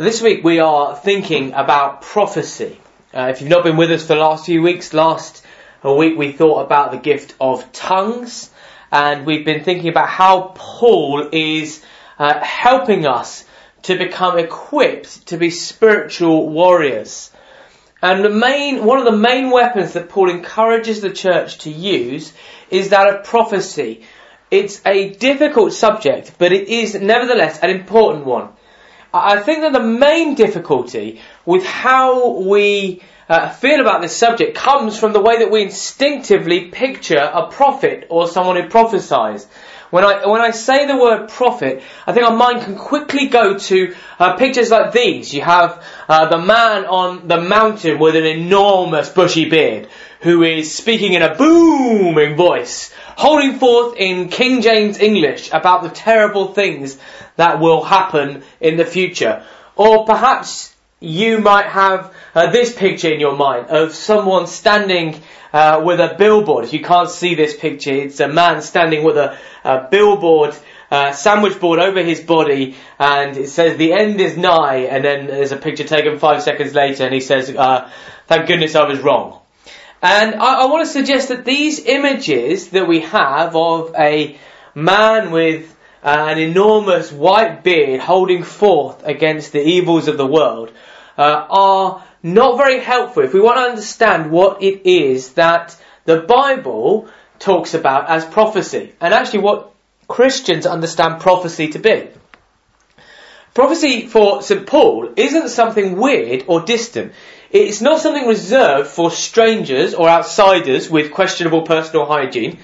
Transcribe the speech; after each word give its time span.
This 0.00 0.22
week 0.22 0.42
we 0.42 0.60
are 0.60 0.96
thinking 0.96 1.52
about 1.52 2.00
prophecy. 2.00 2.80
Uh, 3.14 3.28
if 3.28 3.42
you've 3.42 3.50
not 3.50 3.64
been 3.64 3.76
with 3.76 3.90
us 3.90 4.00
for 4.00 4.14
the 4.14 4.20
last 4.20 4.46
few 4.46 4.62
weeks, 4.62 4.94
last 4.94 5.44
week 5.84 6.16
we 6.16 6.32
thought 6.32 6.62
about 6.64 6.90
the 6.90 6.96
gift 6.96 7.34
of 7.38 7.70
tongues, 7.70 8.48
and 8.90 9.26
we've 9.26 9.44
been 9.44 9.62
thinking 9.62 9.90
about 9.90 10.08
how 10.08 10.54
Paul 10.56 11.28
is 11.32 11.84
uh, 12.18 12.42
helping 12.42 13.06
us 13.06 13.44
to 13.82 13.98
become 13.98 14.38
equipped 14.38 15.26
to 15.26 15.36
be 15.36 15.50
spiritual 15.50 16.48
warriors. 16.48 17.30
And 18.00 18.24
the 18.24 18.30
main, 18.30 18.82
one 18.86 19.00
of 19.00 19.04
the 19.04 19.12
main 19.12 19.50
weapons 19.50 19.92
that 19.92 20.08
Paul 20.08 20.30
encourages 20.30 21.02
the 21.02 21.10
church 21.10 21.58
to 21.64 21.70
use 21.70 22.32
is 22.70 22.88
that 22.88 23.06
of 23.06 23.24
prophecy. 23.26 24.04
It's 24.50 24.80
a 24.86 25.10
difficult 25.10 25.74
subject, 25.74 26.36
but 26.38 26.54
it 26.54 26.68
is 26.68 26.94
nevertheless 26.94 27.58
an 27.58 27.68
important 27.68 28.24
one. 28.24 28.48
I 29.12 29.40
think 29.40 29.60
that 29.62 29.72
the 29.72 29.80
main 29.80 30.34
difficulty 30.34 31.20
with 31.44 31.64
how 31.64 32.38
we 32.38 33.02
uh, 33.28 33.48
feel 33.48 33.80
about 33.80 34.02
this 34.02 34.16
subject 34.16 34.56
comes 34.56 34.98
from 34.98 35.12
the 35.12 35.20
way 35.20 35.38
that 35.38 35.50
we 35.50 35.62
instinctively 35.62 36.66
picture 36.66 37.30
a 37.32 37.48
prophet 37.48 38.06
or 38.08 38.28
someone 38.28 38.56
who 38.56 38.68
prophesies. 38.68 39.46
When 39.90 40.04
I, 40.04 40.26
when 40.26 40.40
I 40.40 40.52
say 40.52 40.86
the 40.86 40.96
word 40.96 41.28
prophet, 41.28 41.82
I 42.06 42.12
think 42.12 42.24
our 42.24 42.36
mind 42.36 42.62
can 42.62 42.76
quickly 42.76 43.26
go 43.26 43.58
to 43.58 43.94
uh, 44.20 44.36
pictures 44.36 44.70
like 44.70 44.92
these. 44.92 45.34
You 45.34 45.42
have 45.42 45.84
uh, 46.08 46.26
the 46.26 46.38
man 46.38 46.86
on 46.86 47.26
the 47.26 47.40
mountain 47.40 47.98
with 47.98 48.14
an 48.14 48.24
enormous 48.24 49.08
bushy 49.08 49.48
beard 49.48 49.88
who 50.20 50.42
is 50.42 50.72
speaking 50.72 51.14
in 51.14 51.22
a 51.22 51.34
booming 51.34 52.36
voice, 52.36 52.92
holding 53.20 53.58
forth 53.58 53.96
in 53.98 54.30
King 54.30 54.62
James 54.62 54.98
English 54.98 55.50
about 55.52 55.82
the 55.82 55.90
terrible 55.90 56.54
things 56.54 56.96
that 57.36 57.60
will 57.60 57.82
happen 57.84 58.42
in 58.62 58.78
the 58.78 58.86
future. 58.86 59.44
Or 59.76 60.06
perhaps 60.06 60.74
you 61.00 61.36
might 61.36 61.66
have 61.66 62.14
uh, 62.34 62.50
this 62.50 62.74
picture 62.74 63.12
in 63.12 63.20
your 63.20 63.36
mind 63.36 63.66
of 63.66 63.94
someone 63.94 64.46
standing 64.46 65.20
uh, 65.52 65.82
with 65.84 66.00
a 66.00 66.14
billboard. 66.16 66.64
If 66.64 66.72
you 66.72 66.82
can't 66.82 67.10
see 67.10 67.34
this 67.34 67.54
picture, 67.54 67.92
it's 67.92 68.20
a 68.20 68.28
man 68.28 68.62
standing 68.62 69.04
with 69.04 69.18
a, 69.18 69.36
a 69.64 69.86
billboard, 69.90 70.56
uh, 70.90 71.12
sandwich 71.12 71.60
board 71.60 71.78
over 71.78 72.02
his 72.02 72.20
body, 72.20 72.74
and 72.98 73.36
it 73.36 73.50
says 73.50 73.76
the 73.76 73.92
end 73.92 74.18
is 74.22 74.38
nigh. 74.38 74.86
And 74.90 75.04
then 75.04 75.26
there's 75.26 75.52
a 75.52 75.58
picture 75.58 75.84
taken 75.84 76.18
five 76.18 76.42
seconds 76.42 76.74
later, 76.74 77.04
and 77.04 77.12
he 77.12 77.20
says, 77.20 77.50
uh, 77.50 77.90
"Thank 78.28 78.48
goodness 78.48 78.74
I 78.74 78.88
was 78.88 79.00
wrong." 79.00 79.39
And 80.02 80.34
I, 80.36 80.62
I 80.62 80.66
want 80.66 80.86
to 80.86 80.92
suggest 80.92 81.28
that 81.28 81.44
these 81.44 81.84
images 81.84 82.68
that 82.70 82.88
we 82.88 83.00
have 83.00 83.54
of 83.54 83.94
a 83.98 84.38
man 84.74 85.30
with 85.30 85.76
uh, 86.02 86.26
an 86.30 86.38
enormous 86.38 87.12
white 87.12 87.62
beard 87.62 88.00
holding 88.00 88.42
forth 88.42 89.04
against 89.04 89.52
the 89.52 89.62
evils 89.62 90.08
of 90.08 90.16
the 90.16 90.26
world 90.26 90.72
uh, 91.18 91.46
are 91.50 92.04
not 92.22 92.56
very 92.56 92.80
helpful 92.80 93.22
if 93.22 93.34
we 93.34 93.40
want 93.40 93.58
to 93.58 93.70
understand 93.70 94.30
what 94.30 94.62
it 94.62 94.86
is 94.86 95.34
that 95.34 95.76
the 96.04 96.20
Bible 96.20 97.08
talks 97.38 97.74
about 97.74 98.08
as 98.08 98.24
prophecy 98.24 98.94
and 99.00 99.12
actually 99.12 99.40
what 99.40 99.72
Christians 100.08 100.66
understand 100.66 101.20
prophecy 101.20 101.68
to 101.68 101.78
be. 101.78 102.08
Prophecy 103.52 104.06
for 104.06 104.42
St. 104.42 104.66
Paul 104.66 105.12
isn't 105.16 105.48
something 105.48 105.96
weird 105.96 106.44
or 106.46 106.62
distant. 106.62 107.12
It's 107.50 107.80
not 107.80 108.00
something 108.00 108.28
reserved 108.28 108.88
for 108.88 109.10
strangers 109.10 109.94
or 109.94 110.08
outsiders 110.08 110.88
with 110.88 111.12
questionable 111.12 111.62
personal 111.62 112.06
hygiene. 112.06 112.58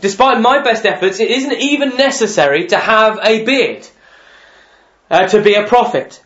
Despite 0.00 0.40
my 0.40 0.62
best 0.62 0.84
efforts, 0.84 1.20
it 1.20 1.30
isn't 1.30 1.52
even 1.52 1.96
necessary 1.96 2.66
to 2.66 2.76
have 2.76 3.20
a 3.22 3.44
beard 3.44 3.86
uh, 5.10 5.28
to 5.28 5.42
be 5.42 5.54
a 5.54 5.66
prophet. 5.66 6.22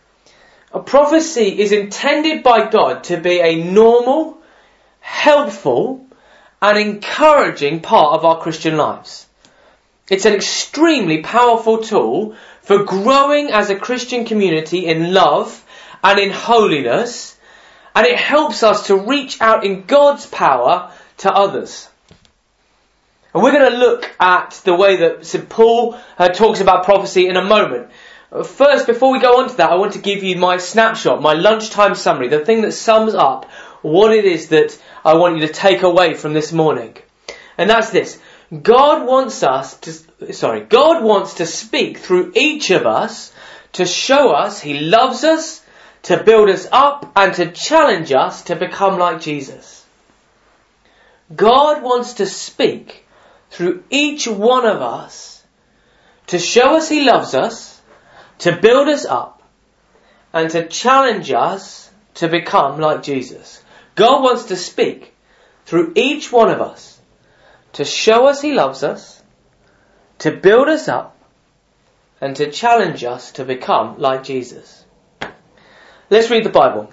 A 0.73 0.81
prophecy 0.81 1.61
is 1.61 1.73
intended 1.73 2.43
by 2.43 2.71
God 2.71 3.05
to 3.05 3.19
be 3.19 3.41
a 3.41 3.63
normal, 3.63 4.39
helpful, 5.01 6.07
and 6.63 6.79
encouraging 6.79 7.81
part 7.81 8.15
of 8.15 8.25
our 8.25 8.41
Christian 8.41 8.77
lives. 8.77 9.27
It's 10.09 10.25
an 10.25 10.35
extremely 10.35 11.23
powerful 11.23 11.79
tool 11.79 12.35
for 12.63 12.85
growing 12.85 13.51
as 13.51 13.71
a 13.71 13.77
Christian 13.77 14.25
community 14.25 14.87
in 14.87 15.13
love 15.13 15.65
and 16.03 16.19
in 16.19 16.31
holiness, 16.31 17.37
and 17.95 18.07
it 18.07 18.17
helps 18.17 18.63
us 18.63 18.87
to 18.87 18.97
reach 18.97 19.41
out 19.41 19.65
in 19.65 19.85
God's 19.85 20.27
power 20.27 20.93
to 21.19 21.33
others. 21.33 21.89
And 23.33 23.43
we're 23.43 23.53
going 23.53 23.71
to 23.71 23.79
look 23.79 24.11
at 24.19 24.61
the 24.65 24.75
way 24.75 24.97
that 24.97 25.25
St. 25.25 25.49
Paul 25.49 25.99
uh, 26.19 26.29
talks 26.29 26.61
about 26.61 26.85
prophecy 26.85 27.29
in 27.29 27.37
a 27.37 27.45
moment. 27.45 27.89
First, 28.45 28.87
before 28.87 29.13
we 29.13 29.19
go 29.19 29.41
on 29.41 29.49
to 29.49 29.57
that, 29.57 29.71
I 29.71 29.77
want 29.77 29.95
to 29.95 29.99
give 29.99 30.23
you 30.23 30.37
my 30.37 30.59
snapshot, 30.59 31.21
my 31.21 31.35
lunchtime 31.35 31.95
summary, 31.95 32.29
the 32.29 32.45
thing 32.45 32.63
that 32.63 32.73
sums 32.73 33.15
up 33.15 33.51
what 33.83 34.13
it 34.13 34.25
is 34.25 34.49
that 34.49 34.81
I 35.05 35.15
want 35.15 35.39
you 35.39 35.47
to 35.47 35.53
take 35.53 35.83
away 35.83 36.15
from 36.15 36.33
this 36.33 36.53
morning. 36.53 36.97
And 37.59 37.69
that's 37.69 37.91
this. 37.91 38.21
God 38.63 39.07
wants 39.07 39.43
us 39.43 39.79
to, 39.79 40.33
sorry, 40.33 40.61
God 40.63 41.05
wants 41.05 41.35
to 41.35 41.47
speak 41.47 41.99
through 41.99 42.33
each 42.35 42.71
of 42.71 42.87
us 42.87 43.33
to 43.75 43.87
show 43.87 44.31
us 44.31 44.61
He 44.61 44.81
loves 44.81 45.25
us, 45.25 45.60
to 46.03 46.23
build 46.23 46.49
us 46.49 46.67
up, 46.73 47.13
and 47.15 47.35
to 47.35 47.51
challenge 47.53 48.13
us 48.13 48.43
to 48.45 48.57
become 48.57 48.99
like 48.99 49.21
Jesus. 49.21 49.85
God 51.35 51.83
wants 51.83 52.15
to 52.15 52.27
speak 52.27 53.07
through 53.51 53.85
each 53.91 54.27
one 54.27 54.67
of 54.67 54.81
us 54.81 55.43
to 56.29 56.39
show 56.39 56.77
us 56.77 56.89
He 56.89 57.03
loves 57.03 57.35
us, 57.35 57.81
to 58.39 58.57
build 58.57 58.89
us 58.89 59.05
up, 59.05 59.43
and 60.33 60.51
to 60.51 60.67
challenge 60.69 61.31
us 61.33 61.91
to 62.15 62.29
become 62.29 62.81
like 62.81 63.03
Jesus. 63.03 63.63
God 63.95 64.23
wants 64.23 64.45
to 64.45 64.57
speak 64.57 65.13
through 65.67 65.93
each 65.97 66.33
one 66.33 66.51
of 66.51 66.61
us 66.61 66.91
to 67.75 67.85
show 67.85 68.27
us 68.27 68.41
He 68.41 68.53
loves 68.53 68.83
us, 68.83 69.23
to 70.19 70.31
build 70.31 70.69
us 70.69 70.89
up, 70.89 71.17
and 72.21 72.37
to 72.37 72.51
challenge 72.51 73.05
us 73.05 73.33
to 73.33 73.45
become 73.45 73.99
like 73.99 74.25
Jesus. 74.25 74.80
Let's 76.13 76.29
read 76.29 76.43
the 76.43 76.51
Bible. 76.51 76.91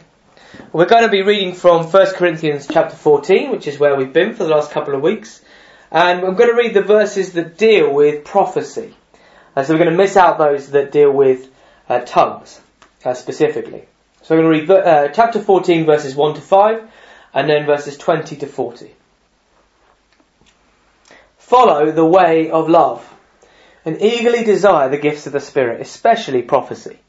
We're 0.72 0.86
going 0.86 1.02
to 1.02 1.10
be 1.10 1.24
reading 1.24 1.56
from 1.56 1.88
1 1.88 2.14
Corinthians 2.14 2.68
chapter 2.72 2.96
14, 2.96 3.50
which 3.50 3.66
is 3.66 3.80
where 3.80 3.96
we've 3.96 4.14
been 4.14 4.36
for 4.36 4.44
the 4.44 4.52
last 4.52 4.70
couple 4.70 4.94
of 4.94 5.02
weeks. 5.02 5.44
And 5.90 6.20
I'm 6.20 6.36
going 6.36 6.52
to 6.52 6.56
read 6.56 6.76
the 6.76 6.84
verses 6.84 7.34
that 7.34 7.58
deal 7.58 7.92
with 7.92 8.26
prophecy. 8.26 8.94
And 9.56 9.66
so 9.66 9.74
we're 9.74 9.80
going 9.80 9.90
to 9.90 9.98
miss 9.98 10.18
out 10.18 10.38
those 10.38 10.70
that 10.70 10.92
deal 10.92 11.12
with 11.12 11.50
uh, 11.90 12.02
tongues 12.02 12.62
uh, 13.04 13.16
specifically. 13.16 13.88
So 14.22 14.36
I'm 14.36 14.44
going 14.44 14.68
to 14.68 14.74
read 14.76 14.86
uh, 14.86 15.08
chapter 15.08 15.42
14 15.42 15.88
verses 15.88 16.14
1 16.16 16.36
to 16.36 16.42
5 16.42 16.88
and 17.34 17.50
then 17.50 17.66
verses 17.66 17.98
20 17.98 18.36
to 18.36 18.46
40. 18.46 18.92
Follow 21.40 21.92
the 21.92 22.06
way 22.06 22.52
of 22.52 22.70
love 22.70 23.12
and 23.84 24.00
eagerly 24.00 24.44
desire 24.44 24.90
the 24.90 25.00
gifts 25.00 25.26
of 25.26 25.34
the 25.34 25.40
Spirit, 25.40 25.82
especially 25.82 26.44
prophecy. 26.44 27.00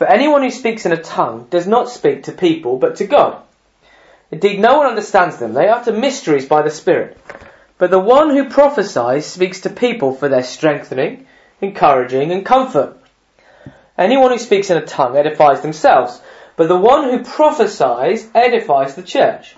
For 0.00 0.06
anyone 0.06 0.42
who 0.42 0.50
speaks 0.50 0.86
in 0.86 0.92
a 0.92 1.02
tongue 1.02 1.46
does 1.50 1.66
not 1.66 1.90
speak 1.90 2.22
to 2.22 2.32
people 2.32 2.78
but 2.78 2.96
to 2.96 3.06
God. 3.06 3.42
Indeed, 4.30 4.58
no 4.58 4.78
one 4.78 4.86
understands 4.86 5.36
them. 5.36 5.52
They 5.52 5.68
utter 5.68 5.92
mysteries 5.92 6.48
by 6.48 6.62
the 6.62 6.70
Spirit. 6.70 7.18
But 7.76 7.90
the 7.90 7.98
one 7.98 8.30
who 8.30 8.48
prophesies 8.48 9.26
speaks 9.26 9.60
to 9.60 9.68
people 9.68 10.14
for 10.14 10.30
their 10.30 10.42
strengthening, 10.42 11.26
encouraging, 11.60 12.32
and 12.32 12.46
comfort. 12.46 12.96
Anyone 13.98 14.30
who 14.30 14.38
speaks 14.38 14.70
in 14.70 14.78
a 14.78 14.86
tongue 14.86 15.18
edifies 15.18 15.60
themselves, 15.60 16.18
but 16.56 16.68
the 16.68 16.78
one 16.78 17.04
who 17.04 17.22
prophesies 17.22 18.26
edifies 18.34 18.94
the 18.94 19.02
church. 19.02 19.54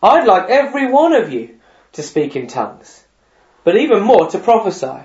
I'd 0.00 0.28
like 0.28 0.50
every 0.50 0.88
one 0.88 1.14
of 1.14 1.32
you 1.32 1.58
to 1.94 2.02
speak 2.04 2.36
in 2.36 2.46
tongues, 2.46 3.02
but 3.64 3.76
even 3.76 4.04
more 4.04 4.28
to 4.28 4.38
prophesy. 4.38 5.00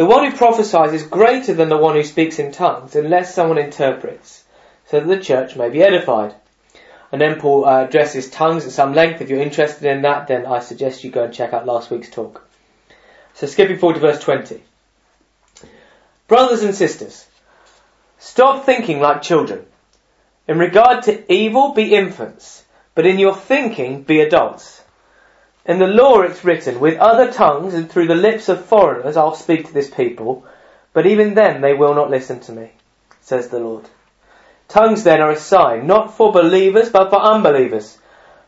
The 0.00 0.06
one 0.06 0.24
who 0.24 0.34
prophesies 0.34 0.94
is 0.94 1.02
greater 1.02 1.52
than 1.52 1.68
the 1.68 1.76
one 1.76 1.94
who 1.94 2.04
speaks 2.04 2.38
in 2.38 2.52
tongues, 2.52 2.96
unless 2.96 3.34
someone 3.34 3.58
interprets, 3.58 4.44
so 4.86 4.98
that 4.98 5.06
the 5.06 5.22
church 5.22 5.56
may 5.56 5.68
be 5.68 5.82
edified. 5.82 6.34
And 7.12 7.20
then 7.20 7.38
Paul 7.38 7.66
uh, 7.66 7.84
addresses 7.84 8.30
tongues 8.30 8.64
at 8.64 8.72
some 8.72 8.94
length. 8.94 9.20
If 9.20 9.28
you're 9.28 9.42
interested 9.42 9.84
in 9.84 10.00
that, 10.00 10.26
then 10.26 10.46
I 10.46 10.60
suggest 10.60 11.04
you 11.04 11.10
go 11.10 11.24
and 11.24 11.34
check 11.34 11.52
out 11.52 11.66
last 11.66 11.90
week's 11.90 12.08
talk. 12.08 12.42
So 13.34 13.46
skipping 13.46 13.76
forward 13.76 13.96
to 13.96 14.00
verse 14.00 14.20
20. 14.20 14.62
Brothers 16.28 16.62
and 16.62 16.74
sisters, 16.74 17.26
stop 18.18 18.64
thinking 18.64 19.00
like 19.00 19.20
children. 19.20 19.66
In 20.48 20.58
regard 20.58 21.02
to 21.02 21.30
evil, 21.30 21.74
be 21.74 21.94
infants, 21.94 22.64
but 22.94 23.04
in 23.04 23.18
your 23.18 23.36
thinking, 23.36 24.04
be 24.04 24.22
adults. 24.22 24.82
In 25.66 25.78
the 25.78 25.86
law 25.86 26.22
it's 26.22 26.42
written, 26.42 26.80
with 26.80 26.96
other 26.98 27.30
tongues 27.30 27.74
and 27.74 27.90
through 27.90 28.06
the 28.06 28.14
lips 28.14 28.48
of 28.48 28.64
foreigners 28.64 29.16
I'll 29.16 29.34
speak 29.34 29.66
to 29.66 29.74
this 29.74 29.90
people, 29.90 30.44
but 30.94 31.04
even 31.04 31.34
then 31.34 31.60
they 31.60 31.74
will 31.74 31.94
not 31.94 32.10
listen 32.10 32.40
to 32.40 32.52
me, 32.52 32.70
says 33.20 33.48
the 33.48 33.58
Lord. 33.58 33.84
Tongues 34.68 35.04
then 35.04 35.20
are 35.20 35.32
a 35.32 35.36
sign, 35.36 35.86
not 35.86 36.16
for 36.16 36.32
believers, 36.32 36.88
but 36.88 37.10
for 37.10 37.20
unbelievers. 37.20 37.98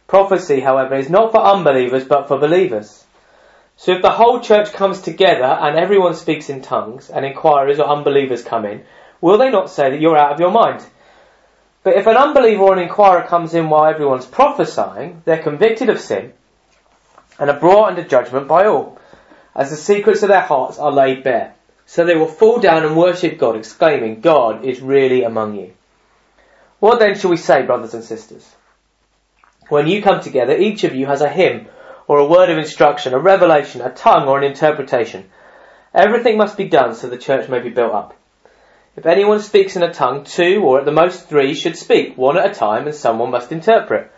Prophecy, 0.06 0.60
however, 0.60 0.94
is 0.94 1.10
not 1.10 1.32
for 1.32 1.40
unbelievers, 1.40 2.04
but 2.04 2.28
for 2.28 2.38
believers. 2.38 3.04
So 3.76 3.92
if 3.92 4.02
the 4.02 4.10
whole 4.10 4.40
church 4.40 4.72
comes 4.72 5.00
together 5.00 5.44
and 5.44 5.76
everyone 5.76 6.14
speaks 6.14 6.48
in 6.48 6.62
tongues, 6.62 7.10
and 7.10 7.26
inquirers 7.26 7.78
or 7.78 7.88
unbelievers 7.88 8.42
come 8.42 8.64
in, 8.64 8.84
will 9.20 9.36
they 9.36 9.50
not 9.50 9.68
say 9.68 9.90
that 9.90 10.00
you're 10.00 10.16
out 10.16 10.32
of 10.32 10.40
your 10.40 10.50
mind? 10.50 10.82
But 11.82 11.96
if 11.96 12.06
an 12.06 12.16
unbeliever 12.16 12.62
or 12.62 12.72
an 12.72 12.78
inquirer 12.78 13.26
comes 13.26 13.52
in 13.52 13.68
while 13.68 13.84
everyone's 13.84 14.26
prophesying, 14.26 15.20
they're 15.26 15.42
convicted 15.42 15.90
of 15.90 16.00
sin 16.00 16.32
and 17.42 17.50
are 17.50 17.58
brought 17.58 17.88
under 17.88 18.04
judgment 18.04 18.46
by 18.46 18.66
all, 18.66 19.00
as 19.52 19.68
the 19.68 19.76
secrets 19.76 20.22
of 20.22 20.28
their 20.28 20.42
hearts 20.42 20.78
are 20.78 20.92
laid 20.92 21.24
bare. 21.24 21.56
So 21.86 22.04
they 22.04 22.14
will 22.14 22.28
fall 22.28 22.60
down 22.60 22.84
and 22.84 22.96
worship 22.96 23.36
God, 23.36 23.56
exclaiming, 23.56 24.20
God 24.20 24.64
is 24.64 24.80
really 24.80 25.24
among 25.24 25.56
you. 25.56 25.72
What 26.78 27.00
then 27.00 27.18
shall 27.18 27.30
we 27.30 27.36
say, 27.36 27.62
brothers 27.62 27.94
and 27.94 28.04
sisters? 28.04 28.48
When 29.68 29.88
you 29.88 30.02
come 30.02 30.20
together, 30.20 30.56
each 30.56 30.84
of 30.84 30.94
you 30.94 31.06
has 31.06 31.20
a 31.20 31.28
hymn 31.28 31.66
or 32.06 32.18
a 32.18 32.26
word 32.26 32.48
of 32.48 32.58
instruction, 32.58 33.12
a 33.12 33.18
revelation, 33.18 33.80
a 33.80 33.90
tongue 33.90 34.28
or 34.28 34.38
an 34.38 34.44
interpretation. 34.44 35.28
Everything 35.92 36.36
must 36.38 36.56
be 36.56 36.68
done 36.68 36.94
so 36.94 37.08
the 37.08 37.18
church 37.18 37.48
may 37.48 37.58
be 37.58 37.70
built 37.70 37.92
up. 37.92 38.16
If 38.94 39.04
anyone 39.04 39.40
speaks 39.40 39.74
in 39.74 39.82
a 39.82 39.92
tongue, 39.92 40.22
two 40.22 40.62
or 40.62 40.78
at 40.78 40.84
the 40.84 40.92
most 40.92 41.28
three 41.28 41.54
should 41.54 41.76
speak, 41.76 42.16
one 42.16 42.38
at 42.38 42.48
a 42.52 42.54
time, 42.54 42.86
and 42.86 42.94
someone 42.94 43.32
must 43.32 43.50
interpret. 43.50 44.11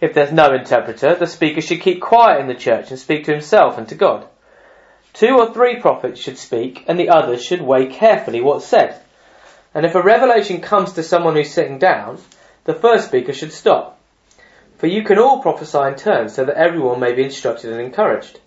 If 0.00 0.14
there's 0.14 0.32
no 0.32 0.54
interpreter, 0.54 1.14
the 1.14 1.26
speaker 1.26 1.60
should 1.60 1.82
keep 1.82 2.00
quiet 2.00 2.40
in 2.40 2.46
the 2.46 2.54
church 2.54 2.90
and 2.90 2.98
speak 2.98 3.24
to 3.24 3.32
himself 3.32 3.76
and 3.76 3.86
to 3.88 3.94
God. 3.94 4.26
Two 5.12 5.36
or 5.36 5.52
three 5.52 5.78
prophets 5.78 6.18
should 6.18 6.38
speak, 6.38 6.84
and 6.88 6.98
the 6.98 7.10
others 7.10 7.44
should 7.44 7.60
weigh 7.60 7.86
carefully 7.86 8.40
what's 8.40 8.64
said. 8.64 8.98
And 9.74 9.84
if 9.84 9.94
a 9.94 10.02
revelation 10.02 10.62
comes 10.62 10.94
to 10.94 11.02
someone 11.02 11.36
who's 11.36 11.52
sitting 11.52 11.78
down, 11.78 12.18
the 12.64 12.74
first 12.74 13.08
speaker 13.08 13.34
should 13.34 13.52
stop. 13.52 13.98
For 14.78 14.86
you 14.86 15.04
can 15.04 15.18
all 15.18 15.42
prophesy 15.42 15.78
in 15.78 15.96
turn, 15.96 16.30
so 16.30 16.46
that 16.46 16.56
everyone 16.56 17.00
may 17.00 17.12
be 17.12 17.24
instructed 17.24 17.70
and 17.70 17.80
encouraged. 17.80 18.40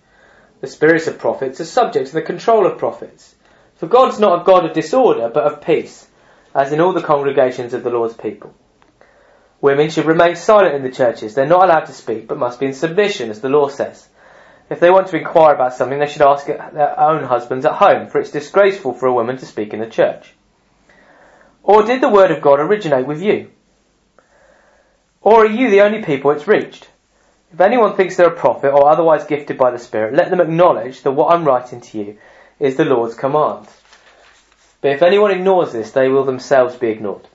The 0.60 0.66
spirits 0.66 1.06
of 1.06 1.18
prophets 1.18 1.60
are 1.60 1.64
subject 1.64 2.08
to 2.08 2.14
the 2.14 2.22
control 2.22 2.66
of 2.66 2.78
prophets. 2.78 3.34
For 3.76 3.86
God's 3.86 4.18
not 4.18 4.40
a 4.40 4.44
God 4.44 4.64
of 4.64 4.72
disorder, 4.72 5.28
but 5.28 5.44
of 5.44 5.60
peace, 5.60 6.08
as 6.52 6.72
in 6.72 6.80
all 6.80 6.92
the 6.92 7.02
congregations 7.02 7.74
of 7.74 7.84
the 7.84 7.90
Lord's 7.90 8.14
people. 8.14 8.52
Women 9.64 9.88
should 9.88 10.04
remain 10.04 10.36
silent 10.36 10.74
in 10.74 10.82
the 10.82 10.90
churches. 10.90 11.34
They're 11.34 11.46
not 11.46 11.64
allowed 11.64 11.86
to 11.86 11.94
speak, 11.94 12.28
but 12.28 12.36
must 12.36 12.60
be 12.60 12.66
in 12.66 12.74
submission, 12.74 13.30
as 13.30 13.40
the 13.40 13.48
law 13.48 13.68
says. 13.68 14.06
If 14.68 14.78
they 14.78 14.90
want 14.90 15.06
to 15.06 15.16
inquire 15.16 15.54
about 15.54 15.72
something, 15.72 15.98
they 15.98 16.06
should 16.06 16.20
ask 16.20 16.44
their 16.44 17.00
own 17.00 17.24
husbands 17.24 17.64
at 17.64 17.72
home, 17.72 18.08
for 18.08 18.20
it's 18.20 18.30
disgraceful 18.30 18.92
for 18.92 19.06
a 19.06 19.14
woman 19.14 19.38
to 19.38 19.46
speak 19.46 19.72
in 19.72 19.80
the 19.80 19.86
church. 19.86 20.34
Or 21.62 21.82
did 21.82 22.02
the 22.02 22.10
word 22.10 22.30
of 22.30 22.42
God 22.42 22.60
originate 22.60 23.06
with 23.06 23.22
you? 23.22 23.52
Or 25.22 25.46
are 25.46 25.46
you 25.46 25.70
the 25.70 25.80
only 25.80 26.02
people 26.02 26.32
it's 26.32 26.46
reached? 26.46 26.86
If 27.50 27.58
anyone 27.58 27.96
thinks 27.96 28.16
they're 28.16 28.34
a 28.34 28.36
prophet 28.36 28.68
or 28.68 28.90
otherwise 28.90 29.24
gifted 29.24 29.56
by 29.56 29.70
the 29.70 29.78
Spirit, 29.78 30.12
let 30.12 30.28
them 30.28 30.42
acknowledge 30.42 31.00
that 31.04 31.12
what 31.12 31.32
I'm 31.32 31.46
writing 31.46 31.80
to 31.80 31.98
you 31.98 32.18
is 32.60 32.76
the 32.76 32.84
Lord's 32.84 33.14
command. 33.14 33.66
But 34.82 34.90
if 34.90 35.00
anyone 35.00 35.30
ignores 35.30 35.72
this, 35.72 35.92
they 35.92 36.10
will 36.10 36.24
themselves 36.24 36.76
be 36.76 36.88
ignored. 36.88 37.26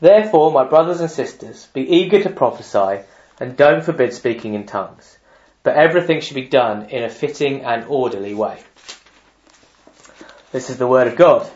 Therefore, 0.00 0.52
my 0.52 0.64
brothers 0.64 1.00
and 1.00 1.10
sisters, 1.10 1.68
be 1.72 1.88
eager 1.88 2.22
to 2.22 2.30
prophesy 2.30 3.04
and 3.40 3.56
don't 3.56 3.84
forbid 3.84 4.12
speaking 4.12 4.54
in 4.54 4.66
tongues. 4.66 5.18
But 5.62 5.76
everything 5.76 6.20
should 6.20 6.34
be 6.34 6.46
done 6.46 6.90
in 6.90 7.02
a 7.02 7.08
fitting 7.08 7.62
and 7.62 7.84
orderly 7.88 8.34
way. 8.34 8.60
This 10.52 10.70
is 10.70 10.78
the 10.78 10.86
word 10.86 11.08
of 11.08 11.16
God. 11.16 11.50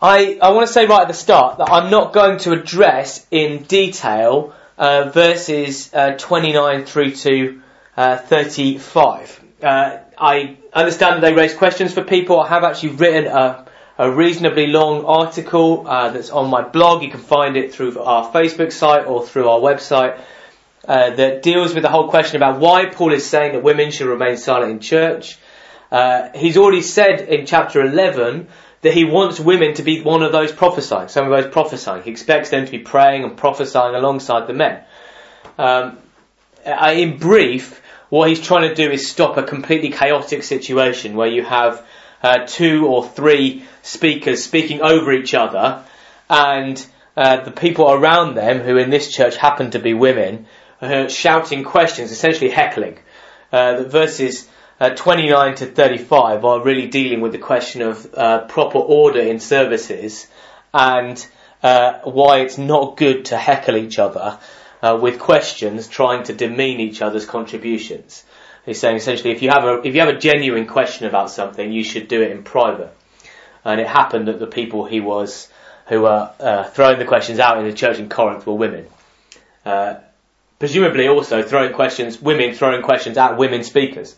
I, 0.00 0.38
I 0.40 0.50
want 0.50 0.66
to 0.66 0.72
say 0.72 0.86
right 0.86 1.02
at 1.02 1.08
the 1.08 1.14
start 1.14 1.58
that 1.58 1.70
I'm 1.70 1.90
not 1.90 2.12
going 2.12 2.38
to 2.40 2.52
address 2.52 3.26
in 3.30 3.64
detail 3.64 4.54
uh, 4.76 5.10
verses 5.10 5.92
uh, 5.92 6.12
29 6.16 6.84
through 6.84 7.12
to 7.12 7.62
uh, 7.96 8.16
35. 8.18 9.44
Uh, 9.60 9.98
I 10.16 10.56
understand 10.72 11.16
that 11.16 11.28
they 11.28 11.34
raise 11.34 11.54
questions 11.54 11.94
for 11.94 12.04
people. 12.04 12.40
I 12.40 12.48
have 12.48 12.62
actually 12.62 12.90
written 12.90 13.26
a, 13.26 13.66
a 13.98 14.10
reasonably 14.10 14.68
long 14.68 15.04
article 15.04 15.86
uh, 15.86 16.10
that's 16.10 16.30
on 16.30 16.48
my 16.48 16.62
blog. 16.62 17.02
You 17.02 17.10
can 17.10 17.20
find 17.20 17.56
it 17.56 17.74
through 17.74 17.98
our 17.98 18.30
Facebook 18.32 18.72
site 18.72 19.06
or 19.06 19.26
through 19.26 19.48
our 19.48 19.58
website. 19.58 20.20
Uh, 20.86 21.10
that 21.10 21.42
deals 21.42 21.74
with 21.74 21.82
the 21.82 21.90
whole 21.90 22.08
question 22.08 22.36
about 22.36 22.60
why 22.60 22.86
Paul 22.86 23.12
is 23.12 23.26
saying 23.26 23.52
that 23.52 23.62
women 23.62 23.90
should 23.90 24.06
remain 24.06 24.38
silent 24.38 24.70
in 24.70 24.80
church. 24.80 25.36
Uh, 25.92 26.30
he's 26.34 26.56
already 26.56 26.80
said 26.80 27.20
in 27.20 27.44
chapter 27.44 27.82
11 27.82 28.48
that 28.80 28.94
he 28.94 29.04
wants 29.04 29.38
women 29.38 29.74
to 29.74 29.82
be 29.82 30.00
one 30.00 30.22
of 30.22 30.32
those 30.32 30.50
prophesying, 30.50 31.08
some 31.08 31.30
of 31.30 31.42
those 31.42 31.52
prophesying. 31.52 32.04
He 32.04 32.10
expects 32.10 32.48
them 32.48 32.64
to 32.64 32.70
be 32.70 32.78
praying 32.78 33.24
and 33.24 33.36
prophesying 33.36 33.96
alongside 33.96 34.46
the 34.46 34.54
men. 34.54 34.82
Um, 35.58 35.98
in 36.64 37.18
brief, 37.18 37.82
what 38.08 38.28
he's 38.28 38.40
trying 38.40 38.68
to 38.68 38.74
do 38.74 38.90
is 38.90 39.10
stop 39.10 39.36
a 39.36 39.42
completely 39.42 39.90
chaotic 39.90 40.42
situation 40.42 41.16
where 41.16 41.28
you 41.28 41.42
have 41.42 41.84
uh, 42.22 42.46
two 42.46 42.86
or 42.86 43.06
three 43.06 43.64
speakers 43.88 44.44
speaking 44.44 44.82
over 44.82 45.12
each 45.12 45.34
other, 45.34 45.84
and 46.28 46.84
uh, 47.16 47.40
the 47.44 47.50
people 47.50 47.90
around 47.90 48.34
them, 48.34 48.60
who 48.60 48.76
in 48.76 48.90
this 48.90 49.10
church 49.10 49.36
happen 49.36 49.70
to 49.70 49.78
be 49.78 49.94
women, 49.94 50.46
uh, 50.80 51.08
shouting 51.08 51.64
questions, 51.64 52.12
essentially 52.12 52.50
heckling. 52.50 52.98
Uh, 53.50 53.84
verses 53.84 54.48
uh, 54.78 54.90
29 54.90 55.56
to 55.56 55.66
35 55.66 56.44
are 56.44 56.62
really 56.62 56.86
dealing 56.86 57.20
with 57.20 57.32
the 57.32 57.38
question 57.38 57.82
of 57.82 58.14
uh, 58.14 58.44
proper 58.46 58.78
order 58.78 59.20
in 59.20 59.40
services 59.40 60.28
and 60.72 61.26
why 61.60 62.40
it's 62.40 62.58
not 62.58 62.96
good 62.96 63.24
to 63.24 63.36
heckle 63.36 63.76
each 63.76 63.98
other 63.98 64.38
uh, 64.82 64.98
with 65.00 65.18
questions 65.18 65.88
trying 65.88 66.22
to 66.24 66.32
demean 66.32 66.78
each 66.78 67.02
other's 67.02 67.26
contributions. 67.26 68.24
He's 68.64 68.78
saying 68.78 68.96
essentially 68.96 69.32
if 69.32 69.42
you 69.42 69.50
have 69.50 69.64
a 69.64 69.80
if 69.82 69.94
you 69.94 70.00
have 70.00 70.14
a 70.14 70.18
genuine 70.18 70.66
question 70.66 71.06
about 71.06 71.30
something, 71.30 71.72
you 71.72 71.82
should 71.82 72.06
do 72.06 72.22
it 72.22 72.30
in 72.30 72.42
private. 72.42 72.94
And 73.68 73.82
it 73.82 73.86
happened 73.86 74.28
that 74.28 74.38
the 74.38 74.46
people 74.46 74.86
he 74.86 75.00
was 75.00 75.46
who 75.88 76.00
were 76.00 76.30
uh, 76.40 76.64
throwing 76.64 76.98
the 76.98 77.04
questions 77.04 77.38
out 77.38 77.58
in 77.58 77.64
the 77.64 77.74
church 77.74 77.98
in 77.98 78.08
Corinth 78.08 78.46
were 78.46 78.54
women. 78.54 78.86
Uh, 79.62 79.96
presumably 80.58 81.06
also 81.06 81.42
throwing 81.42 81.74
questions, 81.74 82.18
women 82.18 82.54
throwing 82.54 82.80
questions 82.80 83.18
at 83.18 83.36
women 83.36 83.62
speakers. 83.64 84.16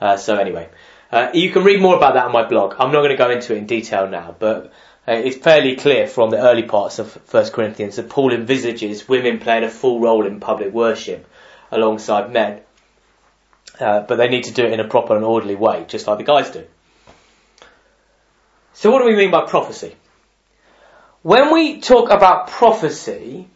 Uh, 0.00 0.16
so 0.16 0.36
anyway, 0.36 0.68
uh, 1.12 1.30
you 1.32 1.52
can 1.52 1.62
read 1.62 1.80
more 1.80 1.96
about 1.96 2.14
that 2.14 2.26
on 2.26 2.32
my 2.32 2.48
blog. 2.48 2.74
I'm 2.80 2.90
not 2.90 3.02
going 3.02 3.10
to 3.10 3.16
go 3.16 3.30
into 3.30 3.54
it 3.54 3.58
in 3.58 3.66
detail 3.66 4.08
now, 4.08 4.34
but 4.36 4.72
uh, 5.06 5.12
it's 5.12 5.36
fairly 5.36 5.76
clear 5.76 6.08
from 6.08 6.30
the 6.30 6.38
early 6.38 6.64
parts 6.64 6.98
of 6.98 7.14
1 7.32 7.50
Corinthians 7.50 7.94
that 7.96 8.08
Paul 8.08 8.32
envisages 8.32 9.08
women 9.08 9.38
playing 9.38 9.62
a 9.62 9.70
full 9.70 10.00
role 10.00 10.26
in 10.26 10.40
public 10.40 10.72
worship 10.72 11.24
alongside 11.70 12.32
men. 12.32 12.62
Uh, 13.78 14.00
but 14.00 14.16
they 14.16 14.28
need 14.28 14.42
to 14.42 14.52
do 14.52 14.64
it 14.64 14.72
in 14.72 14.80
a 14.80 14.88
proper 14.88 15.14
and 15.14 15.24
orderly 15.24 15.54
way, 15.54 15.84
just 15.86 16.08
like 16.08 16.18
the 16.18 16.24
guys 16.24 16.50
do. 16.50 16.66
So 18.78 18.92
what 18.92 19.00
do 19.00 19.06
we 19.06 19.16
mean 19.16 19.32
by 19.32 19.44
prophecy? 19.44 19.96
When 21.22 21.52
we 21.52 21.80
talk 21.80 22.10
about 22.10 22.46
prophecy, 22.46 23.48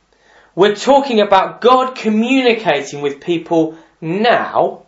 we're 0.56 0.74
talking 0.74 1.20
about 1.20 1.60
God 1.60 1.94
communicating 1.94 3.02
with 3.02 3.20
people 3.20 3.78
now 4.00 4.82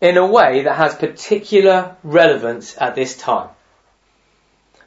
in 0.00 0.18
a 0.18 0.24
way 0.24 0.62
that 0.62 0.76
has 0.76 0.94
particular 0.94 1.96
relevance 2.04 2.76
at 2.78 2.94
this 2.94 3.16
time. 3.16 3.48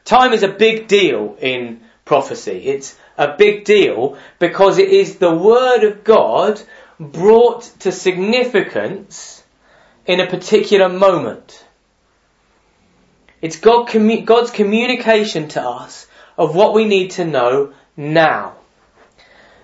Time 0.06 0.32
is 0.32 0.44
a 0.44 0.48
big 0.48 0.88
deal 0.88 1.36
in 1.38 1.82
prophecy. 2.06 2.62
It's 2.64 2.96
a 3.18 3.36
big 3.36 3.66
deal 3.66 4.16
because 4.38 4.78
it 4.78 4.88
is 4.88 5.16
the 5.16 5.34
Word 5.34 5.84
of 5.84 6.04
God 6.04 6.58
brought 6.98 7.64
to 7.80 7.92
significance 7.92 9.44
in 10.06 10.20
a 10.20 10.26
particular 10.26 10.88
moment. 10.88 11.66
It's 13.42 13.56
God 13.56 13.90
God's 14.24 14.50
communication 14.50 15.48
to 15.48 15.62
us 15.62 16.06
of 16.36 16.54
what 16.54 16.74
we 16.74 16.84
need 16.84 17.12
to 17.12 17.24
know 17.24 17.72
now. 17.96 18.56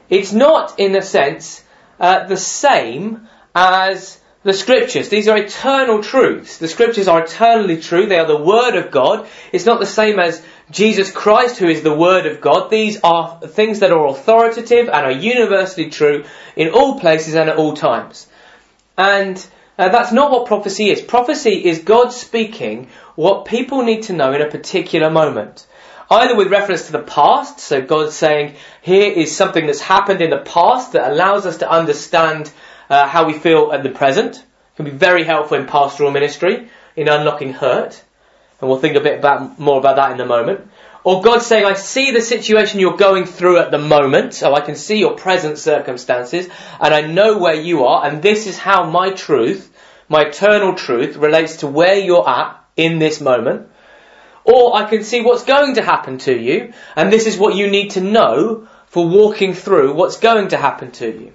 It's 0.08 0.32
not, 0.32 0.78
in 0.78 0.94
a 0.94 1.02
sense, 1.02 1.64
uh, 1.98 2.26
the 2.26 2.36
same 2.36 3.28
as 3.54 4.20
the 4.44 4.54
scriptures. 4.54 5.08
These 5.08 5.26
are 5.26 5.36
eternal 5.36 6.02
truths. 6.02 6.58
The 6.58 6.68
scriptures 6.68 7.08
are 7.08 7.24
eternally 7.24 7.80
true. 7.80 8.06
They 8.06 8.18
are 8.18 8.26
the 8.26 8.42
word 8.42 8.76
of 8.76 8.92
God. 8.92 9.26
It's 9.52 9.66
not 9.66 9.80
the 9.80 9.86
same 9.86 10.20
as 10.20 10.40
Jesus 10.70 11.10
Christ, 11.10 11.58
who 11.58 11.68
is 11.68 11.82
the 11.82 11.94
word 11.94 12.26
of 12.26 12.40
God. 12.40 12.70
These 12.70 13.00
are 13.02 13.40
things 13.40 13.80
that 13.80 13.90
are 13.90 14.06
authoritative 14.06 14.88
and 14.88 15.04
are 15.04 15.10
universally 15.10 15.90
true 15.90 16.24
in 16.54 16.70
all 16.70 17.00
places 17.00 17.34
and 17.34 17.50
at 17.50 17.56
all 17.56 17.74
times. 17.74 18.28
And 18.96 19.44
uh, 19.78 19.88
that's 19.88 20.12
not 20.12 20.30
what 20.30 20.46
prophecy 20.46 20.90
is. 20.90 21.02
Prophecy 21.02 21.64
is 21.64 21.80
God 21.80 22.12
speaking 22.12 22.88
what 23.14 23.44
people 23.44 23.82
need 23.82 24.04
to 24.04 24.12
know 24.12 24.32
in 24.32 24.40
a 24.40 24.50
particular 24.50 25.10
moment. 25.10 25.66
Either 26.10 26.36
with 26.36 26.48
reference 26.48 26.86
to 26.86 26.92
the 26.92 27.02
past, 27.02 27.58
so 27.58 27.82
God's 27.82 28.14
saying, 28.14 28.54
here 28.80 29.10
is 29.10 29.36
something 29.36 29.66
that's 29.66 29.80
happened 29.80 30.22
in 30.22 30.30
the 30.30 30.38
past 30.38 30.92
that 30.92 31.10
allows 31.10 31.46
us 31.46 31.58
to 31.58 31.70
understand 31.70 32.50
uh, 32.88 33.08
how 33.08 33.26
we 33.26 33.32
feel 33.32 33.72
at 33.72 33.82
the 33.82 33.90
present. 33.90 34.36
It 34.36 34.76
can 34.76 34.84
be 34.84 34.92
very 34.92 35.24
helpful 35.24 35.58
in 35.58 35.66
pastoral 35.66 36.12
ministry, 36.12 36.68
in 36.94 37.08
unlocking 37.08 37.52
hurt. 37.52 38.02
And 38.60 38.70
we'll 38.70 38.78
think 38.78 38.96
a 38.96 39.00
bit 39.00 39.18
about, 39.18 39.58
more 39.58 39.78
about 39.78 39.96
that 39.96 40.12
in 40.12 40.20
a 40.20 40.26
moment. 40.26 40.68
Or 41.06 41.22
God 41.22 41.40
saying, 41.40 41.64
I 41.64 41.74
see 41.74 42.10
the 42.10 42.20
situation 42.20 42.80
you're 42.80 42.96
going 42.96 43.26
through 43.26 43.58
at 43.58 43.70
the 43.70 43.78
moment, 43.78 44.34
so 44.34 44.54
I 44.54 44.60
can 44.60 44.74
see 44.74 44.98
your 44.98 45.14
present 45.14 45.56
circumstances, 45.56 46.48
and 46.80 46.92
I 46.92 47.02
know 47.02 47.38
where 47.38 47.54
you 47.54 47.84
are, 47.84 48.04
and 48.04 48.20
this 48.20 48.48
is 48.48 48.58
how 48.58 48.90
my 48.90 49.10
truth, 49.10 49.72
my 50.08 50.22
eternal 50.22 50.74
truth, 50.74 51.14
relates 51.14 51.58
to 51.58 51.68
where 51.68 51.94
you're 51.94 52.28
at 52.28 52.60
in 52.74 52.98
this 52.98 53.20
moment. 53.20 53.68
Or 54.42 54.74
I 54.74 54.90
can 54.90 55.04
see 55.04 55.20
what's 55.20 55.44
going 55.44 55.76
to 55.76 55.82
happen 55.82 56.18
to 56.26 56.36
you, 56.36 56.72
and 56.96 57.12
this 57.12 57.28
is 57.28 57.38
what 57.38 57.54
you 57.54 57.70
need 57.70 57.90
to 57.90 58.00
know 58.00 58.66
for 58.86 59.06
walking 59.06 59.54
through 59.54 59.94
what's 59.94 60.18
going 60.18 60.48
to 60.48 60.56
happen 60.56 60.90
to 60.90 61.06
you. 61.06 61.32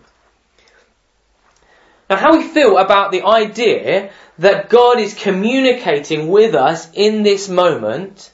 Now, 2.10 2.18
how 2.18 2.36
we 2.36 2.44
feel 2.44 2.78
about 2.78 3.14
the 3.14 3.24
idea 3.24 4.12
that 4.40 4.68
God 4.68 5.00
is 5.00 5.14
communicating 5.14 6.28
with 6.28 6.56
us 6.56 6.92
in 6.94 7.24
this 7.24 7.48
moment 7.48 8.32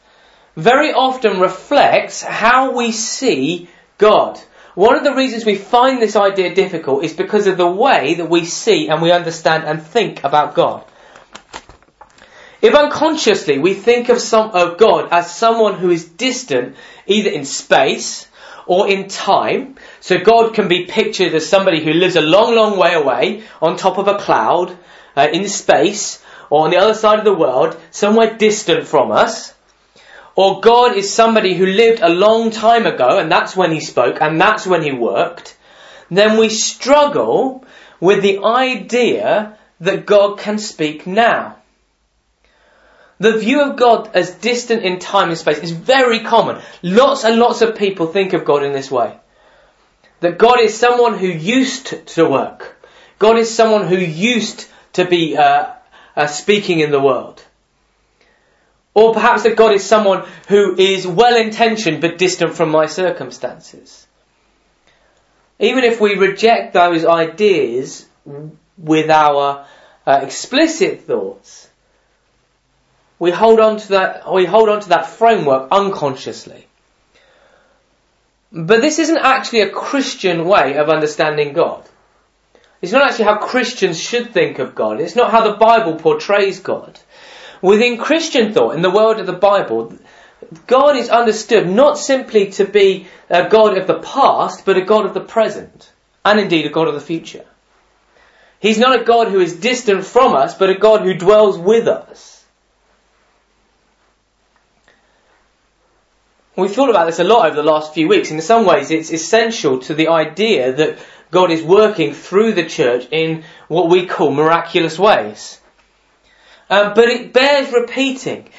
very 0.58 0.92
often 0.92 1.40
reflects 1.40 2.24
how 2.24 2.76
we 2.76 2.92
see 2.92 3.70
God. 4.00 4.40
One 4.74 4.96
of 4.96 5.04
the 5.04 5.14
reasons 5.14 5.46
we 5.46 5.56
find 5.56 6.02
this 6.02 6.16
idea 6.16 6.54
difficult 6.54 7.04
is 7.04 7.14
because 7.14 7.46
of 7.46 7.58
the 7.58 7.70
way 7.70 8.16
that 8.16 8.30
we 8.30 8.44
see 8.44 8.90
and 8.90 9.02
we 9.02 9.12
understand 9.12 9.66
and 9.66 9.82
think 9.82 10.24
about 10.24 10.56
God. 10.56 10.84
If 12.60 12.74
unconsciously 12.74 13.60
we 13.60 13.76
think 13.76 14.10
of, 14.10 14.20
some, 14.20 14.50
of 14.52 14.80
God 14.80 15.10
as 15.12 15.36
someone 15.36 15.76
who 15.76 15.92
is 15.92 16.06
distant, 16.06 16.76
either 17.06 17.30
in 17.30 17.46
space 17.46 18.28
or 18.66 18.88
in 18.88 19.10
time, 19.10 19.76
so 20.00 20.18
God 20.18 20.56
can 20.56 20.68
be 20.68 20.86
pictured 20.86 21.36
as 21.36 21.48
somebody 21.48 21.84
who 21.84 21.94
lives 21.94 22.16
a 22.16 22.22
long, 22.22 22.56
long 22.56 22.80
way 22.80 22.96
away 22.96 23.44
on 23.62 23.78
top 23.78 24.00
of 24.00 24.08
a 24.08 24.18
cloud 24.18 24.76
uh, 25.16 25.28
in 25.32 25.48
space 25.48 26.24
or 26.50 26.66
on 26.66 26.72
the 26.72 26.78
other 26.78 26.96
side 26.96 27.20
of 27.20 27.26
the 27.26 27.34
world, 27.34 27.80
somewhere 27.92 28.36
distant 28.38 28.88
from 28.88 29.12
us, 29.12 29.54
or 30.38 30.62
God 30.62 30.96
is 30.96 31.12
somebody 31.12 31.56
who 31.56 31.66
lived 31.66 32.00
a 32.00 32.10
long 32.10 32.52
time 32.52 32.86
ago 32.86 33.18
and 33.18 33.32
that's 33.32 33.56
when 33.56 33.72
he 33.72 33.80
spoke 33.80 34.22
and 34.22 34.40
that's 34.40 34.68
when 34.68 34.84
he 34.84 34.92
worked, 34.92 35.58
then 36.12 36.38
we 36.38 36.50
struggle 36.50 37.66
with 38.00 38.22
the 38.22 38.44
idea 38.46 39.58
that 39.80 40.06
God 40.06 40.38
can 40.38 40.60
speak 40.60 41.08
now. 41.08 41.56
The 43.20 43.40
view 43.40 43.64
of 43.64 43.78
God 43.78 44.12
as 44.14 44.36
distant 44.36 44.84
in 44.84 45.00
time 45.00 45.30
and 45.30 45.38
space 45.38 45.58
is 45.58 45.72
very 45.72 46.20
common. 46.20 46.62
Lots 46.84 47.24
and 47.24 47.40
lots 47.40 47.64
of 47.64 47.76
people 47.76 48.06
think 48.06 48.34
of 48.34 48.46
God 48.46 48.64
in 48.64 48.74
this 48.74 48.92
way. 48.92 49.18
That 50.20 50.38
God 50.38 50.60
is 50.60 50.78
someone 50.78 51.18
who 51.18 51.26
used 51.26 52.06
to 52.10 52.30
work. 52.30 52.78
God 53.18 53.40
is 53.40 53.54
someone 53.54 53.88
who 53.88 53.98
used 53.98 54.68
to 54.94 55.06
be 55.06 55.36
uh, 55.36 55.72
uh, 56.16 56.28
speaking 56.28 56.80
in 56.80 56.92
the 56.92 57.02
world. 57.02 57.44
Or 58.98 59.14
perhaps 59.14 59.44
that 59.44 59.56
God 59.56 59.74
is 59.74 59.84
someone 59.84 60.28
who 60.48 60.76
is 60.76 61.06
well 61.06 61.38
intentioned 61.38 62.02
but 62.02 62.18
distant 62.18 62.56
from 62.56 62.72
my 62.72 62.88
circumstances. 62.88 64.08
Even 65.60 65.84
if 65.84 66.02
we 66.02 66.16
reject 66.16 66.74
those 66.74 67.06
ideas 67.06 68.08
with 68.76 69.12
our 69.12 69.68
uh, 70.08 70.20
explicit 70.24 71.02
thoughts, 71.02 71.70
we 73.20 73.30
hold 73.30 73.60
on 73.60 73.78
to 73.78 73.88
that, 73.90 74.34
we 74.34 74.46
hold 74.46 74.68
on 74.68 74.82
to 74.82 74.90
that 74.90 75.06
framework 75.06 75.68
unconsciously. 75.72 76.66
But 78.52 78.82
this 78.82 78.98
isn't 78.98 79.20
actually 79.20 79.62
a 79.62 79.70
Christian 79.70 80.46
way 80.46 80.76
of 80.76 80.90
understanding 80.90 81.54
God. 81.54 81.88
It's 82.82 82.94
not 82.94 83.08
actually 83.08 83.26
how 83.26 83.38
Christians 83.38 84.00
should 84.00 84.34
think 84.34 84.58
of 84.58 84.74
God. 84.74 85.02
It's 85.02 85.16
not 85.16 85.30
how 85.30 85.48
the 85.52 85.58
Bible 85.58 85.98
portrays 86.00 86.60
God. 86.60 87.00
Within 87.62 87.98
Christian 87.98 88.54
thought, 88.54 88.76
in 88.76 88.82
the 88.82 88.92
world 88.92 89.20
of 89.20 89.26
the 89.26 89.34
Bible, 89.34 89.98
God 90.68 90.96
is 90.96 91.10
understood 91.10 91.68
not 91.68 91.98
simply 91.98 92.52
to 92.52 92.66
be 92.66 93.08
a 93.30 93.50
God 93.50 93.78
of 93.78 93.88
the 93.88 94.00
past, 94.00 94.66
but 94.66 94.78
a 94.78 94.82
God 94.82 95.06
of 95.06 95.14
the 95.14 95.22
present, 95.22 95.92
and 96.24 96.40
indeed 96.40 96.66
a 96.66 96.72
God 96.72 96.88
of 96.88 96.94
the 96.94 97.02
future. 97.02 97.46
He's 98.60 98.80
not 98.80 99.00
a 99.00 99.04
God 99.04 99.28
who 99.30 99.40
is 99.40 99.60
distant 99.60 100.06
from 100.06 100.36
us, 100.36 100.56
but 100.56 100.70
a 100.70 100.76
God 100.76 101.02
who 101.02 101.14
dwells 101.14 101.58
with 101.58 101.88
us. 101.88 102.46
We've 106.56 106.74
thought 106.74 106.90
about 106.90 107.06
this 107.06 107.20
a 107.20 107.24
lot 107.24 107.46
over 107.46 107.56
the 107.56 107.62
last 107.62 107.94
few 107.94 108.08
weeks. 108.08 108.32
In 108.32 108.42
some 108.42 108.66
ways, 108.66 108.90
it's 108.90 109.12
essential 109.12 109.80
to 109.82 109.94
the 109.94 110.08
idea 110.08 110.72
that 110.74 110.98
God 111.30 111.52
is 111.52 111.62
working 111.62 112.14
through 112.14 112.54
the 112.54 112.66
church 112.66 113.08
in 113.12 113.44
what 113.68 113.90
we 113.90 114.08
call 114.08 114.32
miraculous 114.32 114.98
ways. 114.98 115.62
Um, 116.70 116.94
but 116.96 117.08
it 117.08 117.32
bears 117.32 117.72
repeating. 117.72 118.50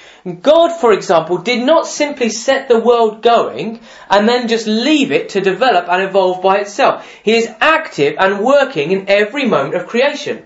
God, 0.40 0.78
for 0.80 0.92
example, 0.92 1.38
did 1.38 1.64
not 1.64 1.86
simply 1.86 2.30
set 2.30 2.68
the 2.68 2.80
world 2.80 3.22
going 3.22 3.80
and 4.10 4.28
then 4.28 4.48
just 4.48 4.66
leave 4.66 5.12
it 5.12 5.30
to 5.30 5.40
develop 5.40 5.88
and 5.88 6.02
evolve 6.02 6.42
by 6.42 6.58
itself. 6.58 7.06
He 7.22 7.34
is 7.34 7.48
active 7.60 8.16
and 8.18 8.44
working 8.44 8.92
in 8.92 9.08
every 9.08 9.46
moment 9.46 9.74
of 9.74 9.86
creation. 9.86 10.42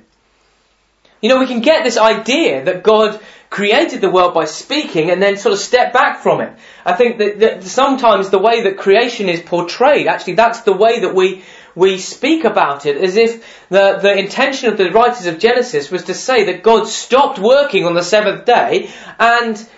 You 1.21 1.29
know, 1.29 1.39
we 1.39 1.47
can 1.47 1.61
get 1.61 1.85
this 1.85 1.97
idea 1.97 2.65
that 2.65 2.83
God 2.83 3.21
created 3.49 4.01
the 4.01 4.11
world 4.11 4.35
by 4.35 4.47
speaking 4.47 5.11
and 5.11 5.23
then 5.23 5.37
sort 5.37 5.53
of 5.53 5.59
step 5.59 5.93
back 5.93 6.21
from 6.21 6.41
it. 6.41 6.53
I 6.87 6.95
think 6.95 7.19
that, 7.19 7.39
that 7.41 7.65
sometimes 7.65 8.31
the 8.31 8.39
way 8.39 8.63
that 8.63 8.79
creation 8.79 9.29
is 9.29 9.41
portrayed, 9.41 10.07
actually 10.07 10.35
that's 10.35 10.63
the 10.63 10.73
way 10.73 11.01
that 11.01 11.15
we, 11.15 11.45
we 11.75 11.99
speak 11.99 12.45
about 12.45 12.87
it, 12.87 12.97
as 12.97 13.17
if 13.17 13.69
the, 13.69 13.99
the 14.01 14.17
intention 14.17 14.71
of 14.71 14.79
the 14.79 14.91
writers 14.91 15.27
of 15.27 15.39
Genesis 15.39 15.91
was 15.91 16.05
to 16.05 16.15
say 16.15 16.45
that 16.45 16.63
God 16.63 16.87
stopped 16.87 17.39
working 17.39 17.85
on 17.85 17.95
the 17.95 18.03
seventh 18.03 18.45
day 18.45 18.91
and 19.19 19.69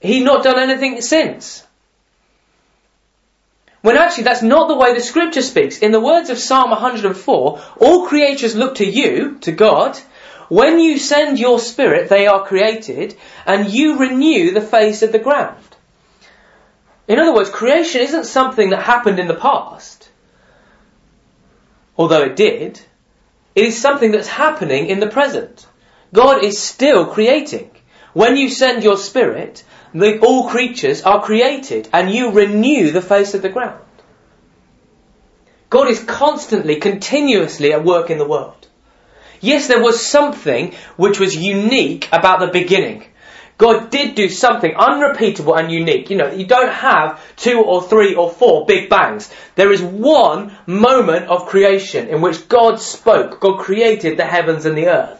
he'd 0.00 0.24
not 0.24 0.44
done 0.44 0.58
anything 0.58 1.00
since. 1.00 1.64
When 3.80 3.96
actually 3.96 4.24
that's 4.24 4.42
not 4.42 4.68
the 4.68 4.76
way 4.76 4.94
the 4.94 5.00
scripture 5.00 5.42
speaks. 5.42 5.78
In 5.78 5.90
the 5.90 6.00
words 6.00 6.30
of 6.30 6.38
Psalm 6.38 6.70
104, 6.70 7.60
all 7.80 8.06
creatures 8.06 8.54
look 8.54 8.76
to 8.76 8.86
you, 8.86 9.38
to 9.40 9.52
God, 9.52 9.98
when 10.48 10.78
you 10.78 10.98
send 10.98 11.38
your 11.38 11.58
spirit, 11.58 12.08
they 12.08 12.26
are 12.26 12.44
created, 12.44 13.16
and 13.46 13.70
you 13.70 13.98
renew 13.98 14.52
the 14.52 14.60
face 14.60 15.02
of 15.02 15.10
the 15.10 15.18
ground. 15.18 15.56
In 17.08 17.18
other 17.18 17.34
words, 17.34 17.50
creation 17.50 18.02
isn't 18.02 18.26
something 18.26 18.70
that 18.70 18.82
happened 18.82 19.18
in 19.18 19.28
the 19.28 19.34
past, 19.34 20.01
although 21.96 22.22
it 22.22 22.36
did. 22.36 22.80
It 23.54 23.64
is 23.66 23.80
something 23.80 24.12
that's 24.12 24.28
happening 24.28 24.86
in 24.86 25.00
the 25.00 25.08
present. 25.08 25.66
God 26.12 26.44
is 26.44 26.58
still 26.58 27.06
creating. 27.06 27.70
When 28.12 28.36
you 28.36 28.48
send 28.48 28.82
your 28.82 28.96
spirit, 28.96 29.64
the, 29.94 30.18
all 30.20 30.48
creatures 30.48 31.02
are 31.02 31.22
created, 31.22 31.88
and 31.92 32.10
you 32.10 32.30
renew 32.30 32.90
the 32.90 33.02
face 33.02 33.34
of 33.34 33.42
the 33.42 33.48
ground. 33.48 33.84
God 35.70 35.88
is 35.88 36.02
constantly, 36.02 36.76
continuously 36.76 37.72
at 37.72 37.84
work 37.84 38.10
in 38.10 38.18
the 38.18 38.28
world. 38.28 38.68
Yes, 39.40 39.68
there 39.68 39.82
was 39.82 40.04
something 40.04 40.74
which 40.96 41.18
was 41.18 41.34
unique 41.36 42.08
about 42.12 42.40
the 42.40 42.46
beginning. 42.48 43.06
God 43.58 43.90
did 43.90 44.14
do 44.14 44.28
something 44.28 44.74
unrepeatable 44.74 45.54
and 45.54 45.70
unique. 45.70 46.10
You 46.10 46.16
know, 46.16 46.32
you 46.32 46.46
don't 46.46 46.72
have 46.72 47.20
two 47.36 47.60
or 47.60 47.82
three 47.82 48.14
or 48.14 48.30
four 48.30 48.66
big 48.66 48.88
bangs. 48.88 49.32
There 49.54 49.70
is 49.70 49.82
one 49.82 50.56
moment 50.66 51.26
of 51.26 51.46
creation 51.46 52.08
in 52.08 52.20
which 52.20 52.48
God 52.48 52.80
spoke. 52.80 53.40
God 53.40 53.60
created 53.60 54.16
the 54.16 54.24
heavens 54.24 54.64
and 54.66 54.76
the 54.76 54.88
earth. 54.88 55.18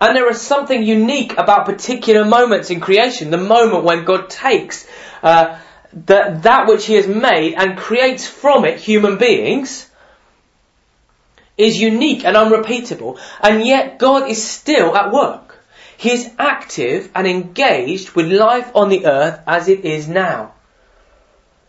And 0.00 0.16
there 0.16 0.30
is 0.30 0.40
something 0.40 0.82
unique 0.82 1.32
about 1.38 1.66
particular 1.66 2.24
moments 2.24 2.70
in 2.70 2.80
creation. 2.80 3.30
The 3.30 3.38
moment 3.38 3.84
when 3.84 4.04
God 4.04 4.28
takes 4.28 4.86
uh, 5.22 5.58
the, 5.92 6.38
that 6.42 6.66
which 6.68 6.86
He 6.86 6.94
has 6.94 7.06
made 7.06 7.54
and 7.54 7.78
creates 7.78 8.26
from 8.26 8.64
it 8.64 8.78
human 8.78 9.16
beings 9.16 9.88
is 11.56 11.80
unique 11.80 12.24
and 12.24 12.36
unrepeatable, 12.36 13.18
and 13.40 13.64
yet 13.64 13.98
God 13.98 14.28
is 14.28 14.42
still 14.42 14.96
at 14.96 15.12
work. 15.12 15.43
He 15.96 16.10
is 16.10 16.30
active 16.38 17.10
and 17.14 17.26
engaged 17.26 18.10
with 18.12 18.30
life 18.30 18.70
on 18.74 18.88
the 18.88 19.06
earth 19.06 19.40
as 19.46 19.68
it 19.68 19.84
is 19.84 20.08
now. 20.08 20.52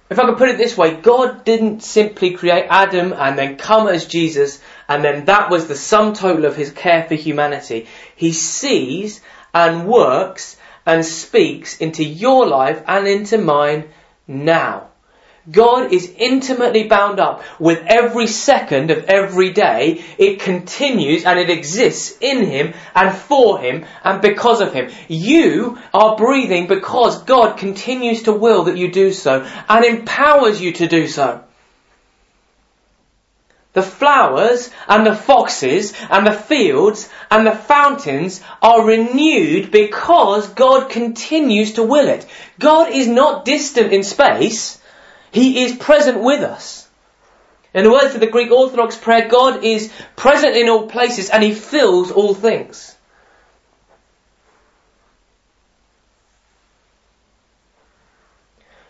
If 0.09 0.19
I 0.19 0.25
could 0.25 0.37
put 0.37 0.49
it 0.49 0.57
this 0.57 0.77
way, 0.77 0.95
God 0.95 1.43
didn't 1.45 1.81
simply 1.81 2.31
create 2.31 2.67
Adam 2.69 3.13
and 3.13 3.37
then 3.37 3.57
come 3.57 3.87
as 3.87 4.05
Jesus 4.05 4.61
and 4.87 5.03
then 5.03 5.25
that 5.25 5.49
was 5.49 5.67
the 5.67 5.75
sum 5.75 6.13
total 6.13 6.45
of 6.45 6.55
his 6.55 6.71
care 6.71 7.03
for 7.03 7.15
humanity. 7.15 7.87
He 8.15 8.31
sees 8.31 9.21
and 9.53 9.87
works 9.87 10.57
and 10.85 11.03
speaks 11.03 11.77
into 11.77 12.03
your 12.03 12.45
life 12.45 12.83
and 12.87 13.07
into 13.07 13.39
mine 13.39 13.89
now. 14.27 14.89
God 15.51 15.93
is 15.93 16.11
intimately 16.17 16.87
bound 16.87 17.19
up 17.19 17.43
with 17.59 17.83
every 17.85 18.25
second 18.27 18.89
of 18.89 19.05
every 19.05 19.51
day. 19.51 20.03
It 20.17 20.39
continues 20.39 21.23
and 21.23 21.39
it 21.39 21.51
exists 21.51 22.17
in 22.19 22.45
Him 22.45 22.73
and 22.95 23.15
for 23.15 23.59
Him 23.59 23.85
and 24.03 24.21
because 24.21 24.61
of 24.61 24.73
Him. 24.73 24.89
You 25.07 25.77
are 25.93 26.17
breathing 26.17 26.67
because 26.67 27.23
God 27.23 27.57
continues 27.57 28.23
to 28.23 28.33
will 28.33 28.63
that 28.63 28.77
you 28.77 28.91
do 28.91 29.13
so 29.13 29.47
and 29.69 29.85
empowers 29.85 30.59
you 30.59 30.73
to 30.73 30.87
do 30.87 31.07
so. 31.07 31.43
The 33.73 33.83
flowers 33.83 34.71
and 34.87 35.05
the 35.05 35.13
foxes 35.13 35.93
and 36.09 36.25
the 36.25 36.31
fields 36.31 37.09
and 37.29 37.45
the 37.45 37.51
fountains 37.51 38.41
are 38.61 38.85
renewed 38.85 39.69
because 39.69 40.47
God 40.47 40.89
continues 40.89 41.73
to 41.73 41.83
will 41.83 42.07
it. 42.07 42.25
God 42.57 42.93
is 42.93 43.07
not 43.07 43.43
distant 43.43 43.91
in 43.91 44.03
space. 44.03 44.74
He 45.35 45.65
is 45.65 45.75
present 45.75 46.21
with 46.21 46.43
us. 46.43 46.87
In 47.73 47.83
the 47.83 47.91
words 47.91 48.15
of 48.15 48.21
the 48.21 48.27
Greek 48.27 48.51
Orthodox 48.51 48.95
prayer, 48.95 49.27
God 49.27 49.65
is 49.65 49.91
present 50.15 50.55
in 50.55 50.69
all 50.69 50.87
places 50.87 51.29
and 51.29 51.43
He 51.43 51.53
fills 51.53 52.09
all 52.09 52.33
things. 52.33 52.95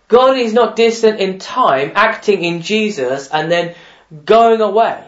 God 0.08 0.38
is 0.38 0.54
not 0.54 0.76
distant 0.76 1.20
in 1.20 1.40
time, 1.40 1.94
acting 1.96 2.44
in 2.44 2.62
Jesus 2.62 3.28
and 3.28 3.52
then 3.52 3.74
going 4.24 4.62
away. 4.62 5.04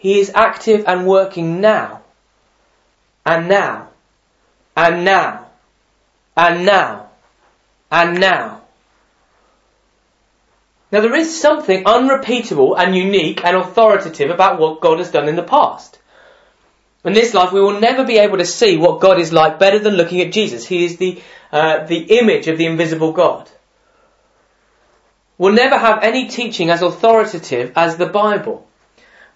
He 0.00 0.18
is 0.18 0.32
active 0.34 0.82
and 0.88 1.06
working 1.06 1.60
now. 1.60 2.02
And 3.24 3.46
now. 3.46 3.90
And 4.76 5.04
now. 5.04 5.51
And 6.36 6.64
now. 6.64 7.10
And 7.90 8.20
now. 8.20 8.62
Now 10.90 11.00
there 11.00 11.14
is 11.14 11.40
something 11.40 11.86
unrepeatable 11.86 12.74
and 12.74 12.94
unique 12.94 13.44
and 13.44 13.56
authoritative 13.56 14.30
about 14.30 14.60
what 14.60 14.80
God 14.80 14.98
has 14.98 15.10
done 15.10 15.28
in 15.28 15.36
the 15.36 15.42
past. 15.42 15.98
In 17.04 17.14
this 17.14 17.34
life, 17.34 17.52
we 17.52 17.60
will 17.60 17.80
never 17.80 18.04
be 18.04 18.18
able 18.18 18.38
to 18.38 18.46
see 18.46 18.76
what 18.76 19.00
God 19.00 19.18
is 19.18 19.32
like 19.32 19.58
better 19.58 19.78
than 19.78 19.94
looking 19.94 20.20
at 20.20 20.32
Jesus. 20.32 20.66
He 20.66 20.84
is 20.84 20.98
the, 20.98 21.20
uh, 21.50 21.84
the 21.86 22.18
image 22.18 22.46
of 22.46 22.58
the 22.58 22.66
invisible 22.66 23.12
God. 23.12 23.50
We'll 25.38 25.54
never 25.54 25.76
have 25.76 26.04
any 26.04 26.28
teaching 26.28 26.70
as 26.70 26.82
authoritative 26.82 27.72
as 27.74 27.96
the 27.96 28.06
Bible. 28.06 28.68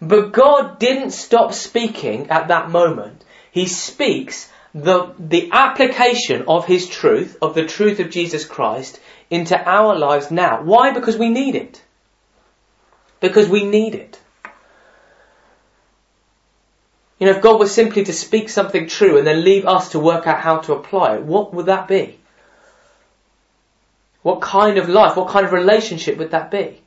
But 0.00 0.32
God 0.32 0.78
didn't 0.78 1.10
stop 1.10 1.54
speaking 1.54 2.30
at 2.30 2.48
that 2.48 2.70
moment. 2.70 3.24
He 3.50 3.66
speaks 3.66 4.50
the, 4.76 5.14
the 5.18 5.49
application 5.52 6.45
of 6.47 6.66
His 6.66 6.87
truth, 6.87 7.38
of 7.40 7.54
the 7.54 7.64
truth 7.64 7.99
of 7.99 8.11
Jesus 8.11 8.45
Christ, 8.45 9.00
into 9.30 9.59
our 9.59 9.97
lives 9.97 10.30
now. 10.30 10.62
Why? 10.62 10.92
Because 10.92 11.16
we 11.16 11.30
need 11.30 11.54
it. 11.54 11.83
Because 13.21 13.49
we 13.49 13.64
need 13.64 13.95
it. 13.95 14.21
You 17.18 17.26
know, 17.26 17.33
if 17.33 17.42
God 17.42 17.59
was 17.59 17.73
simply 17.73 18.04
to 18.04 18.12
speak 18.12 18.50
something 18.50 18.87
true 18.87 19.16
and 19.16 19.26
then 19.26 19.42
leave 19.42 19.64
us 19.64 19.92
to 19.92 19.99
work 19.99 20.26
out 20.26 20.40
how 20.40 20.59
to 20.59 20.75
apply 20.75 21.16
it, 21.16 21.23
what 21.23 21.54
would 21.54 21.66
that 21.66 21.88
be? 21.88 22.18
What 24.21 24.42
kind 24.42 24.76
of 24.76 24.90
life, 24.90 25.16
what 25.16 25.28
kind 25.28 25.47
of 25.47 25.52
relationship 25.52 26.18
would 26.18 26.33
that 26.33 26.50
be? 26.50 26.83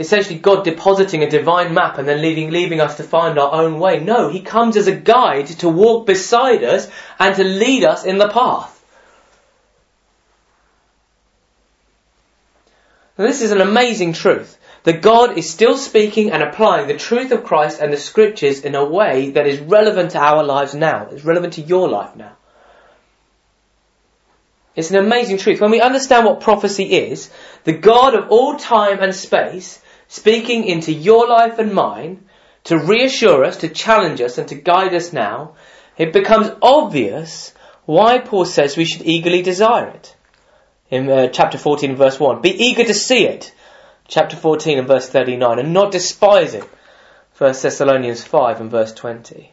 Essentially 0.00 0.38
God 0.38 0.64
depositing 0.64 1.22
a 1.22 1.28
divine 1.28 1.74
map 1.74 1.98
and 1.98 2.08
then 2.08 2.22
leaving, 2.22 2.50
leaving 2.50 2.80
us 2.80 2.96
to 2.96 3.02
find 3.02 3.38
our 3.38 3.52
own 3.52 3.78
way. 3.78 4.00
No, 4.00 4.30
He 4.30 4.40
comes 4.40 4.78
as 4.78 4.86
a 4.86 4.96
guide 4.96 5.46
to 5.58 5.68
walk 5.68 6.06
beside 6.06 6.64
us 6.64 6.90
and 7.18 7.36
to 7.36 7.44
lead 7.44 7.84
us 7.84 8.06
in 8.06 8.16
the 8.16 8.30
path. 8.30 8.82
Now, 13.18 13.26
this 13.26 13.42
is 13.42 13.50
an 13.50 13.60
amazing 13.60 14.14
truth 14.14 14.56
that 14.84 15.02
God 15.02 15.36
is 15.36 15.50
still 15.50 15.76
speaking 15.76 16.30
and 16.30 16.42
applying 16.42 16.88
the 16.88 16.96
truth 16.96 17.30
of 17.30 17.44
Christ 17.44 17.78
and 17.78 17.92
the 17.92 17.98
scriptures 17.98 18.60
in 18.60 18.74
a 18.74 18.82
way 18.82 19.32
that 19.32 19.46
is 19.46 19.60
relevant 19.60 20.12
to 20.12 20.18
our 20.18 20.42
lives 20.42 20.74
now. 20.74 21.08
It's 21.10 21.26
relevant 21.26 21.52
to 21.54 21.60
your 21.60 21.90
life 21.90 22.16
now. 22.16 22.32
It's 24.74 24.90
an 24.90 24.96
amazing 24.96 25.36
truth. 25.36 25.60
When 25.60 25.72
we 25.72 25.82
understand 25.82 26.24
what 26.24 26.40
prophecy 26.40 26.84
is, 26.84 27.28
the 27.64 27.74
God 27.74 28.14
of 28.14 28.30
all 28.30 28.56
time 28.56 29.00
and 29.00 29.14
space 29.14 29.82
speaking 30.10 30.64
into 30.64 30.92
your 30.92 31.28
life 31.28 31.60
and 31.60 31.72
mine 31.72 32.24
to 32.64 32.76
reassure 32.76 33.44
us, 33.44 33.58
to 33.58 33.68
challenge 33.68 34.20
us 34.20 34.38
and 34.38 34.48
to 34.48 34.56
guide 34.56 34.92
us 34.92 35.12
now, 35.12 35.54
it 35.96 36.12
becomes 36.12 36.50
obvious 36.60 37.54
why 37.86 38.18
Paul 38.18 38.44
says 38.44 38.76
we 38.76 38.84
should 38.84 39.06
eagerly 39.06 39.40
desire 39.40 39.86
it. 39.86 40.16
In 40.90 41.08
uh, 41.08 41.28
chapter 41.28 41.58
14 41.58 41.94
verse 41.94 42.18
1. 42.18 42.42
Be 42.42 42.50
eager 42.50 42.84
to 42.84 42.92
see 42.92 43.24
it 43.24 43.52
chapter 44.08 44.36
14 44.36 44.78
and 44.78 44.88
verse 44.88 45.08
39, 45.08 45.60
and 45.60 45.72
not 45.72 45.92
despise 45.92 46.54
it. 46.54 46.64
1 47.38 47.52
Thessalonians 47.52 48.24
5 48.24 48.60
and 48.60 48.70
verse 48.70 48.92
20. 48.92 49.52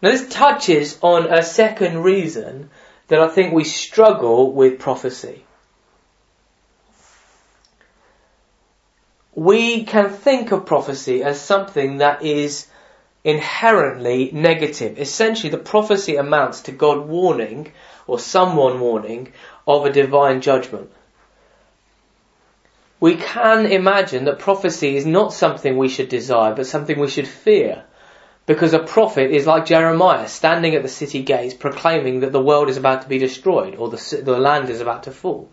Now 0.00 0.10
this 0.10 0.28
touches 0.30 0.98
on 1.02 1.30
a 1.32 1.42
second 1.42 2.02
reason 2.02 2.70
that 3.08 3.20
I 3.20 3.28
think 3.28 3.52
we 3.52 3.64
struggle 3.64 4.50
with 4.52 4.80
prophecy. 4.80 5.44
We 9.34 9.84
can 9.84 10.10
think 10.10 10.52
of 10.52 10.66
prophecy 10.66 11.22
as 11.22 11.40
something 11.40 11.98
that 11.98 12.22
is 12.22 12.66
inherently 13.24 14.30
negative. 14.32 14.98
Essentially, 14.98 15.50
the 15.50 15.58
prophecy 15.58 16.16
amounts 16.16 16.62
to 16.62 16.72
God 16.72 17.08
warning, 17.08 17.72
or 18.06 18.18
someone 18.18 18.80
warning, 18.80 19.32
of 19.66 19.86
a 19.86 19.92
divine 19.92 20.40
judgment 20.40 20.90
we 23.04 23.16
can 23.16 23.66
imagine 23.66 24.24
that 24.24 24.38
prophecy 24.38 24.96
is 24.96 25.04
not 25.04 25.34
something 25.34 25.76
we 25.76 25.90
should 25.90 26.08
desire, 26.08 26.54
but 26.54 26.66
something 26.66 26.98
we 26.98 27.08
should 27.08 27.28
fear. 27.28 27.84
Because 28.46 28.72
a 28.72 28.78
prophet 28.78 29.30
is 29.30 29.46
like 29.46 29.66
Jeremiah, 29.66 30.26
standing 30.26 30.74
at 30.74 30.82
the 30.82 30.88
city 30.88 31.22
gates, 31.22 31.52
proclaiming 31.52 32.20
that 32.20 32.32
the 32.32 32.40
world 32.40 32.70
is 32.70 32.78
about 32.78 33.02
to 33.02 33.08
be 33.08 33.18
destroyed, 33.18 33.74
or 33.74 33.90
the, 33.90 34.22
the 34.24 34.38
land 34.38 34.70
is 34.70 34.80
about 34.80 35.02
to 35.02 35.10
fall. 35.10 35.50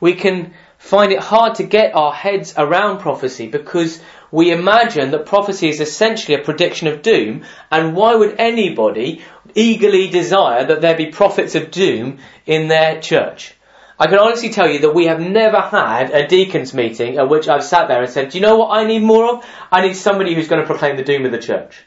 We 0.00 0.14
can 0.14 0.54
find 0.86 1.10
it 1.12 1.18
hard 1.18 1.56
to 1.56 1.64
get 1.64 1.96
our 1.96 2.12
heads 2.12 2.54
around 2.56 3.00
prophecy 3.00 3.48
because 3.48 4.00
we 4.30 4.52
imagine 4.52 5.10
that 5.10 5.26
prophecy 5.26 5.68
is 5.68 5.80
essentially 5.80 6.36
a 6.36 6.44
prediction 6.44 6.86
of 6.86 7.02
doom, 7.02 7.44
and 7.70 7.96
why 7.96 8.14
would 8.14 8.36
anybody 8.38 9.22
eagerly 9.54 10.08
desire 10.08 10.64
that 10.64 10.80
there 10.80 10.96
be 10.96 11.06
prophets 11.06 11.56
of 11.56 11.72
doom 11.72 12.18
in 12.46 12.68
their 12.68 13.00
church? 13.00 13.54
I 13.98 14.06
can 14.06 14.18
honestly 14.18 14.50
tell 14.50 14.70
you 14.70 14.80
that 14.80 14.94
we 14.94 15.06
have 15.06 15.20
never 15.20 15.60
had 15.60 16.10
a 16.10 16.28
deacons 16.28 16.72
meeting 16.72 17.18
at 17.18 17.28
which 17.28 17.48
I've 17.48 17.64
sat 17.64 17.88
there 17.88 18.02
and 18.02 18.12
said, 18.12 18.30
do 18.30 18.38
you 18.38 18.42
know 18.42 18.56
what 18.56 18.76
I 18.76 18.84
need 18.84 19.02
more 19.02 19.36
of? 19.36 19.46
I 19.72 19.80
need 19.80 19.94
somebody 19.94 20.34
who's 20.34 20.48
going 20.48 20.60
to 20.60 20.66
proclaim 20.66 20.96
the 20.96 21.02
doom 21.02 21.24
of 21.24 21.32
the 21.32 21.38
church. 21.38 21.84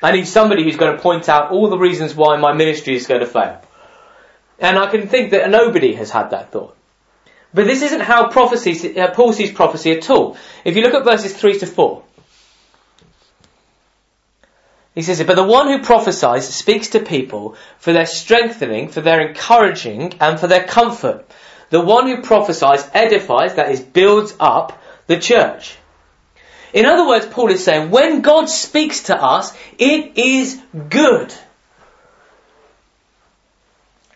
I 0.00 0.12
need 0.12 0.28
somebody 0.28 0.62
who's 0.62 0.76
going 0.76 0.94
to 0.96 1.02
point 1.02 1.28
out 1.28 1.50
all 1.50 1.70
the 1.70 1.78
reasons 1.78 2.14
why 2.14 2.36
my 2.36 2.52
ministry 2.52 2.94
is 2.94 3.08
going 3.08 3.20
to 3.20 3.26
fail. 3.26 3.62
And 4.60 4.78
I 4.78 4.90
can 4.90 5.08
think 5.08 5.30
that 5.30 5.50
nobody 5.50 5.94
has 5.94 6.10
had 6.10 6.30
that 6.30 6.52
thought. 6.52 6.76
But 7.54 7.66
this 7.66 7.82
isn't 7.82 8.00
how 8.00 8.28
prophecy, 8.28 8.98
uh, 8.98 9.10
Paul 9.10 9.32
sees 9.32 9.52
prophecy 9.52 9.92
at 9.92 10.08
all. 10.10 10.36
If 10.64 10.76
you 10.76 10.82
look 10.82 10.94
at 10.94 11.04
verses 11.04 11.34
3 11.34 11.58
to 11.60 11.66
4, 11.66 12.02
he 14.94 15.02
says, 15.02 15.22
But 15.22 15.36
the 15.36 15.44
one 15.44 15.68
who 15.68 15.82
prophesies 15.82 16.48
speaks 16.52 16.88
to 16.88 17.00
people 17.00 17.56
for 17.78 17.92
their 17.92 18.06
strengthening, 18.06 18.88
for 18.88 19.00
their 19.00 19.28
encouraging, 19.28 20.14
and 20.20 20.38
for 20.38 20.46
their 20.46 20.64
comfort. 20.64 21.24
The 21.70 21.80
one 21.80 22.06
who 22.06 22.22
prophesies 22.22 22.88
edifies, 22.92 23.54
that 23.54 23.70
is, 23.70 23.80
builds 23.80 24.34
up 24.40 24.82
the 25.06 25.18
church. 25.18 25.76
In 26.72 26.84
other 26.84 27.06
words, 27.06 27.26
Paul 27.26 27.50
is 27.50 27.64
saying, 27.64 27.90
when 27.90 28.20
God 28.20 28.48
speaks 28.48 29.04
to 29.04 29.16
us, 29.16 29.56
it 29.78 30.18
is 30.18 30.60
good. 30.88 31.32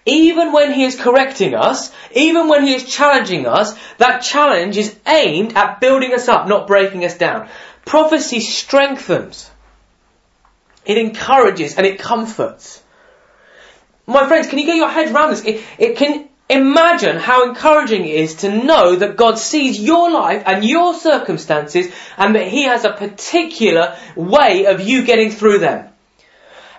Even 0.04 0.52
when 0.52 0.72
He 0.72 0.84
is 0.84 1.00
correcting 1.00 1.54
us, 1.54 1.92
even 2.12 2.48
when 2.48 2.66
He 2.66 2.74
is 2.74 2.84
challenging 2.84 3.46
us, 3.46 3.76
that 3.98 4.20
challenge 4.20 4.76
is 4.76 4.96
aimed 5.06 5.56
at 5.56 5.80
building 5.80 6.12
us 6.12 6.28
up, 6.28 6.48
not 6.48 6.66
breaking 6.66 7.04
us 7.04 7.16
down. 7.16 7.48
Prophecy 7.84 8.40
strengthens. 8.40 9.50
It 10.84 10.98
encourages 10.98 11.76
and 11.76 11.86
it 11.86 12.00
comforts. 12.00 12.82
My 14.06 14.26
friends, 14.26 14.48
can 14.48 14.58
you 14.58 14.66
get 14.66 14.76
your 14.76 14.88
head 14.88 15.12
around 15.12 15.30
this? 15.30 15.44
It, 15.44 15.64
it 15.78 15.96
can 15.96 16.28
imagine 16.50 17.16
how 17.16 17.48
encouraging 17.48 18.04
it 18.04 18.16
is 18.16 18.34
to 18.36 18.64
know 18.64 18.96
that 18.96 19.16
God 19.16 19.38
sees 19.38 19.78
your 19.78 20.10
life 20.10 20.42
and 20.44 20.64
your 20.64 20.94
circumstances 20.94 21.92
and 22.16 22.34
that 22.34 22.48
He 22.48 22.64
has 22.64 22.84
a 22.84 22.92
particular 22.92 23.96
way 24.16 24.66
of 24.66 24.80
you 24.80 25.04
getting 25.04 25.30
through 25.30 25.58
them. 25.58 25.91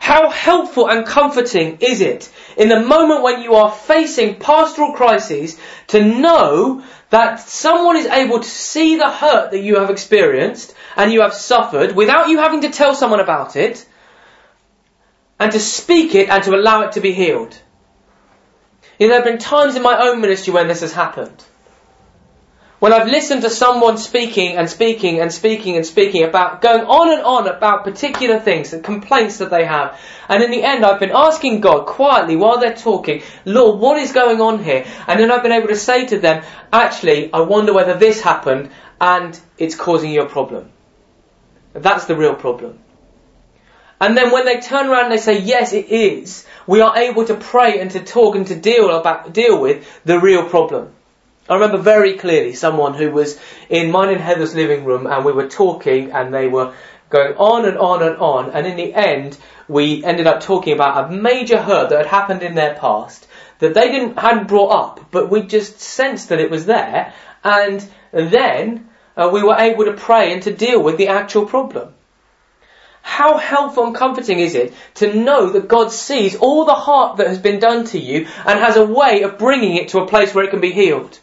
How 0.04 0.30
helpful 0.30 0.90
and 0.90 1.06
comforting 1.06 1.78
is 1.80 2.02
it 2.02 2.30
in 2.58 2.68
the 2.68 2.82
moment 2.82 3.24
when 3.24 3.42
you 3.42 3.54
are 3.54 3.72
facing 3.72 4.36
pastoral 4.36 4.92
crises 4.92 5.58
to 5.88 6.04
know 6.04 6.84
that 7.10 7.40
someone 7.40 7.96
is 7.96 8.08
able 8.08 8.42
to 8.42 8.50
see 8.50 8.98
the 8.98 9.10
hurt 9.10 9.52
that 9.52 9.62
you 9.62 9.80
have 9.80 9.90
experienced 9.90 10.76
and 10.98 11.14
you 11.14 11.22
have 11.22 11.34
suffered 11.34 11.96
without 11.96 12.28
you 12.28 12.40
having 12.40 12.60
to 12.64 12.70
tell 12.70 12.94
someone 12.96 13.22
about 13.22 13.56
it 13.56 13.86
and 15.40 15.54
to 15.54 15.60
speak 15.62 16.16
it 16.16 16.28
and 16.28 16.44
to 16.44 16.54
allow 16.54 16.82
it 16.82 16.92
to 16.92 17.00
be 17.00 17.14
healed. 17.14 17.58
You 19.00 19.08
know, 19.08 19.14
there 19.14 19.22
have 19.22 19.32
been 19.32 19.40
times 19.40 19.78
in 19.78 19.84
my 19.84 19.98
own 20.10 20.20
ministry 20.20 20.52
when 20.52 20.68
this 20.68 20.82
has 20.82 20.92
happened. 20.92 21.46
When 22.84 22.92
I've 22.92 23.08
listened 23.08 23.44
to 23.44 23.50
someone 23.50 23.98
speaking 23.98 24.58
and 24.58 24.70
speaking 24.70 25.22
and 25.22 25.32
speaking 25.32 25.78
and 25.78 25.86
speaking 25.86 26.24
about, 26.24 26.60
going 26.60 26.84
on 26.84 27.14
and 27.14 27.22
on 27.22 27.48
about 27.48 27.86
particular 27.86 28.42
things 28.42 28.74
and 28.74 28.84
complaints 28.84 29.38
that 29.38 29.50
they 29.50 29.64
have. 29.64 29.98
And 30.28 30.44
in 30.44 30.52
the 30.52 30.64
end, 30.64 30.84
I've 30.84 31.00
been 31.00 31.16
asking 31.16 31.62
God 31.62 31.86
quietly 31.86 32.36
while 32.36 32.60
they're 32.60 32.76
talking, 32.76 33.24
Lord, 33.46 33.80
what 33.80 34.00
is 34.00 34.12
going 34.12 34.42
on 34.42 34.62
here? 34.62 34.86
And 35.08 35.18
then 35.18 35.32
I've 35.32 35.44
been 35.44 35.54
able 35.54 35.70
to 35.70 35.78
say 35.78 36.08
to 36.08 36.20
them, 36.20 36.44
actually, 36.74 37.32
I 37.32 37.40
wonder 37.40 37.72
whether 37.72 37.94
this 37.94 38.20
happened 38.20 38.70
and 39.00 39.40
it's 39.58 39.76
causing 39.76 40.12
you 40.12 40.24
a 40.24 40.28
problem. 40.28 40.70
That's 41.72 42.04
the 42.04 42.18
real 42.18 42.36
problem. 42.36 42.80
And 44.02 44.18
then 44.18 44.30
when 44.30 44.44
they 44.44 44.60
turn 44.60 44.88
around 44.88 45.06
and 45.06 45.14
they 45.14 45.20
say, 45.20 45.40
yes, 45.40 45.72
it 45.72 45.88
is, 45.88 46.46
we 46.68 46.82
are 46.82 46.98
able 46.98 47.24
to 47.28 47.36
pray 47.36 47.80
and 47.80 47.92
to 47.92 48.04
talk 48.04 48.36
and 48.36 48.46
to 48.48 48.60
deal 48.60 48.90
about, 48.94 49.32
deal 49.32 49.62
with 49.62 49.88
the 50.04 50.20
real 50.20 50.50
problem. 50.50 50.94
I 51.50 51.56
remember 51.56 51.78
very 51.78 52.14
clearly 52.14 52.54
someone 52.54 52.94
who 52.94 53.12
was 53.12 53.38
in 53.70 53.92
mine 53.92 54.10
and 54.10 54.22
Heather's 54.22 54.56
living 54.56 54.86
room 54.86 55.08
and 55.08 55.26
we 55.26 55.34
were 55.34 55.50
talking 55.50 56.12
and 56.12 56.34
they 56.34 56.48
were 56.48 56.74
going 57.10 57.36
on 57.36 57.66
and 57.66 57.78
on 57.78 58.02
and 58.02 58.18
on, 58.18 58.52
and 58.52 58.66
in 58.66 58.76
the 58.76 58.94
end, 58.94 59.38
we 59.68 60.04
ended 60.04 60.26
up 60.26 60.42
talking 60.42 60.74
about 60.74 61.06
a 61.06 61.16
major 61.16 61.62
hurt 61.62 61.90
that 61.90 61.98
had 61.98 62.08
happened 62.08 62.42
in 62.42 62.56
their 62.56 62.74
past 62.74 63.28
that 63.60 63.74
they 63.74 63.92
didn't 63.92 64.18
hadn't 64.18 64.48
brought 64.48 64.72
up, 64.72 65.12
but 65.12 65.30
we 65.30 65.42
just 65.42 65.80
sensed 65.80 66.30
that 66.30 66.40
it 66.40 66.50
was 66.50 66.66
there, 66.66 67.14
and 67.44 67.88
then 68.12 68.90
uh, 69.16 69.30
we 69.32 69.44
were 69.44 69.56
able 69.56 69.86
to 69.86 69.94
pray 69.94 70.34
and 70.34 70.44
to 70.44 70.54
deal 70.54 70.82
with 70.82 70.98
the 70.98 71.10
actual 71.10 71.46
problem. 71.46 71.94
How 73.04 73.38
helpful 73.38 73.86
and 73.86 73.96
comforting 73.96 74.40
is 74.40 74.56
it 74.56 74.74
to 74.96 75.14
know 75.14 75.52
that 75.52 75.68
God 75.68 75.92
sees 75.92 76.36
all 76.36 76.66
the 76.66 76.74
heart 76.74 77.18
that 77.18 77.28
has 77.28 77.38
been 77.38 77.60
done 77.60 77.86
to 77.88 78.00
you 78.00 78.28
and 78.46 78.60
has 78.60 78.78
a 78.78 78.86
way 78.86 79.22
of 79.24 79.38
bringing 79.38 79.76
it 79.76 79.90
to 79.90 80.00
a 80.00 80.08
place 80.08 80.34
where 80.34 80.46
it 80.46 80.52
can 80.52 80.62
be 80.62 80.72
healed? 80.72 81.20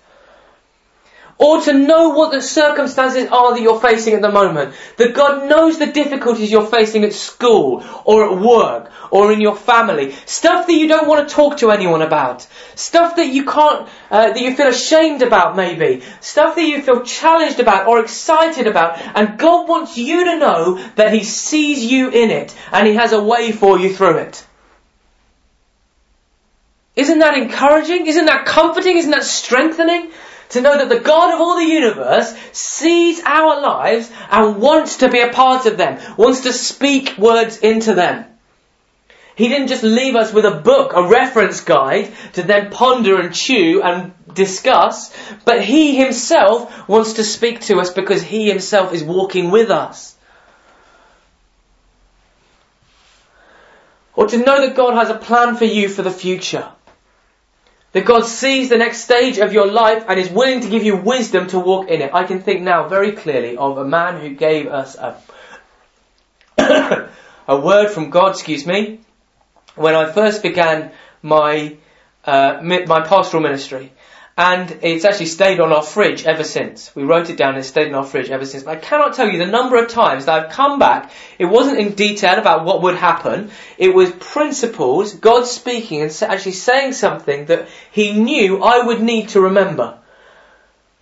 Or 1.40 1.62
to 1.62 1.72
know 1.72 2.10
what 2.10 2.32
the 2.32 2.42
circumstances 2.42 3.26
are 3.32 3.54
that 3.54 3.62
you're 3.62 3.80
facing 3.80 4.12
at 4.12 4.20
the 4.20 4.30
moment. 4.30 4.74
That 4.98 5.14
God 5.14 5.48
knows 5.48 5.78
the 5.78 5.86
difficulties 5.86 6.52
you're 6.52 6.66
facing 6.66 7.02
at 7.02 7.14
school 7.14 7.82
or 8.04 8.30
at 8.30 8.38
work 8.38 8.92
or 9.10 9.32
in 9.32 9.40
your 9.40 9.56
family. 9.56 10.12
Stuff 10.26 10.66
that 10.66 10.74
you 10.74 10.86
don't 10.86 11.08
want 11.08 11.26
to 11.26 11.34
talk 11.34 11.56
to 11.58 11.70
anyone 11.70 12.02
about. 12.02 12.46
Stuff 12.74 13.16
that 13.16 13.28
you 13.28 13.46
can't, 13.46 13.88
uh, 14.10 14.32
that 14.32 14.40
you 14.40 14.54
feel 14.54 14.68
ashamed 14.68 15.22
about 15.22 15.56
maybe. 15.56 16.02
Stuff 16.20 16.56
that 16.56 16.62
you 16.62 16.82
feel 16.82 17.04
challenged 17.04 17.58
about 17.58 17.88
or 17.88 18.00
excited 18.00 18.66
about. 18.66 19.00
And 19.16 19.38
God 19.38 19.66
wants 19.66 19.96
you 19.96 20.24
to 20.24 20.38
know 20.38 20.86
that 20.96 21.14
He 21.14 21.24
sees 21.24 21.82
you 21.82 22.10
in 22.10 22.30
it 22.30 22.54
and 22.70 22.86
He 22.86 22.94
has 22.96 23.12
a 23.12 23.22
way 23.22 23.50
for 23.50 23.78
you 23.78 23.94
through 23.94 24.18
it. 24.18 24.46
Isn't 26.96 27.20
that 27.20 27.38
encouraging? 27.38 28.08
Isn't 28.08 28.26
that 28.26 28.44
comforting? 28.44 28.98
Isn't 28.98 29.12
that 29.12 29.24
strengthening? 29.24 30.10
To 30.50 30.60
know 30.60 30.76
that 30.78 30.88
the 30.88 31.00
God 31.00 31.34
of 31.34 31.40
all 31.40 31.56
the 31.56 31.64
universe 31.64 32.34
sees 32.52 33.20
our 33.24 33.60
lives 33.60 34.10
and 34.30 34.60
wants 34.60 34.98
to 34.98 35.08
be 35.08 35.20
a 35.20 35.32
part 35.32 35.66
of 35.66 35.76
them, 35.76 36.00
wants 36.16 36.40
to 36.42 36.52
speak 36.52 37.16
words 37.18 37.58
into 37.58 37.94
them. 37.94 38.26
He 39.36 39.48
didn't 39.48 39.68
just 39.68 39.82
leave 39.82 40.16
us 40.16 40.32
with 40.32 40.44
a 40.44 40.60
book, 40.60 40.92
a 40.94 41.08
reference 41.08 41.62
guide 41.62 42.12
to 42.34 42.42
then 42.42 42.70
ponder 42.70 43.18
and 43.18 43.34
chew 43.34 43.80
and 43.82 44.12
discuss, 44.34 45.14
but 45.44 45.62
He 45.62 45.96
Himself 45.96 46.88
wants 46.88 47.14
to 47.14 47.24
speak 47.24 47.60
to 47.62 47.80
us 47.80 47.90
because 47.90 48.22
He 48.22 48.48
Himself 48.48 48.92
is 48.92 49.02
walking 49.02 49.50
with 49.50 49.70
us. 49.70 50.14
Or 54.14 54.26
to 54.26 54.36
know 54.36 54.66
that 54.66 54.76
God 54.76 54.94
has 54.94 55.08
a 55.08 55.16
plan 55.16 55.56
for 55.56 55.64
you 55.64 55.88
for 55.88 56.02
the 56.02 56.10
future. 56.10 56.68
That 57.92 58.04
God 58.04 58.24
sees 58.24 58.68
the 58.68 58.78
next 58.78 58.98
stage 58.98 59.38
of 59.38 59.52
your 59.52 59.66
life 59.66 60.04
and 60.08 60.18
is 60.20 60.30
willing 60.30 60.60
to 60.60 60.68
give 60.68 60.84
you 60.84 60.96
wisdom 60.96 61.48
to 61.48 61.58
walk 61.58 61.88
in 61.88 62.02
it. 62.02 62.14
I 62.14 62.24
can 62.24 62.40
think 62.40 62.62
now 62.62 62.88
very 62.88 63.12
clearly 63.12 63.56
of 63.56 63.78
a 63.78 63.84
man 63.84 64.20
who 64.20 64.30
gave 64.30 64.68
us 64.68 64.96
a, 64.96 65.16
a 67.48 67.60
word 67.60 67.90
from 67.90 68.10
God, 68.10 68.30
excuse 68.30 68.64
me, 68.64 69.00
when 69.74 69.94
I 69.94 70.12
first 70.12 70.42
began 70.42 70.92
my, 71.22 71.76
uh, 72.24 72.60
my 72.62 73.00
pastoral 73.00 73.42
ministry 73.42 73.92
and 74.40 74.78
it's 74.80 75.04
actually 75.04 75.26
stayed 75.26 75.60
on 75.60 75.70
our 75.70 75.82
fridge 75.82 76.24
ever 76.24 76.44
since. 76.44 76.96
We 76.96 77.02
wrote 77.02 77.28
it 77.28 77.36
down 77.36 77.50
and 77.50 77.58
it's 77.58 77.68
stayed 77.68 77.88
on 77.88 77.94
our 77.94 78.04
fridge 78.04 78.30
ever 78.30 78.46
since. 78.46 78.62
But 78.62 78.78
I 78.78 78.80
cannot 78.80 79.12
tell 79.12 79.28
you 79.28 79.36
the 79.36 79.44
number 79.44 79.76
of 79.76 79.90
times 79.90 80.24
that 80.24 80.44
I've 80.44 80.50
come 80.50 80.78
back. 80.78 81.12
It 81.38 81.44
wasn't 81.44 81.78
in 81.78 81.92
detail 81.92 82.38
about 82.38 82.64
what 82.64 82.80
would 82.80 82.94
happen. 82.94 83.50
It 83.76 83.94
was 83.94 84.10
principles, 84.12 85.12
God 85.12 85.44
speaking 85.44 86.00
and 86.00 86.22
actually 86.22 86.52
saying 86.52 86.94
something 86.94 87.44
that 87.46 87.68
He 87.92 88.14
knew 88.14 88.62
I 88.62 88.86
would 88.86 89.02
need 89.02 89.28
to 89.30 89.42
remember. 89.42 89.98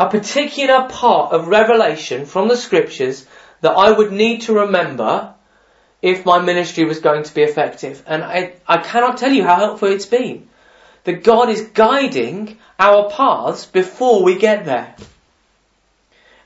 A 0.01 0.11
particular 0.11 0.89
part 0.89 1.33
of 1.33 1.47
revelation 1.47 2.27
from 2.27 2.49
the 2.49 2.57
scriptures 2.57 3.25
that 3.61 3.71
I 3.71 3.93
would 3.93 4.11
need 4.11 4.43
to 4.43 4.53
remember 4.53 5.33
if 6.03 6.27
my 6.27 6.41
ministry 6.41 6.85
was 6.87 6.99
going 6.99 7.23
to 7.23 7.33
be 7.33 7.43
effective. 7.43 8.03
And 8.05 8.25
I, 8.25 8.55
I 8.67 8.79
cannot 8.79 9.17
tell 9.17 9.31
you 9.31 9.45
how 9.45 9.55
helpful 9.55 9.87
it's 9.87 10.07
been 10.07 10.48
that 11.05 11.25
God 11.25 11.49
is 11.49 11.63
guiding 11.63 12.59
our 12.79 13.11
paths 13.11 13.67
before 13.67 14.23
we 14.23 14.39
get 14.39 14.65
there. 14.65 14.95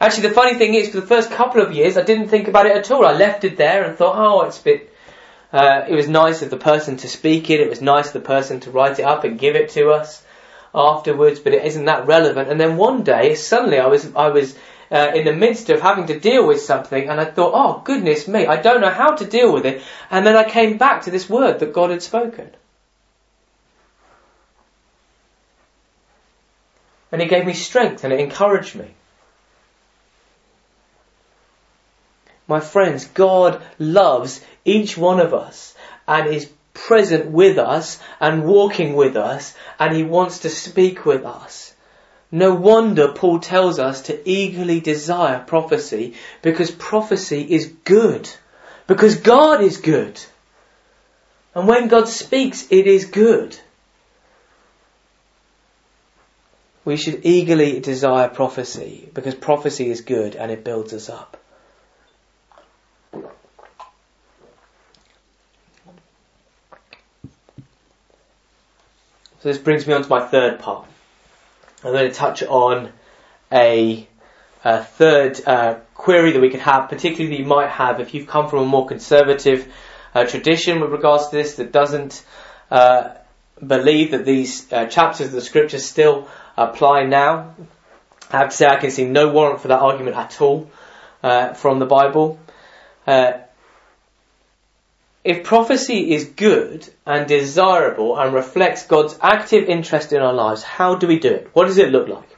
Actually, 0.01 0.29
the 0.29 0.35
funny 0.35 0.55
thing 0.55 0.75
is, 0.75 0.91
for 0.91 1.01
the 1.01 1.07
first 1.07 1.31
couple 1.31 1.62
of 1.62 1.73
years, 1.73 1.97
I 1.97 2.03
didn't 2.03 2.29
think 2.29 2.49
about 2.49 2.67
it 2.67 2.77
at 2.77 2.91
all. 2.91 3.07
I 3.07 3.12
left 3.12 3.45
it 3.45 3.57
there 3.57 3.85
and 3.85 3.97
thought, 3.97 4.17
oh, 4.17 4.43
it's 4.43 4.61
a 4.61 4.65
bit, 4.65 4.93
uh, 5.53 5.85
it 5.88 5.95
was 5.95 6.09
nice 6.09 6.43
of 6.43 6.51
the 6.51 6.57
person 6.57 6.97
to 6.99 7.09
speak 7.09 7.51
it, 7.51 7.61
it 7.61 7.69
was 7.69 7.81
nice 7.81 8.09
of 8.09 8.15
the 8.15 8.21
person 8.21 8.61
to 8.61 8.71
write 8.71 8.99
it 8.99 9.05
up 9.05 9.25
and 9.25 9.38
give 9.38 9.55
it 9.55 9.71
to 9.71 9.91
us 9.91 10.25
afterwards, 10.75 11.38
but 11.38 11.53
it 11.55 11.65
isn't 11.65 11.85
that 11.85 12.07
relevant. 12.07 12.49
And 12.49 12.61
then 12.61 12.77
one 12.77 13.05
day, 13.05 13.35
suddenly 13.37 13.79
I 13.79 13.87
was, 13.87 14.12
I 14.15 14.29
was, 14.29 14.57
uh, 14.91 15.12
in 15.15 15.25
the 15.25 15.33
midst 15.33 15.71
of 15.71 15.81
having 15.81 16.07
to 16.09 16.19
deal 16.19 16.47
with 16.47 16.61
something 16.61 17.09
and 17.09 17.21
I 17.21 17.25
thought, 17.25 17.53
oh 17.55 17.81
goodness 17.83 18.29
me, 18.29 18.47
I 18.47 18.61
don't 18.61 18.81
know 18.81 18.91
how 18.91 19.15
to 19.15 19.25
deal 19.25 19.53
with 19.53 19.65
it. 19.67 19.83
And 20.11 20.27
then 20.27 20.37
I 20.37 20.49
came 20.49 20.79
back 20.79 21.03
to 21.03 21.11
this 21.11 21.29
word 21.29 21.61
that 21.61 21.73
God 21.73 21.91
had 21.91 22.03
spoken. 22.03 22.51
And 27.12 27.20
it 27.20 27.29
gave 27.29 27.46
me 27.46 27.53
strength 27.53 28.03
and 28.03 28.12
it 28.12 28.20
encouraged 28.20 28.75
me. 28.75 28.88
My 32.48 32.59
friends, 32.59 33.05
God 33.05 33.62
loves 33.79 34.44
each 34.64 34.98
one 34.98 35.20
of 35.20 35.33
us 35.33 35.75
and 36.09 36.27
is 36.29 36.51
present 36.75 37.31
with 37.31 37.59
us 37.59 38.01
and 38.18 38.44
walking 38.44 38.94
with 38.94 39.16
us 39.16 39.55
and 39.79 39.94
He 39.94 40.03
wants 40.03 40.40
to 40.40 40.51
speak 40.51 41.05
with 41.05 41.25
us. 41.25 41.75
No 42.31 42.55
wonder 42.55 43.12
Paul 43.12 43.40
tells 43.40 43.79
us 43.79 44.03
to 44.03 44.29
eagerly 44.29 44.81
desire 44.81 45.38
prophecy 45.38 46.14
because 46.40 46.70
prophecy 46.70 47.42
is 47.42 47.66
good. 47.85 48.29
Because 48.87 49.16
God 49.16 49.62
is 49.62 49.77
good. 49.77 50.18
And 51.55 51.68
when 51.68 51.88
God 51.88 52.09
speaks, 52.09 52.66
it 52.70 52.87
is 52.87 53.05
good. 53.05 53.57
We 56.85 56.97
should 56.97 57.25
eagerly 57.25 57.81
desire 57.81 58.29
prophecy 58.29 59.09
because 59.14 59.35
prophecy 59.35 59.88
is 59.88 60.01
good 60.01 60.35
and 60.35 60.51
it 60.51 60.64
builds 60.64 60.92
us 60.92 61.09
up. 61.09 61.37
So 69.42 69.49
this 69.49 69.59
brings 69.59 69.87
me 69.87 69.95
on 69.95 70.03
to 70.03 70.09
my 70.09 70.25
third 70.27 70.61
part. 70.61 70.87
I'm 71.85 71.92
going 71.92 72.09
to 72.09 72.14
touch 72.14 72.45
on 72.45 72.92
a, 73.51 74.07
a 74.64 74.85
third 74.85 75.40
uh, 75.45 75.75
query 75.95 76.33
that 76.33 76.40
we 76.40 76.51
could 76.51 76.61
have, 76.61 76.88
particularly 76.88 77.37
that 77.37 77.42
you 77.42 77.49
might 77.49 77.71
have 77.71 77.99
if 77.99 78.14
you've 78.14 78.29
come 78.29 78.49
from 78.49 78.61
a 78.61 78.66
more 78.66 78.87
conservative 78.87 79.73
uh, 80.14 80.25
tradition 80.25 80.81
with 80.81 80.92
regards 80.92 81.29
to 81.29 81.37
this 81.37 81.57
that 81.57 81.73
doesn't 81.73 82.25
uh, 82.71 83.14
believe 83.64 84.12
that 84.12 84.25
these 84.25 84.73
uh, 84.73 84.87
chapters 84.87 85.27
of 85.29 85.33
the 85.33 85.40
scriptures 85.40 85.85
still 85.85 86.29
apply 86.57 87.05
now. 87.05 87.55
I 88.31 88.38
have 88.38 88.51
to 88.51 88.57
say 88.57 88.67
I 88.67 88.77
can 88.77 88.91
see 88.91 89.05
no 89.05 89.31
warrant 89.31 89.61
for 89.61 89.69
that 89.69 89.81
argument 89.81 90.17
at 90.17 90.41
all 90.41 90.71
uh, 91.23 91.53
from 91.55 91.79
the 91.79 91.87
Bible. 91.87 92.38
Uh, 93.07 93.33
if 95.25 95.45
prophecy 95.45 96.12
is 96.12 96.25
good 96.25 96.88
and 97.07 97.29
desirable 97.29 98.19
and 98.19 98.35
reflects 98.35 98.87
God's 98.87 99.17
active 99.23 99.69
interest 99.69 100.12
in 100.12 100.21
our 100.21 100.33
lives, 100.33 100.62
how 100.62 100.97
do 100.97 101.07
we 101.07 101.19
do 101.19 101.29
it? 101.29 101.51
What 101.53 101.67
does 101.67 101.79
it 101.79 101.91
look 101.91 102.09
like? 102.09 102.29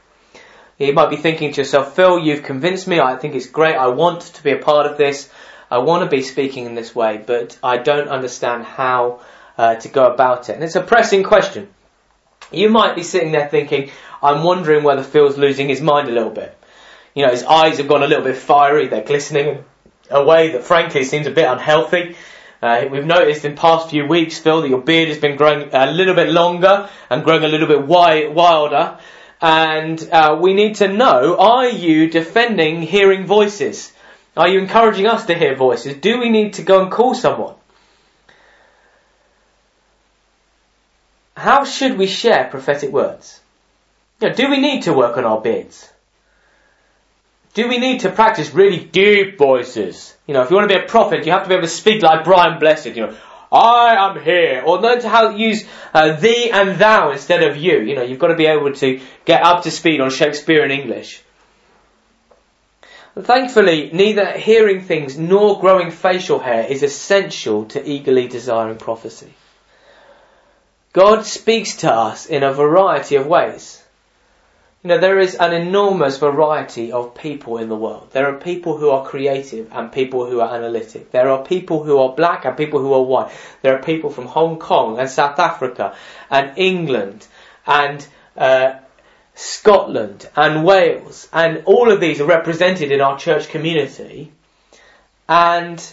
You 0.77 0.93
might 0.93 1.09
be 1.09 1.15
thinking 1.15 1.53
to 1.53 1.61
yourself, 1.61 1.95
Phil, 1.95 2.19
you've 2.19 2.43
convinced 2.43 2.87
me. 2.87 2.99
I 2.99 3.15
think 3.15 3.33
it's 3.33 3.47
great. 3.47 3.75
I 3.75 3.87
want 3.87 4.21
to 4.21 4.43
be 4.43 4.51
a 4.51 4.57
part 4.57 4.85
of 4.85 4.97
this. 4.97 5.29
I 5.71 5.79
want 5.79 6.03
to 6.03 6.15
be 6.15 6.21
speaking 6.21 6.65
in 6.65 6.75
this 6.75 6.93
way, 6.93 7.23
but 7.25 7.57
I 7.63 7.77
don't 7.77 8.09
understand 8.09 8.65
how 8.65 9.21
uh, 9.57 9.75
to 9.75 9.87
go 9.87 10.05
about 10.05 10.49
it. 10.49 10.53
And 10.53 10.63
it's 10.63 10.75
a 10.75 10.81
pressing 10.81 11.23
question. 11.23 11.69
You 12.51 12.69
might 12.69 12.95
be 12.95 13.03
sitting 13.03 13.31
there 13.31 13.47
thinking, 13.47 13.91
I'm 14.21 14.43
wondering 14.43 14.83
whether 14.83 15.03
Phil's 15.03 15.37
losing 15.37 15.69
his 15.69 15.81
mind 15.81 16.09
a 16.09 16.11
little 16.11 16.31
bit. 16.31 16.57
You 17.13 17.25
know, 17.25 17.31
his 17.31 17.43
eyes 17.43 17.77
have 17.77 17.87
gone 17.87 18.03
a 18.03 18.07
little 18.07 18.23
bit 18.23 18.37
fiery, 18.37 18.87
they're 18.87 19.03
glistening 19.03 19.63
a 20.09 20.23
way 20.23 20.51
that 20.51 20.63
frankly 20.63 21.03
seems 21.03 21.27
a 21.27 21.31
bit 21.31 21.47
unhealthy. 21.47 22.15
Uh, 22.61 22.85
we've 22.89 23.05
noticed 23.05 23.45
in 23.45 23.55
past 23.55 23.89
few 23.89 24.05
weeks, 24.07 24.39
Phil, 24.39 24.61
that 24.61 24.69
your 24.69 24.81
beard 24.81 25.09
has 25.09 25.17
been 25.17 25.35
growing 25.35 25.69
a 25.73 25.91
little 25.91 26.15
bit 26.15 26.29
longer 26.29 26.89
and 27.09 27.23
growing 27.23 27.43
a 27.43 27.47
little 27.47 27.67
bit 27.67 27.81
wi- 27.81 28.27
wilder. 28.27 28.97
And 29.41 30.01
uh, 30.11 30.37
we 30.39 30.53
need 30.53 30.75
to 30.75 30.87
know, 30.87 31.37
are 31.37 31.69
you 31.69 32.09
defending 32.09 32.81
hearing 32.81 33.25
voices? 33.25 33.91
Are 34.37 34.47
you 34.47 34.59
encouraging 34.59 35.07
us 35.07 35.25
to 35.27 35.35
hear 35.35 35.55
voices? 35.55 35.97
Do 35.97 36.19
we 36.19 36.29
need 36.29 36.53
to 36.55 36.63
go 36.63 36.81
and 36.81 36.91
call 36.91 37.13
someone? 37.13 37.55
How 41.45 41.63
should 41.63 41.99
we 41.99 42.07
share 42.07 42.45
prophetic 42.45 42.91
words? 42.91 43.39
You 44.19 44.29
know, 44.29 44.33
do 44.33 44.49
we 44.49 44.57
need 44.57 44.81
to 44.83 44.93
work 44.93 45.15
on 45.15 45.25
our 45.25 45.39
beards? 45.39 45.87
Do 47.53 47.67
we 47.67 47.77
need 47.77 47.99
to 47.99 48.09
practice 48.09 48.51
really 48.51 48.83
deep 48.83 49.37
voices? 49.37 50.15
You 50.25 50.33
know, 50.33 50.41
if 50.41 50.49
you 50.49 50.55
want 50.55 50.67
to 50.67 50.75
be 50.75 50.83
a 50.83 50.87
prophet, 50.87 51.23
you 51.23 51.33
have 51.33 51.43
to 51.43 51.49
be 51.49 51.53
able 51.53 51.67
to 51.67 51.79
speak 51.81 52.01
like 52.01 52.23
Brian 52.23 52.57
Blessed, 52.57 52.95
you 52.95 53.03
know, 53.05 53.15
I 53.51 53.95
am 54.07 54.23
here. 54.23 54.63
Or 54.65 54.79
learn 54.79 55.01
to 55.01 55.07
how 55.07 55.29
to 55.29 55.37
use 55.37 55.63
uh, 55.93 56.13
thee 56.13 56.49
and 56.49 56.79
thou 56.79 57.11
instead 57.11 57.43
of 57.43 57.57
you. 57.57 57.79
You 57.79 57.95
know, 57.95 58.01
you've 58.01 58.17
got 58.17 58.29
to 58.29 58.35
be 58.35 58.47
able 58.47 58.73
to 58.73 58.99
get 59.25 59.43
up 59.43 59.61
to 59.65 59.69
speed 59.69 60.01
on 60.01 60.09
Shakespeare 60.09 60.65
Shakespearean 60.65 60.71
English. 60.71 61.21
Thankfully, 63.19 63.91
neither 63.93 64.31
hearing 64.31 64.81
things 64.81 65.15
nor 65.15 65.59
growing 65.59 65.91
facial 65.91 66.39
hair 66.39 66.65
is 66.65 66.81
essential 66.81 67.65
to 67.65 67.87
eagerly 67.87 68.27
desiring 68.27 68.79
prophecy. 68.79 69.31
God 70.95 71.25
speaks 71.25 71.75
to 71.77 71.91
us 71.91 72.25
in 72.25 72.41
a 72.41 72.53
variety 72.53 73.17
of 73.17 73.27
ways. 73.27 73.83
You 74.81 74.87
know, 74.87 74.97
there 74.97 75.19
is 75.19 75.35
an 75.35 75.51
enormous 75.51 76.19
variety 76.19 76.93
of 76.93 77.15
people 77.15 77.57
in 77.57 77.67
the 77.67 77.75
world. 77.75 78.11
There 78.13 78.33
are 78.33 78.39
people 78.39 78.77
who 78.77 78.91
are 78.91 79.05
creative 79.05 79.67
and 79.73 79.91
people 79.91 80.25
who 80.25 80.39
are 80.39 80.55
analytic. 80.55 81.11
There 81.11 81.29
are 81.31 81.43
people 81.43 81.83
who 81.83 81.97
are 81.97 82.15
black 82.15 82.45
and 82.45 82.55
people 82.55 82.79
who 82.79 82.93
are 82.93 83.01
white. 83.01 83.33
There 83.61 83.75
are 83.75 83.83
people 83.83 84.09
from 84.09 84.27
Hong 84.27 84.57
Kong 84.57 84.97
and 84.97 85.09
South 85.09 85.37
Africa 85.37 85.97
and 86.29 86.57
England 86.57 87.27
and 87.67 88.07
uh, 88.37 88.75
Scotland 89.33 90.29
and 90.33 90.63
Wales. 90.63 91.27
And 91.33 91.63
all 91.65 91.91
of 91.91 91.99
these 91.99 92.21
are 92.21 92.25
represented 92.25 92.93
in 92.93 93.01
our 93.01 93.19
church 93.19 93.49
community. 93.49 94.31
And 95.27 95.83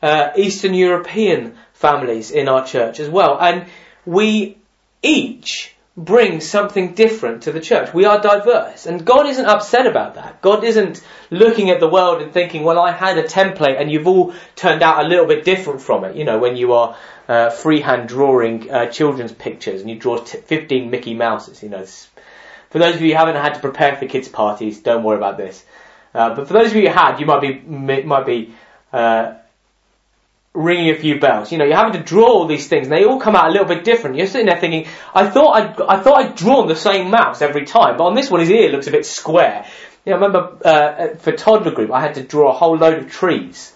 uh, 0.00 0.28
Eastern 0.36 0.74
European 0.74 1.58
families 1.72 2.30
in 2.30 2.48
our 2.48 2.64
church 2.64 3.00
as 3.00 3.08
well. 3.08 3.38
And 3.40 3.66
we 4.06 4.56
each 5.02 5.76
bring 5.96 6.40
something 6.40 6.94
different 6.94 7.44
to 7.44 7.52
the 7.52 7.60
church. 7.60 7.92
We 7.94 8.04
are 8.04 8.20
diverse. 8.20 8.84
And 8.86 9.04
God 9.04 9.26
isn't 9.26 9.46
upset 9.46 9.86
about 9.86 10.16
that. 10.16 10.42
God 10.42 10.62
isn't 10.62 11.02
looking 11.30 11.70
at 11.70 11.80
the 11.80 11.88
world 11.88 12.20
and 12.20 12.32
thinking, 12.32 12.64
well, 12.64 12.78
I 12.78 12.92
had 12.92 13.16
a 13.16 13.22
template 13.22 13.80
and 13.80 13.90
you've 13.90 14.06
all 14.06 14.34
turned 14.56 14.82
out 14.82 15.04
a 15.04 15.08
little 15.08 15.26
bit 15.26 15.44
different 15.44 15.80
from 15.80 16.04
it. 16.04 16.14
You 16.14 16.24
know, 16.24 16.38
when 16.38 16.56
you 16.56 16.74
are 16.74 16.96
uh, 17.28 17.50
freehand 17.50 18.08
drawing 18.08 18.70
uh, 18.70 18.86
children's 18.86 19.32
pictures 19.32 19.80
and 19.80 19.88
you 19.88 19.98
draw 19.98 20.18
t- 20.18 20.38
15 20.38 20.90
Mickey 20.90 21.14
Mouses, 21.14 21.62
you 21.62 21.70
know. 21.70 21.86
For 22.70 22.78
those 22.78 22.96
of 22.96 23.00
you 23.00 23.12
who 23.12 23.16
haven't 23.16 23.36
had 23.36 23.54
to 23.54 23.60
prepare 23.60 23.96
for 23.96 24.06
kids' 24.06 24.28
parties, 24.28 24.80
don't 24.80 25.02
worry 25.02 25.16
about 25.16 25.38
this. 25.38 25.64
Uh, 26.14 26.34
but 26.34 26.46
for 26.46 26.52
those 26.52 26.70
of 26.70 26.76
you 26.76 26.88
who 26.88 26.94
had, 26.94 27.18
you 27.20 27.26
might 27.26 27.40
be, 27.40 28.02
might 28.02 28.26
be, 28.26 28.54
uh, 28.92 29.34
ringing 30.56 30.90
a 30.90 30.98
few 30.98 31.20
bells. 31.20 31.52
You 31.52 31.58
know, 31.58 31.64
you're 31.64 31.76
having 31.76 31.92
to 31.92 32.02
draw 32.02 32.26
all 32.26 32.46
these 32.46 32.66
things, 32.66 32.86
and 32.86 32.96
they 32.96 33.04
all 33.04 33.20
come 33.20 33.36
out 33.36 33.48
a 33.48 33.50
little 33.50 33.66
bit 33.66 33.84
different. 33.84 34.16
You're 34.16 34.26
sitting 34.26 34.46
there 34.46 34.58
thinking, 34.58 34.86
I 35.14 35.28
thought 35.28 35.52
I'd, 35.52 35.80
I 35.80 36.02
thought 36.02 36.24
I'd 36.24 36.34
drawn 36.34 36.66
the 36.66 36.76
same 36.76 37.10
mouse 37.10 37.42
every 37.42 37.66
time, 37.66 37.98
but 37.98 38.04
on 38.04 38.14
this 38.14 38.30
one 38.30 38.40
his 38.40 38.50
ear 38.50 38.70
looks 38.70 38.86
a 38.86 38.90
bit 38.90 39.04
square. 39.04 39.66
You 40.04 40.12
know, 40.12 40.18
I 40.18 40.26
remember 40.26 40.58
uh, 40.64 41.16
for 41.16 41.32
toddler 41.32 41.72
group, 41.72 41.90
I 41.90 42.00
had 42.00 42.14
to 42.14 42.22
draw 42.22 42.50
a 42.50 42.54
whole 42.54 42.76
load 42.76 42.98
of 42.98 43.10
trees. 43.10 43.74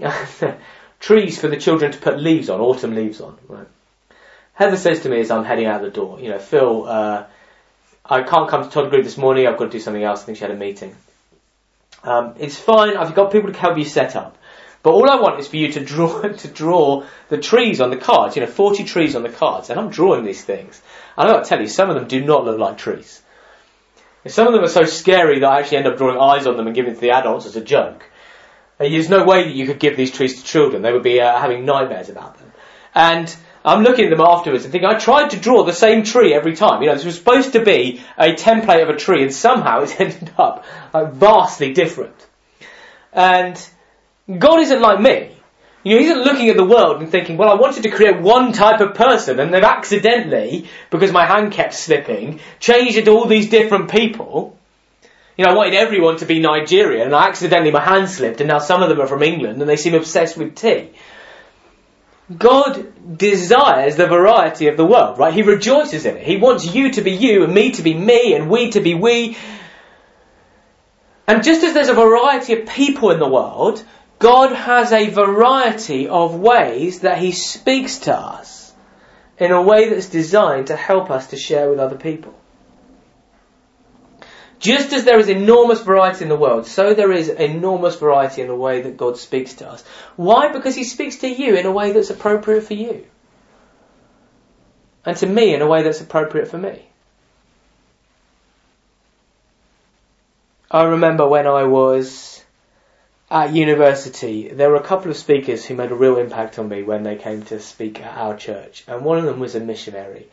trees 1.00 1.40
for 1.40 1.48
the 1.48 1.56
children 1.56 1.92
to 1.92 1.98
put 1.98 2.18
leaves 2.18 2.50
on, 2.50 2.60
autumn 2.60 2.94
leaves 2.94 3.20
on. 3.20 3.38
Right. 3.48 3.66
Heather 4.54 4.76
says 4.76 5.00
to 5.00 5.08
me 5.08 5.20
as 5.20 5.30
I'm 5.30 5.44
heading 5.44 5.66
out 5.66 5.80
the 5.80 5.90
door, 5.90 6.20
you 6.20 6.28
know, 6.28 6.38
Phil, 6.38 6.86
uh, 6.86 7.24
I 8.04 8.22
can't 8.22 8.50
come 8.50 8.64
to 8.64 8.70
toddler 8.70 8.90
group 8.90 9.04
this 9.04 9.16
morning. 9.16 9.46
I've 9.46 9.56
got 9.56 9.66
to 9.66 9.70
do 9.70 9.80
something 9.80 10.02
else. 10.02 10.22
I 10.22 10.26
think 10.26 10.38
she 10.38 10.44
had 10.44 10.50
a 10.50 10.56
meeting. 10.56 10.96
Um, 12.02 12.34
it's 12.38 12.58
fine. 12.58 12.96
I've 12.96 13.14
got 13.14 13.30
people 13.30 13.52
to 13.52 13.58
help 13.58 13.78
you 13.78 13.84
set 13.84 14.16
up. 14.16 14.36
But 14.82 14.92
all 14.92 15.10
I 15.10 15.20
want 15.20 15.38
is 15.40 15.48
for 15.48 15.56
you 15.56 15.72
to 15.72 15.84
draw 15.84 16.22
to 16.44 16.48
draw 16.48 17.04
the 17.28 17.38
trees 17.38 17.80
on 17.80 17.90
the 17.90 17.96
cards. 17.96 18.36
You 18.36 18.42
know, 18.42 18.48
40 18.48 18.84
trees 18.84 19.14
on 19.14 19.22
the 19.22 19.28
cards, 19.28 19.70
and 19.70 19.78
I'm 19.78 19.90
drawing 19.90 20.24
these 20.24 20.42
things. 20.42 20.80
And 21.16 21.28
I 21.28 21.32
got 21.32 21.44
to 21.44 21.48
tell 21.48 21.60
you, 21.60 21.68
some 21.68 21.90
of 21.90 21.96
them 21.96 22.08
do 22.08 22.24
not 22.24 22.44
look 22.44 22.58
like 22.58 22.78
trees. 22.78 23.22
Some 24.26 24.46
of 24.46 24.52
them 24.52 24.62
are 24.62 24.68
so 24.68 24.84
scary 24.84 25.40
that 25.40 25.50
I 25.50 25.60
actually 25.60 25.78
end 25.78 25.86
up 25.86 25.96
drawing 25.96 26.20
eyes 26.20 26.46
on 26.46 26.56
them 26.56 26.66
and 26.66 26.76
giving 26.76 26.92
it 26.92 26.96
to 26.96 27.00
the 27.00 27.12
adults 27.12 27.46
as 27.46 27.56
a 27.56 27.62
joke. 27.62 28.04
There's 28.76 29.08
no 29.08 29.24
way 29.24 29.44
that 29.44 29.54
you 29.54 29.66
could 29.66 29.78
give 29.78 29.96
these 29.96 30.10
trees 30.10 30.40
to 30.40 30.44
children; 30.46 30.82
they 30.82 30.92
would 30.92 31.02
be 31.02 31.20
uh, 31.20 31.38
having 31.38 31.64
nightmares 31.64 32.08
about 32.08 32.38
them. 32.38 32.52
And 32.94 33.34
I'm 33.64 33.82
looking 33.82 34.06
at 34.06 34.10
them 34.10 34.26
afterwards 34.26 34.64
and 34.64 34.72
thinking, 34.72 34.88
I 34.88 34.98
tried 34.98 35.30
to 35.30 35.36
draw 35.38 35.64
the 35.64 35.72
same 35.72 36.02
tree 36.02 36.32
every 36.32 36.56
time. 36.56 36.82
You 36.82 36.88
know, 36.88 36.94
this 36.94 37.04
was 37.04 37.16
supposed 37.16 37.52
to 37.52 37.62
be 37.62 38.00
a 38.16 38.32
template 38.32 38.82
of 38.82 38.88
a 38.88 38.96
tree, 38.96 39.22
and 39.22 39.32
somehow 39.32 39.80
it's 39.82 39.98
ended 39.98 40.32
up 40.38 40.64
like, 40.94 41.12
vastly 41.12 41.72
different. 41.72 42.14
And 43.12 43.56
God 44.38 44.60
isn't 44.60 44.80
like 44.80 45.00
me. 45.00 45.36
You 45.82 45.94
know, 45.94 46.00
He 46.00 46.08
isn't 46.08 46.24
looking 46.24 46.48
at 46.50 46.56
the 46.56 46.64
world 46.64 47.00
and 47.00 47.10
thinking, 47.10 47.36
well, 47.36 47.48
I 47.48 47.54
wanted 47.54 47.84
to 47.84 47.90
create 47.90 48.20
one 48.20 48.52
type 48.52 48.80
of 48.80 48.94
person 48.94 49.40
and 49.40 49.52
they've 49.52 49.62
accidentally, 49.62 50.68
because 50.90 51.12
my 51.12 51.24
hand 51.24 51.52
kept 51.52 51.74
slipping, 51.74 52.40
changed 52.58 52.96
it 52.96 53.06
to 53.06 53.12
all 53.12 53.26
these 53.26 53.48
different 53.48 53.90
people. 53.90 54.56
You 55.36 55.46
know, 55.46 55.52
I 55.52 55.54
wanted 55.54 55.74
everyone 55.74 56.18
to 56.18 56.26
be 56.26 56.38
Nigerian 56.38 57.06
and 57.06 57.14
I 57.14 57.28
accidentally, 57.28 57.70
my 57.70 57.82
hand 57.82 58.10
slipped 58.10 58.40
and 58.40 58.48
now 58.48 58.58
some 58.58 58.82
of 58.82 58.90
them 58.90 59.00
are 59.00 59.06
from 59.06 59.22
England 59.22 59.60
and 59.60 59.70
they 59.70 59.76
seem 59.76 59.94
obsessed 59.94 60.36
with 60.36 60.54
tea. 60.54 60.90
God 62.36 63.16
desires 63.18 63.96
the 63.96 64.06
variety 64.06 64.68
of 64.68 64.76
the 64.76 64.84
world, 64.84 65.18
right? 65.18 65.32
He 65.32 65.42
rejoices 65.42 66.04
in 66.04 66.16
it. 66.16 66.26
He 66.26 66.36
wants 66.36 66.72
you 66.72 66.92
to 66.92 67.00
be 67.00 67.12
you 67.12 67.42
and 67.42 67.54
me 67.54 67.72
to 67.72 67.82
be 67.82 67.94
me 67.94 68.34
and 68.34 68.50
we 68.50 68.70
to 68.72 68.80
be 68.80 68.94
we. 68.94 69.36
And 71.26 71.42
just 71.42 71.64
as 71.64 71.74
there's 71.74 71.88
a 71.88 71.94
variety 71.94 72.52
of 72.52 72.68
people 72.68 73.10
in 73.10 73.18
the 73.18 73.28
world, 73.28 73.82
God 74.20 74.52
has 74.52 74.92
a 74.92 75.08
variety 75.08 76.06
of 76.06 76.34
ways 76.34 77.00
that 77.00 77.18
He 77.18 77.32
speaks 77.32 78.00
to 78.00 78.14
us 78.14 78.72
in 79.38 79.50
a 79.50 79.62
way 79.62 79.88
that's 79.88 80.10
designed 80.10 80.66
to 80.66 80.76
help 80.76 81.10
us 81.10 81.28
to 81.28 81.38
share 81.38 81.70
with 81.70 81.80
other 81.80 81.96
people. 81.96 82.38
Just 84.58 84.92
as 84.92 85.04
there 85.04 85.18
is 85.18 85.30
enormous 85.30 85.80
variety 85.80 86.24
in 86.24 86.28
the 86.28 86.36
world, 86.36 86.66
so 86.66 86.92
there 86.92 87.10
is 87.10 87.30
enormous 87.30 87.96
variety 87.96 88.42
in 88.42 88.48
the 88.48 88.54
way 88.54 88.82
that 88.82 88.98
God 88.98 89.16
speaks 89.16 89.54
to 89.54 89.70
us. 89.70 89.82
Why? 90.16 90.52
Because 90.52 90.76
He 90.76 90.84
speaks 90.84 91.16
to 91.16 91.28
you 91.28 91.56
in 91.56 91.64
a 91.64 91.72
way 91.72 91.92
that's 91.92 92.10
appropriate 92.10 92.64
for 92.64 92.74
you. 92.74 93.06
And 95.06 95.16
to 95.16 95.26
me 95.26 95.54
in 95.54 95.62
a 95.62 95.66
way 95.66 95.82
that's 95.82 96.02
appropriate 96.02 96.48
for 96.48 96.58
me. 96.58 96.86
I 100.70 100.84
remember 100.84 101.26
when 101.26 101.46
I 101.46 101.64
was 101.64 102.44
at 103.30 103.54
university, 103.54 104.48
there 104.48 104.70
were 104.70 104.76
a 104.76 104.82
couple 104.82 105.10
of 105.10 105.16
speakers 105.16 105.64
who 105.64 105.76
made 105.76 105.92
a 105.92 105.94
real 105.94 106.18
impact 106.18 106.58
on 106.58 106.68
me 106.68 106.82
when 106.82 107.04
they 107.04 107.16
came 107.16 107.42
to 107.44 107.60
speak 107.60 108.00
at 108.00 108.16
our 108.16 108.36
church, 108.36 108.82
and 108.88 109.04
one 109.04 109.18
of 109.18 109.24
them 109.24 109.38
was 109.38 109.54
a 109.54 109.60
missionary 109.60 110.26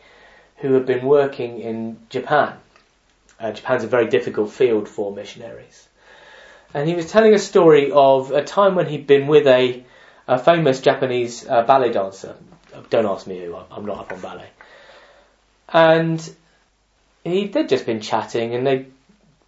who 0.56 0.74
had 0.74 0.84
been 0.84 1.06
working 1.06 1.60
in 1.60 1.98
Japan. 2.08 2.54
Uh, 3.38 3.52
Japan's 3.52 3.84
a 3.84 3.86
very 3.86 4.08
difficult 4.08 4.50
field 4.50 4.88
for 4.88 5.14
missionaries. 5.14 5.86
And 6.74 6.88
he 6.88 6.96
was 6.96 7.10
telling 7.10 7.34
a 7.34 7.38
story 7.38 7.92
of 7.92 8.32
a 8.32 8.42
time 8.42 8.74
when 8.74 8.86
he'd 8.86 9.06
been 9.06 9.28
with 9.28 9.46
a, 9.46 9.84
a 10.26 10.38
famous 10.38 10.80
Japanese 10.80 11.46
uh, 11.46 11.62
ballet 11.62 11.92
dancer. 11.92 12.34
Don't 12.90 13.06
ask 13.06 13.28
me 13.28 13.38
who, 13.44 13.56
I'm 13.70 13.86
not 13.86 13.98
up 13.98 14.12
on 14.12 14.20
ballet. 14.20 14.48
And 15.68 16.34
he, 17.22 17.46
they'd 17.46 17.68
just 17.68 17.86
been 17.86 18.00
chatting 18.00 18.54
and 18.54 18.66
they 18.66 18.86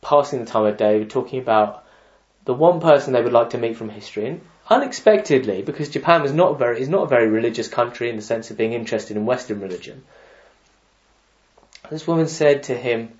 passing 0.01 0.39
the 0.39 0.51
time 0.51 0.67
of 0.67 0.77
day, 0.77 1.01
were 1.01 1.05
talking 1.05 1.41
about 1.41 1.85
the 2.45 2.55
one 2.55 2.81
person 2.81 3.13
they 3.13 3.23
would 3.23 3.33
like 3.33 3.51
to 3.51 3.59
meet 3.59 3.77
from 3.77 3.91
history, 3.91 4.27
and 4.27 4.41
unexpectedly, 4.69 5.63
because 5.63 5.89
Japan 5.89 6.23
was 6.23 6.33
not 6.33 6.59
very, 6.59 6.81
is 6.81 6.89
not 6.89 7.05
a 7.05 7.09
very 7.09 7.29
religious 7.29 7.69
country 7.69 8.09
in 8.09 8.17
the 8.17 8.23
sense 8.23 8.51
of 8.51 8.57
being 8.57 8.73
interested 8.73 9.17
in 9.17 9.27
Western 9.27 9.61
religion, 9.61 10.05
this 11.91 12.07
woman 12.07 12.29
said 12.29 12.65
to 12.65 12.77
him, 12.77 13.19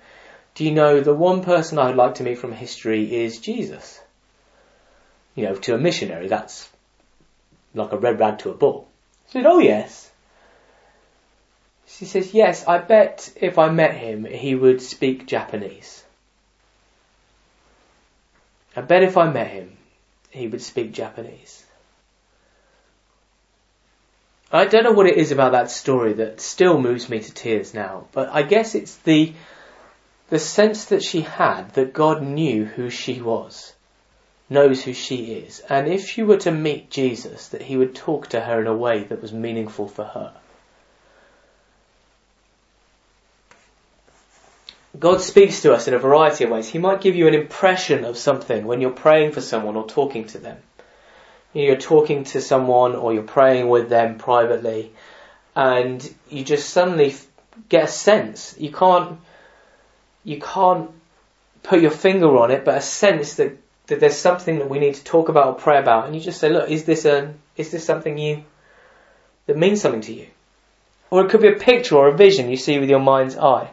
Do 0.55 0.63
you 0.63 0.71
know 0.71 1.01
the 1.01 1.13
one 1.13 1.43
person 1.43 1.77
I'd 1.77 1.95
like 1.95 2.15
to 2.15 2.23
meet 2.23 2.37
from 2.37 2.53
history 2.53 3.23
is 3.23 3.39
Jesus? 3.39 3.99
You 5.35 5.45
know, 5.45 5.55
to 5.55 5.75
a 5.75 5.77
missionary, 5.77 6.27
that's 6.27 6.69
like 7.73 7.91
a 7.91 7.97
red 7.97 8.19
rag 8.19 8.39
to 8.39 8.51
a 8.51 8.53
bull. 8.53 8.87
He 9.27 9.33
said, 9.33 9.45
Oh 9.45 9.59
yes. 9.59 10.09
She 11.87 12.05
says, 12.05 12.33
Yes, 12.33 12.65
I 12.67 12.77
bet 12.77 13.31
if 13.35 13.57
I 13.57 13.69
met 13.69 13.95
him, 13.95 14.25
he 14.25 14.55
would 14.55 14.81
speak 14.81 15.27
Japanese. 15.27 16.00
I 18.75 18.81
bet 18.81 19.03
if 19.03 19.17
I 19.17 19.29
met 19.29 19.49
him, 19.51 19.77
he 20.29 20.47
would 20.47 20.61
speak 20.61 20.93
Japanese. 20.93 21.65
I 24.51 24.65
don't 24.65 24.83
know 24.83 24.91
what 24.91 25.07
it 25.07 25.17
is 25.17 25.31
about 25.31 25.53
that 25.53 25.71
story 25.71 26.13
that 26.13 26.41
still 26.41 26.79
moves 26.79 27.09
me 27.09 27.19
to 27.19 27.33
tears 27.33 27.73
now, 27.73 28.07
but 28.11 28.29
I 28.29 28.43
guess 28.43 28.75
it's 28.75 28.97
the 28.97 29.33
the 30.29 30.39
sense 30.39 30.85
that 30.85 31.03
she 31.03 31.21
had 31.21 31.73
that 31.73 31.91
God 31.93 32.23
knew 32.23 32.63
who 32.63 32.89
she 32.89 33.21
was, 33.21 33.73
knows 34.49 34.83
who 34.83 34.93
she 34.93 35.33
is, 35.33 35.59
and 35.69 35.87
if 35.87 36.07
she 36.07 36.23
were 36.23 36.37
to 36.37 36.51
meet 36.51 36.89
Jesus, 36.89 37.49
that 37.49 37.63
he 37.63 37.75
would 37.75 37.93
talk 37.93 38.27
to 38.29 38.39
her 38.39 38.61
in 38.61 38.67
a 38.67 38.75
way 38.75 39.03
that 39.03 39.21
was 39.21 39.33
meaningful 39.33 39.89
for 39.89 40.05
her. 40.05 40.33
God 44.99 45.21
speaks 45.21 45.61
to 45.61 45.73
us 45.73 45.87
in 45.87 45.93
a 45.93 45.99
variety 45.99 46.43
of 46.43 46.49
ways. 46.49 46.67
He 46.67 46.77
might 46.77 47.01
give 47.01 47.15
you 47.15 47.27
an 47.27 47.33
impression 47.33 48.03
of 48.03 48.17
something 48.17 48.65
when 48.65 48.81
you're 48.81 48.91
praying 48.91 49.31
for 49.31 49.41
someone 49.41 49.75
or 49.75 49.87
talking 49.87 50.25
to 50.27 50.37
them. 50.37 50.57
You're 51.53 51.77
talking 51.77 52.25
to 52.25 52.41
someone 52.41 52.95
or 52.95 53.13
you're 53.13 53.23
praying 53.23 53.69
with 53.69 53.89
them 53.89 54.17
privately 54.17 54.91
and 55.55 56.13
you 56.29 56.43
just 56.43 56.69
suddenly 56.69 57.15
get 57.69 57.85
a 57.85 57.87
sense. 57.87 58.55
You 58.57 58.71
can't, 58.71 59.19
you 60.23 60.39
can't 60.39 60.91
put 61.63 61.81
your 61.81 61.91
finger 61.91 62.37
on 62.37 62.51
it, 62.51 62.65
but 62.65 62.77
a 62.77 62.81
sense 62.81 63.35
that, 63.35 63.57
that 63.87 63.99
there's 63.99 64.17
something 64.17 64.59
that 64.59 64.69
we 64.69 64.79
need 64.79 64.95
to 64.95 65.03
talk 65.03 65.29
about 65.29 65.47
or 65.47 65.53
pray 65.55 65.79
about. 65.79 66.05
And 66.05 66.15
you 66.15 66.21
just 66.21 66.39
say, 66.39 66.49
look, 66.49 66.69
is 66.69 66.85
this 66.85 67.05
a, 67.05 67.33
is 67.55 67.71
this 67.71 67.85
something 67.85 68.17
you, 68.17 68.43
that 69.45 69.57
means 69.57 69.81
something 69.81 70.01
to 70.01 70.13
you? 70.13 70.27
Or 71.09 71.25
it 71.25 71.29
could 71.29 71.41
be 71.41 71.49
a 71.49 71.55
picture 71.55 71.95
or 71.95 72.07
a 72.07 72.15
vision 72.15 72.49
you 72.49 72.57
see 72.57 72.79
with 72.79 72.89
your 72.89 72.99
mind's 72.99 73.37
eye. 73.37 73.69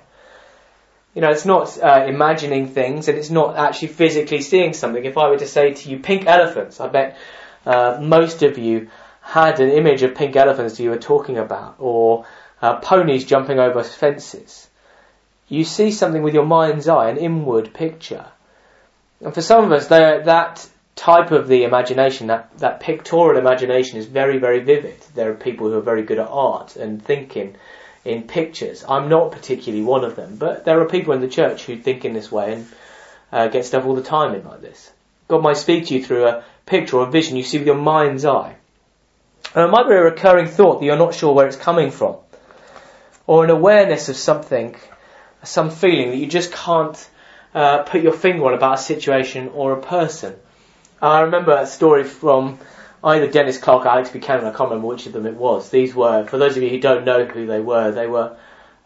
You 1.18 1.22
know, 1.22 1.30
it's 1.30 1.44
not 1.44 1.76
uh, 1.82 2.04
imagining 2.06 2.68
things 2.68 3.08
and 3.08 3.18
it's 3.18 3.28
not 3.28 3.56
actually 3.56 3.88
physically 3.88 4.40
seeing 4.40 4.72
something. 4.72 5.04
If 5.04 5.18
I 5.18 5.28
were 5.28 5.38
to 5.38 5.48
say 5.48 5.74
to 5.74 5.90
you, 5.90 5.98
pink 5.98 6.26
elephants, 6.28 6.78
I 6.78 6.86
bet 6.86 7.18
uh, 7.66 7.98
most 8.00 8.44
of 8.44 8.56
you 8.56 8.88
had 9.20 9.58
an 9.58 9.68
image 9.68 10.04
of 10.04 10.14
pink 10.14 10.36
elephants 10.36 10.78
you 10.78 10.90
were 10.90 10.96
talking 10.96 11.36
about, 11.36 11.74
or 11.80 12.24
uh, 12.62 12.76
ponies 12.76 13.24
jumping 13.24 13.58
over 13.58 13.82
fences. 13.82 14.68
You 15.48 15.64
see 15.64 15.90
something 15.90 16.22
with 16.22 16.34
your 16.34 16.46
mind's 16.46 16.86
eye, 16.86 17.10
an 17.10 17.16
inward 17.16 17.74
picture. 17.74 18.26
And 19.20 19.34
for 19.34 19.42
some 19.42 19.64
of 19.64 19.72
us, 19.72 19.88
that 19.88 20.68
type 20.94 21.32
of 21.32 21.48
the 21.48 21.64
imagination, 21.64 22.28
that, 22.28 22.56
that 22.58 22.78
pictorial 22.78 23.40
imagination 23.40 23.98
is 23.98 24.06
very, 24.06 24.38
very 24.38 24.60
vivid. 24.60 25.00
There 25.16 25.32
are 25.32 25.34
people 25.34 25.68
who 25.68 25.78
are 25.78 25.80
very 25.92 26.04
good 26.04 26.20
at 26.20 26.28
art 26.28 26.76
and 26.76 27.04
thinking 27.04 27.56
in 28.04 28.22
pictures. 28.22 28.84
I'm 28.88 29.08
not 29.08 29.32
particularly 29.32 29.84
one 29.84 30.04
of 30.04 30.16
them, 30.16 30.36
but 30.36 30.64
there 30.64 30.80
are 30.80 30.88
people 30.88 31.14
in 31.14 31.20
the 31.20 31.28
church 31.28 31.64
who 31.64 31.76
think 31.76 32.04
in 32.04 32.12
this 32.12 32.30
way 32.30 32.54
and 32.54 32.66
uh, 33.32 33.48
get 33.48 33.64
stuff 33.64 33.84
all 33.84 33.94
the 33.94 34.02
time 34.02 34.34
in 34.34 34.44
like 34.44 34.60
this. 34.60 34.90
God 35.28 35.42
might 35.42 35.56
speak 35.56 35.86
to 35.86 35.94
you 35.94 36.04
through 36.04 36.26
a 36.26 36.44
picture 36.66 36.96
or 36.96 37.06
a 37.06 37.10
vision 37.10 37.36
you 37.36 37.42
see 37.42 37.58
with 37.58 37.66
your 37.66 37.76
mind's 37.76 38.24
eye. 38.24 38.56
And 39.54 39.64
it 39.64 39.70
might 39.70 39.88
be 39.88 39.94
a 39.94 40.02
recurring 40.02 40.46
thought 40.46 40.80
that 40.80 40.86
you're 40.86 40.96
not 40.96 41.14
sure 41.14 41.34
where 41.34 41.46
it's 41.46 41.56
coming 41.56 41.90
from. 41.90 42.16
Or 43.26 43.44
an 43.44 43.50
awareness 43.50 44.08
of 44.08 44.16
something, 44.16 44.74
some 45.42 45.70
feeling 45.70 46.10
that 46.10 46.16
you 46.16 46.26
just 46.26 46.52
can't 46.52 47.10
uh, 47.54 47.82
put 47.82 48.02
your 48.02 48.12
finger 48.12 48.46
on 48.46 48.54
about 48.54 48.78
a 48.78 48.82
situation 48.82 49.48
or 49.54 49.72
a 49.72 49.82
person. 49.82 50.34
I 51.00 51.20
remember 51.20 51.52
a 51.52 51.66
story 51.66 52.04
from 52.04 52.58
either 53.02 53.30
Dennis 53.30 53.58
Clark 53.58 53.84
or 53.84 53.88
Alex 53.88 54.10
Buchanan, 54.10 54.44
I 54.46 54.50
can't 54.50 54.70
remember 54.70 54.88
which 54.88 55.06
of 55.06 55.12
them 55.12 55.26
it 55.26 55.34
was. 55.34 55.70
These 55.70 55.94
were, 55.94 56.26
for 56.26 56.38
those 56.38 56.56
of 56.56 56.62
you 56.62 56.68
who 56.68 56.80
don't 56.80 57.04
know 57.04 57.24
who 57.24 57.46
they 57.46 57.60
were, 57.60 57.90
they 57.92 58.06
were 58.06 58.36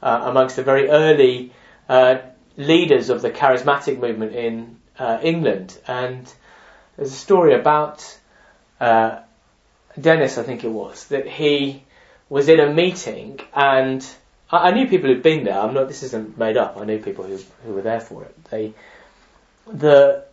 uh, 0.02 0.20
amongst 0.24 0.56
the 0.56 0.62
very 0.62 0.88
early 0.88 1.52
uh, 1.88 2.18
leaders 2.56 3.10
of 3.10 3.22
the 3.22 3.30
charismatic 3.30 3.98
movement 3.98 4.34
in 4.34 4.76
uh, 4.98 5.18
England. 5.22 5.78
And 5.86 6.30
there's 6.96 7.12
a 7.12 7.16
story 7.16 7.54
about 7.54 8.18
uh, 8.80 9.20
Dennis, 10.00 10.38
I 10.38 10.42
think 10.42 10.64
it 10.64 10.70
was, 10.70 11.06
that 11.08 11.26
he 11.26 11.82
was 12.28 12.48
in 12.48 12.60
a 12.60 12.72
meeting 12.72 13.40
and 13.54 14.06
I, 14.50 14.68
I 14.68 14.70
knew 14.72 14.86
people 14.88 15.08
who'd 15.08 15.22
been 15.22 15.44
there. 15.44 15.58
I'm 15.58 15.74
not, 15.74 15.88
this 15.88 16.02
isn't 16.02 16.38
made 16.38 16.56
up. 16.56 16.76
I 16.76 16.84
knew 16.84 16.98
people 16.98 17.24
who, 17.24 17.38
who 17.64 17.74
were 17.74 17.82
there 17.82 18.00
for 18.00 18.24
it. 18.24 18.44
They, 18.50 18.74
the, 19.66 20.24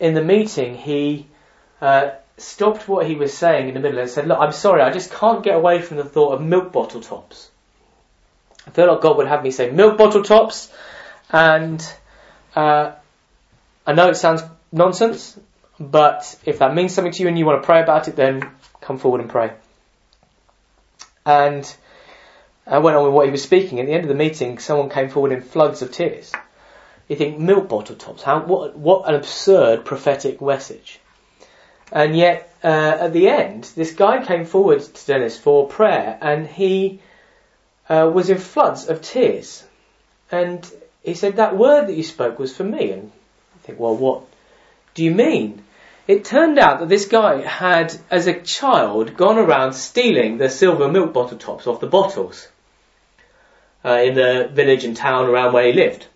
in 0.00 0.14
the 0.14 0.22
meeting, 0.22 0.76
he, 0.76 1.26
uh, 1.80 2.10
stopped 2.36 2.88
what 2.88 3.06
he 3.06 3.14
was 3.14 3.36
saying 3.36 3.68
in 3.68 3.74
the 3.74 3.80
middle 3.80 3.98
and 3.98 4.10
said, 4.10 4.26
look, 4.26 4.38
I'm 4.38 4.52
sorry, 4.52 4.82
I 4.82 4.90
just 4.90 5.12
can't 5.12 5.42
get 5.42 5.54
away 5.54 5.80
from 5.80 5.96
the 5.96 6.04
thought 6.04 6.32
of 6.32 6.42
milk 6.42 6.72
bottle 6.72 7.00
tops. 7.00 7.50
I 8.66 8.70
feel 8.70 8.90
like 8.90 9.02
God 9.02 9.16
would 9.18 9.28
have 9.28 9.42
me 9.42 9.50
say 9.50 9.70
milk 9.70 9.98
bottle 9.98 10.22
tops 10.22 10.72
and, 11.30 11.84
uh, 12.56 12.92
I 13.86 13.92
know 13.92 14.08
it 14.08 14.16
sounds 14.16 14.42
nonsense, 14.72 15.38
but 15.78 16.38
if 16.44 16.58
that 16.58 16.74
means 16.74 16.94
something 16.94 17.12
to 17.12 17.22
you 17.22 17.28
and 17.28 17.38
you 17.38 17.44
want 17.46 17.62
to 17.62 17.66
pray 17.66 17.82
about 17.82 18.08
it, 18.08 18.16
then 18.16 18.50
come 18.80 18.98
forward 18.98 19.20
and 19.20 19.30
pray. 19.30 19.52
And 21.26 21.74
I 22.66 22.78
went 22.78 22.96
on 22.96 23.04
with 23.04 23.12
what 23.12 23.26
he 23.26 23.32
was 23.32 23.42
speaking. 23.42 23.80
At 23.80 23.86
the 23.86 23.92
end 23.92 24.04
of 24.04 24.08
the 24.08 24.14
meeting, 24.14 24.58
someone 24.58 24.88
came 24.88 25.08
forward 25.08 25.32
in 25.32 25.42
floods 25.42 25.82
of 25.82 25.90
tears. 25.90 26.32
You 27.08 27.16
think 27.16 27.38
milk 27.38 27.68
bottle 27.68 27.96
tops? 27.96 28.22
How 28.22 28.40
what 28.40 28.76
what 28.76 29.08
an 29.08 29.14
absurd 29.14 29.84
prophetic 29.84 30.40
message. 30.40 31.00
And 31.92 32.16
yet, 32.16 32.52
uh, 32.62 32.96
at 33.00 33.12
the 33.12 33.28
end, 33.28 33.64
this 33.76 33.92
guy 33.92 34.24
came 34.24 34.44
forward 34.44 34.80
to 34.80 35.06
Dennis 35.06 35.38
for 35.38 35.68
prayer, 35.68 36.18
and 36.20 36.46
he 36.46 37.00
uh, 37.88 38.10
was 38.12 38.30
in 38.30 38.38
floods 38.38 38.88
of 38.88 39.02
tears. 39.02 39.64
And 40.30 40.68
he 41.02 41.14
said, 41.14 41.36
"That 41.36 41.56
word 41.56 41.86
that 41.86 41.94
you 41.94 42.02
spoke 42.02 42.38
was 42.38 42.56
for 42.56 42.64
me." 42.64 42.90
And 42.90 43.12
I 43.54 43.66
think, 43.66 43.78
well, 43.78 43.96
what 43.96 44.22
do 44.94 45.04
you 45.04 45.10
mean? 45.12 45.64
It 46.06 46.24
turned 46.24 46.58
out 46.58 46.80
that 46.80 46.88
this 46.88 47.06
guy 47.06 47.40
had, 47.40 47.96
as 48.10 48.26
a 48.26 48.40
child, 48.40 49.16
gone 49.16 49.38
around 49.38 49.72
stealing 49.72 50.36
the 50.36 50.50
silver 50.50 50.88
milk 50.88 51.12
bottle 51.14 51.38
tops 51.38 51.66
off 51.66 51.80
the 51.80 51.86
bottles 51.86 52.46
uh, 53.84 54.00
in 54.04 54.14
the 54.14 54.50
village 54.52 54.84
and 54.84 54.96
town 54.96 55.28
around 55.28 55.54
where 55.54 55.66
he 55.66 55.72
lived. 55.72 56.06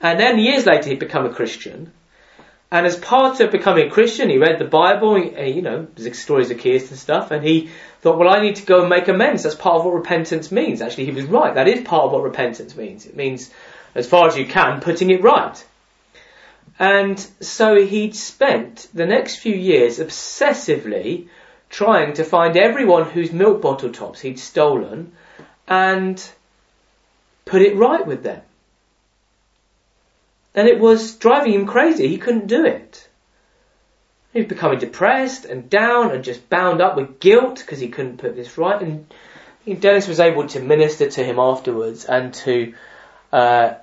And 0.00 0.20
then 0.20 0.38
years 0.38 0.66
later 0.66 0.90
he'd 0.90 0.98
become 0.98 1.26
a 1.26 1.34
Christian. 1.34 1.92
And 2.70 2.86
as 2.86 2.96
part 2.96 3.38
of 3.40 3.52
becoming 3.52 3.86
a 3.86 3.90
Christian, 3.90 4.30
he 4.30 4.38
read 4.38 4.58
the 4.58 4.64
Bible, 4.64 5.16
you 5.18 5.62
know, 5.62 5.86
stories 6.12 6.50
of 6.50 6.56
Zacchaeus 6.56 6.90
and 6.90 6.98
stuff, 6.98 7.30
and 7.30 7.44
he 7.44 7.70
thought, 8.00 8.18
well, 8.18 8.28
I 8.28 8.40
need 8.40 8.56
to 8.56 8.66
go 8.66 8.80
and 8.80 8.88
make 8.88 9.06
amends. 9.06 9.44
That's 9.44 9.54
part 9.54 9.76
of 9.76 9.84
what 9.84 9.94
repentance 9.94 10.50
means. 10.50 10.82
Actually, 10.82 11.04
he 11.04 11.12
was 11.12 11.26
right. 11.26 11.54
That 11.54 11.68
is 11.68 11.84
part 11.84 12.04
of 12.04 12.12
what 12.12 12.22
repentance 12.22 12.74
means. 12.74 13.06
It 13.06 13.14
means, 13.16 13.50
as 13.94 14.08
far 14.08 14.26
as 14.26 14.36
you 14.36 14.46
can, 14.46 14.80
putting 14.80 15.10
it 15.10 15.22
right. 15.22 15.64
And 16.78 17.18
so 17.40 17.84
he'd 17.86 18.16
spent 18.16 18.88
the 18.92 19.06
next 19.06 19.36
few 19.36 19.54
years 19.54 20.00
obsessively 20.00 21.28
trying 21.70 22.14
to 22.14 22.24
find 22.24 22.56
everyone 22.56 23.08
whose 23.08 23.30
milk 23.32 23.62
bottle 23.62 23.92
tops 23.92 24.20
he'd 24.20 24.40
stolen 24.40 25.12
and 25.68 26.20
put 27.44 27.62
it 27.62 27.76
right 27.76 28.04
with 28.04 28.24
them. 28.24 28.42
And 30.54 30.68
it 30.68 30.78
was 30.78 31.16
driving 31.16 31.52
him 31.52 31.66
crazy. 31.66 32.08
He 32.08 32.18
couldn't 32.18 32.46
do 32.46 32.64
it. 32.64 33.08
He 34.32 34.40
was 34.40 34.48
becoming 34.48 34.78
depressed 34.78 35.44
and 35.44 35.70
down 35.70 36.10
and 36.10 36.24
just 36.24 36.48
bound 36.48 36.80
up 36.80 36.96
with 36.96 37.20
guilt 37.20 37.58
because 37.58 37.78
he 37.78 37.88
couldn't 37.88 38.18
put 38.18 38.36
this 38.36 38.58
right. 38.58 38.80
And 38.80 39.06
Dennis 39.80 40.08
was 40.08 40.20
able 40.20 40.46
to 40.48 40.60
minister 40.60 41.08
to 41.08 41.24
him 41.24 41.38
afterwards 41.38 42.04
and 42.04 42.34
to 42.34 42.74
uh, 43.32 43.74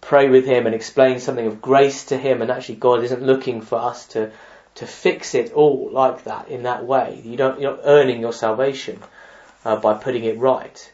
pray 0.00 0.28
with 0.28 0.46
him 0.46 0.66
and 0.66 0.74
explain 0.74 1.20
something 1.20 1.46
of 1.46 1.62
grace 1.62 2.06
to 2.06 2.18
him. 2.18 2.42
And 2.42 2.50
actually, 2.50 2.76
God 2.76 3.04
isn't 3.04 3.22
looking 3.22 3.60
for 3.60 3.78
us 3.78 4.06
to 4.08 4.32
to 4.76 4.86
fix 4.86 5.34
it 5.34 5.52
all 5.52 5.90
like 5.92 6.24
that 6.24 6.48
in 6.48 6.62
that 6.62 6.84
way. 6.84 7.20
You 7.24 7.36
don't 7.36 7.60
you're 7.60 7.76
not 7.76 7.80
earning 7.84 8.20
your 8.20 8.32
salvation 8.32 9.00
uh, 9.64 9.76
by 9.76 9.94
putting 9.94 10.24
it 10.24 10.38
right. 10.38 10.92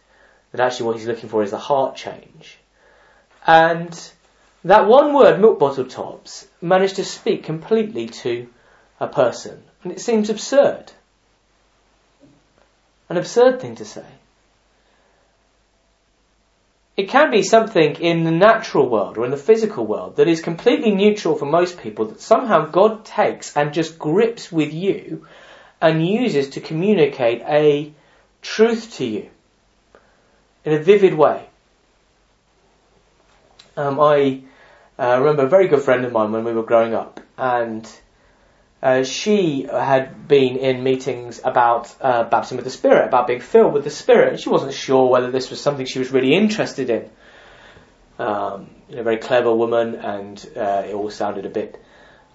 But 0.51 0.61
actually, 0.61 0.87
what 0.87 0.97
He's 0.97 1.07
looking 1.07 1.29
for 1.29 1.43
is 1.43 1.53
a 1.53 1.59
heart 1.59 1.97
change. 1.97 2.59
And 3.47 4.11
that 4.67 4.89
one 4.89 5.15
word, 5.15 5.41
milk 5.41 5.61
bottle 5.61 5.85
tops, 5.85 6.47
managed 6.61 6.97
to 6.97 7.05
speak 7.05 7.45
completely 7.45 8.09
to 8.09 8.49
a 8.99 9.07
person. 9.07 9.63
And 9.85 9.93
it 9.93 10.01
seems 10.01 10.29
absurd. 10.29 10.91
An 13.09 13.17
absurd 13.17 13.61
thing 13.61 13.77
to 13.77 13.85
say. 13.85 14.05
It 16.97 17.09
can 17.09 17.31
be 17.31 17.43
something 17.43 17.95
in 17.95 18.25
the 18.25 18.33
natural 18.33 18.89
world 18.89 19.19
or 19.19 19.25
in 19.25 19.31
the 19.31 19.37
physical 19.37 19.87
world 19.87 20.17
that 20.17 20.27
is 20.27 20.41
completely 20.41 20.91
neutral 20.91 21.37
for 21.37 21.47
most 21.47 21.79
people 21.79 22.07
that 22.07 22.21
somehow 22.21 22.67
God 22.67 23.05
takes 23.05 23.57
and 23.57 23.73
just 23.73 24.01
grips 24.01 24.51
with 24.51 24.75
you 24.75 25.29
and 25.81 26.05
uses 26.05 26.51
to 26.51 26.61
communicate 26.61 27.43
a 27.43 27.93
truth 28.43 28.95
to 28.95 29.05
you 29.05 29.31
in 30.65 30.73
a 30.73 30.83
vivid 30.83 31.15
way. 31.15 31.47
Um, 33.77 34.01
I 34.01 34.41
uh, 34.99 35.19
remember 35.19 35.45
a 35.45 35.49
very 35.49 35.69
good 35.69 35.83
friend 35.83 36.05
of 36.05 36.13
mine 36.13 36.33
when 36.33 36.45
we 36.45 36.53
were 36.53 36.63
growing 36.63 36.95
up, 36.95 37.21
and 37.37 37.89
uh, 38.83 39.03
she 39.03 39.63
had 39.63 40.29
been 40.29 40.57
in 40.57 40.83
meetings 40.83 41.41
about 41.43 41.95
uh, 42.01 42.25
baptism 42.25 42.57
with 42.57 42.65
the 42.65 42.71
Spirit, 42.71 43.07
about 43.07 43.27
being 43.27 43.41
filled 43.41 43.73
with 43.73 43.85
the 43.85 43.91
Spirit, 43.91 44.29
and 44.31 44.41
she 44.41 44.49
wasn't 44.49 44.73
sure 44.73 45.11
whether 45.11 45.31
this 45.31 45.51
was 45.51 45.61
something 45.61 45.87
she 45.87 45.99
was 45.99 46.11
really 46.11 46.35
interested 46.35 46.91
in. 46.91 47.11
Um, 48.19 48.71
you 48.89 48.95
know, 48.95 49.01
a 49.01 49.05
very 49.05 49.19
clever 49.19 49.55
woman, 49.55 49.95
and 49.97 50.51
uh, 50.57 50.85
it 50.87 50.95
all 50.95 51.11
sounded 51.11 51.47
a 51.47 51.51
bit 51.51 51.83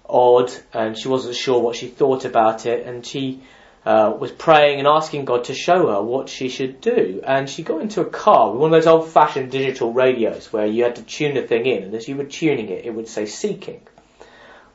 odd, 0.08 0.52
and 0.72 0.96
she 0.96 1.08
wasn't 1.08 1.34
sure 1.34 1.60
what 1.60 1.76
she 1.76 1.88
thought 1.88 2.24
about 2.24 2.66
it, 2.66 2.86
and 2.86 3.04
she 3.04 3.42
uh, 3.84 4.14
was 4.18 4.30
praying 4.30 4.78
and 4.78 4.86
asking 4.86 5.24
God 5.24 5.44
to 5.44 5.54
show 5.54 5.88
her 5.88 6.02
what 6.02 6.28
she 6.28 6.48
should 6.48 6.80
do. 6.80 7.20
And 7.24 7.48
she 7.48 7.62
got 7.62 7.82
into 7.82 8.00
a 8.00 8.04
car 8.04 8.50
with 8.50 8.60
one 8.60 8.72
of 8.72 8.76
those 8.82 8.86
old 8.86 9.08
fashioned 9.08 9.50
digital 9.50 9.92
radios 9.92 10.52
where 10.52 10.66
you 10.66 10.84
had 10.84 10.96
to 10.96 11.02
tune 11.02 11.34
the 11.34 11.42
thing 11.42 11.66
in, 11.66 11.82
and 11.84 11.94
as 11.94 12.06
you 12.08 12.16
were 12.16 12.24
tuning 12.24 12.68
it, 12.68 12.84
it 12.84 12.90
would 12.90 13.08
say 13.08 13.26
seeking 13.26 13.80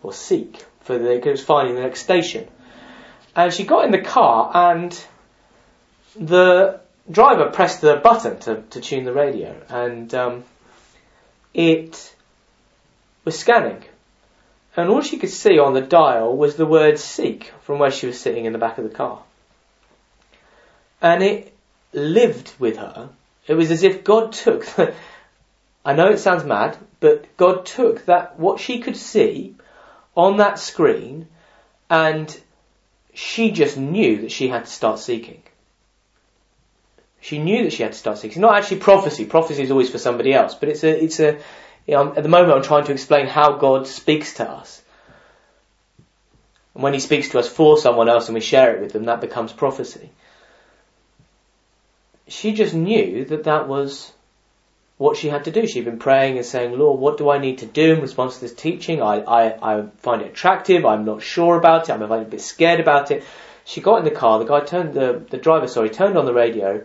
or 0.03 0.13
seek 0.13 0.65
for 0.81 0.97
the, 0.97 1.13
it 1.13 1.25
was 1.25 1.43
finding 1.43 1.75
the 1.75 1.81
next 1.81 2.01
station. 2.01 2.47
And 3.35 3.53
she 3.53 3.63
got 3.63 3.85
in 3.85 3.91
the 3.91 4.01
car 4.01 4.51
and 4.53 5.05
the 6.15 6.79
driver 7.09 7.49
pressed 7.51 7.81
the 7.81 7.95
button 7.95 8.39
to, 8.39 8.63
to 8.69 8.81
tune 8.81 9.05
the 9.05 9.13
radio 9.13 9.55
and 9.69 10.13
um, 10.13 10.43
it 11.53 12.13
was 13.23 13.37
scanning 13.37 13.83
and 14.77 14.89
all 14.89 15.01
she 15.01 15.17
could 15.17 15.31
see 15.31 15.57
on 15.57 15.73
the 15.73 15.81
dial 15.81 16.37
was 16.37 16.55
the 16.55 16.65
word 16.65 16.99
seek 16.99 17.51
from 17.61 17.79
where 17.79 17.89
she 17.89 18.05
was 18.05 18.19
sitting 18.19 18.45
in 18.45 18.53
the 18.53 18.59
back 18.59 18.77
of 18.77 18.83
the 18.83 18.95
car. 18.95 19.23
And 21.01 21.23
it 21.23 21.53
lived 21.93 22.53
with 22.59 22.77
her. 22.77 23.09
It 23.47 23.55
was 23.55 23.71
as 23.71 23.81
if 23.81 24.03
God 24.03 24.33
took, 24.33 24.65
the, 24.67 24.93
I 25.85 25.93
know 25.93 26.09
it 26.09 26.19
sounds 26.19 26.43
mad, 26.43 26.77
but 26.99 27.25
God 27.37 27.65
took 27.65 28.05
that, 28.05 28.39
what 28.39 28.59
she 28.59 28.79
could 28.79 28.95
see 28.95 29.55
on 30.15 30.37
that 30.37 30.59
screen 30.59 31.27
and 31.89 32.39
she 33.15 33.51
just 33.51 33.77
knew 33.77 34.21
that 34.21 34.31
she 34.31 34.47
had 34.47 34.65
to 34.65 34.71
start 34.71 34.99
seeking. 34.99 35.41
She 37.19 37.39
knew 37.39 37.63
that 37.63 37.73
she 37.73 37.81
had 37.81 37.93
to 37.93 37.97
start 37.97 38.19
seeking. 38.19 38.31
It's 38.31 38.37
not 38.37 38.55
actually 38.55 38.77
prophecy. 38.77 39.25
Prophecy 39.25 39.63
is 39.63 39.71
always 39.71 39.89
for 39.89 39.97
somebody 39.97 40.35
else, 40.35 40.53
but 40.53 40.69
it's 40.69 40.83
a, 40.83 41.03
it's 41.03 41.19
a, 41.19 41.39
you 41.87 41.93
know, 41.93 42.13
at 42.13 42.21
the 42.21 42.29
moment 42.29 42.53
I'm 42.53 42.63
trying 42.63 42.85
to 42.85 42.91
explain 42.91 43.27
how 43.27 43.53
God 43.53 43.87
speaks 43.87 44.35
to 44.35 44.49
us. 44.49 44.81
And 46.75 46.83
when 46.83 46.93
He 46.93 46.99
speaks 46.99 47.29
to 47.29 47.39
us 47.39 47.47
for 47.47 47.77
someone 47.77 48.09
else 48.09 48.27
and 48.27 48.35
we 48.35 48.41
share 48.41 48.75
it 48.75 48.81
with 48.81 48.91
them, 48.91 49.05
that 49.05 49.21
becomes 49.21 49.53
prophecy. 49.53 50.11
She 52.27 52.53
just 52.53 52.73
knew 52.73 53.23
that 53.25 53.45
that 53.45 53.69
was 53.69 54.11
what 54.97 55.15
she 55.15 55.29
had 55.29 55.45
to 55.45 55.51
do. 55.51 55.65
She'd 55.65 55.85
been 55.85 55.99
praying 55.99 56.37
and 56.37 56.45
saying, 56.45 56.77
Lord, 56.77 56.99
what 56.99 57.17
do 57.17 57.29
I 57.29 57.37
need 57.37 57.59
to 57.59 57.65
do 57.65 57.93
in 57.93 58.01
response 58.01 58.35
to 58.35 58.41
this 58.41 58.53
teaching? 58.53 59.01
I, 59.01 59.21
I, 59.21 59.75
I 59.79 59.85
find 59.99 60.21
it 60.21 60.31
attractive. 60.31 60.85
I'm 60.85 61.05
not 61.05 61.21
sure 61.21 61.57
about 61.57 61.87
it. 61.87 61.93
I'm 61.93 62.01
a 62.01 62.25
bit 62.25 62.41
scared 62.41 62.81
about 62.81 63.11
it. 63.11 63.23
She 63.63 63.79
got 63.79 63.99
in 63.99 64.05
the 64.05 64.11
car. 64.11 64.39
The 64.39 64.45
guy 64.45 64.61
turned, 64.61 64.93
the, 64.93 65.23
the 65.29 65.37
driver, 65.37 65.67
sorry, 65.67 65.89
turned 65.89 66.17
on 66.17 66.25
the 66.25 66.33
radio, 66.33 66.83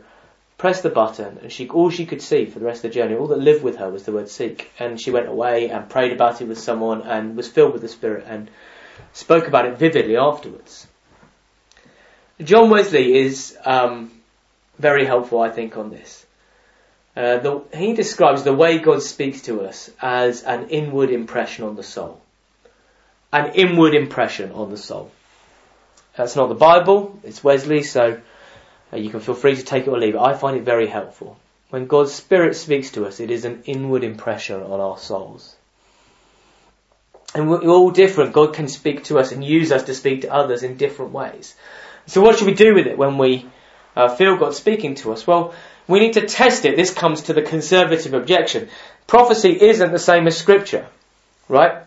pressed 0.63 0.85
the 0.85 0.91
button, 0.91 1.39
and 1.43 1.51
she, 1.51 1.69
all 1.69 1.91
she 1.91 2.07
could 2.07 2.23
see 2.23 2.47
for 2.47 2.61
the 2.61 2.65
rest 2.65 2.85
of 2.85 2.93
the 2.93 2.95
journey, 2.95 3.17
all 3.17 3.27
that 3.27 3.41
lived 3.41 3.65
with 3.65 3.79
her 3.79 3.91
was 3.91 4.05
the 4.05 4.13
word 4.13 4.29
seek. 4.29 4.71
And 4.79 5.01
she 5.03 5.11
went 5.11 5.27
away 5.27 5.71
and 5.71 5.91
prayed 5.91 6.13
about 6.13 6.41
it 6.41 6.47
with 6.47 6.61
someone 6.61 7.03
and 7.03 7.37
was 7.37 7.49
filled 7.49 7.73
with 7.73 7.83
the 7.83 7.89
Spirit 7.89 8.27
and 8.29 8.49
spoke 9.13 9.49
about 9.49 9.67
it 9.67 9.77
vividly 9.77 10.17
afterwards. 10.17 10.87
John 12.41 12.71
Wesley 12.71 13.13
is 13.13 13.59
um, 13.65 14.13
very 14.79 15.05
helpful, 15.05 15.41
I 15.41 15.51
think, 15.51 15.77
on 15.77 15.91
this. 15.91 16.25
Uh, 17.17 17.39
the, 17.39 17.65
he 17.75 17.95
describes 17.95 18.45
the 18.45 18.55
way 18.55 18.79
God 18.79 19.03
speaks 19.03 19.43
to 19.43 19.63
us 19.63 19.91
as 20.01 20.45
an 20.45 20.69
inward 20.69 21.11
impression 21.11 21.65
on 21.65 21.75
the 21.75 21.83
soul. 21.83 22.21
An 23.33 23.55
inward 23.57 23.95
impression 23.97 24.53
on 24.53 24.71
the 24.71 24.77
soul. 24.77 25.11
That's 26.17 26.37
not 26.37 26.51
the 26.51 26.55
Bible, 26.55 27.19
it's 27.25 27.43
Wesley, 27.43 27.83
so 27.83 28.21
uh, 28.93 28.97
you 28.97 29.11
can 29.11 29.20
feel 29.20 29.34
free 29.34 29.57
to 29.57 29.62
take 29.62 29.86
it 29.86 29.90
or 29.90 29.99
leave 29.99 30.14
it. 30.14 30.20
I 30.20 30.34
find 30.34 30.57
it 30.57 30.64
very 30.64 30.86
helpful. 30.86 31.38
When 31.70 31.86
God's 31.86 32.12
Spirit 32.12 32.55
speaks 32.55 32.90
to 32.93 33.07
us, 33.07 33.20
it 33.20 33.30
is 33.30 33.45
an 33.45 33.62
inward 33.64 34.05
impression 34.05 34.62
on 34.62 34.80
our 34.80 34.99
souls. 34.99 35.57
And 37.34 37.49
we're 37.49 37.62
all 37.62 37.90
different. 37.90 38.34
God 38.34 38.53
can 38.53 38.68
speak 38.68 39.05
to 39.05 39.18
us 39.18 39.32
and 39.32 39.43
use 39.43 39.72
us 39.72 39.84
to 39.84 39.95
speak 39.95 40.20
to 40.20 40.32
others 40.32 40.62
in 40.62 40.76
different 40.76 41.12
ways. 41.12 41.55
So 42.07 42.20
what 42.20 42.36
should 42.36 42.47
we 42.47 42.55
do 42.55 42.74
with 42.74 42.86
it 42.86 42.99
when 42.99 43.16
we 43.16 43.47
uh, 43.97 44.14
feel 44.14 44.36
God 44.36 44.55
speaking 44.55 44.97
to 44.97 45.12
us? 45.12 45.26
Well, 45.26 45.55
we 45.88 46.01
need 46.01 46.12
to 46.14 46.26
test 46.26 46.66
it. 46.66 46.76
This 46.76 46.93
comes 46.93 47.22
to 47.22 47.32
the 47.32 47.43
conservative 47.43 48.12
objection. 48.12 48.68
Prophecy 49.07 49.59
isn't 49.59 49.93
the 49.93 49.99
same 49.99 50.26
as 50.26 50.36
scripture, 50.36 50.86
right? 51.49 51.82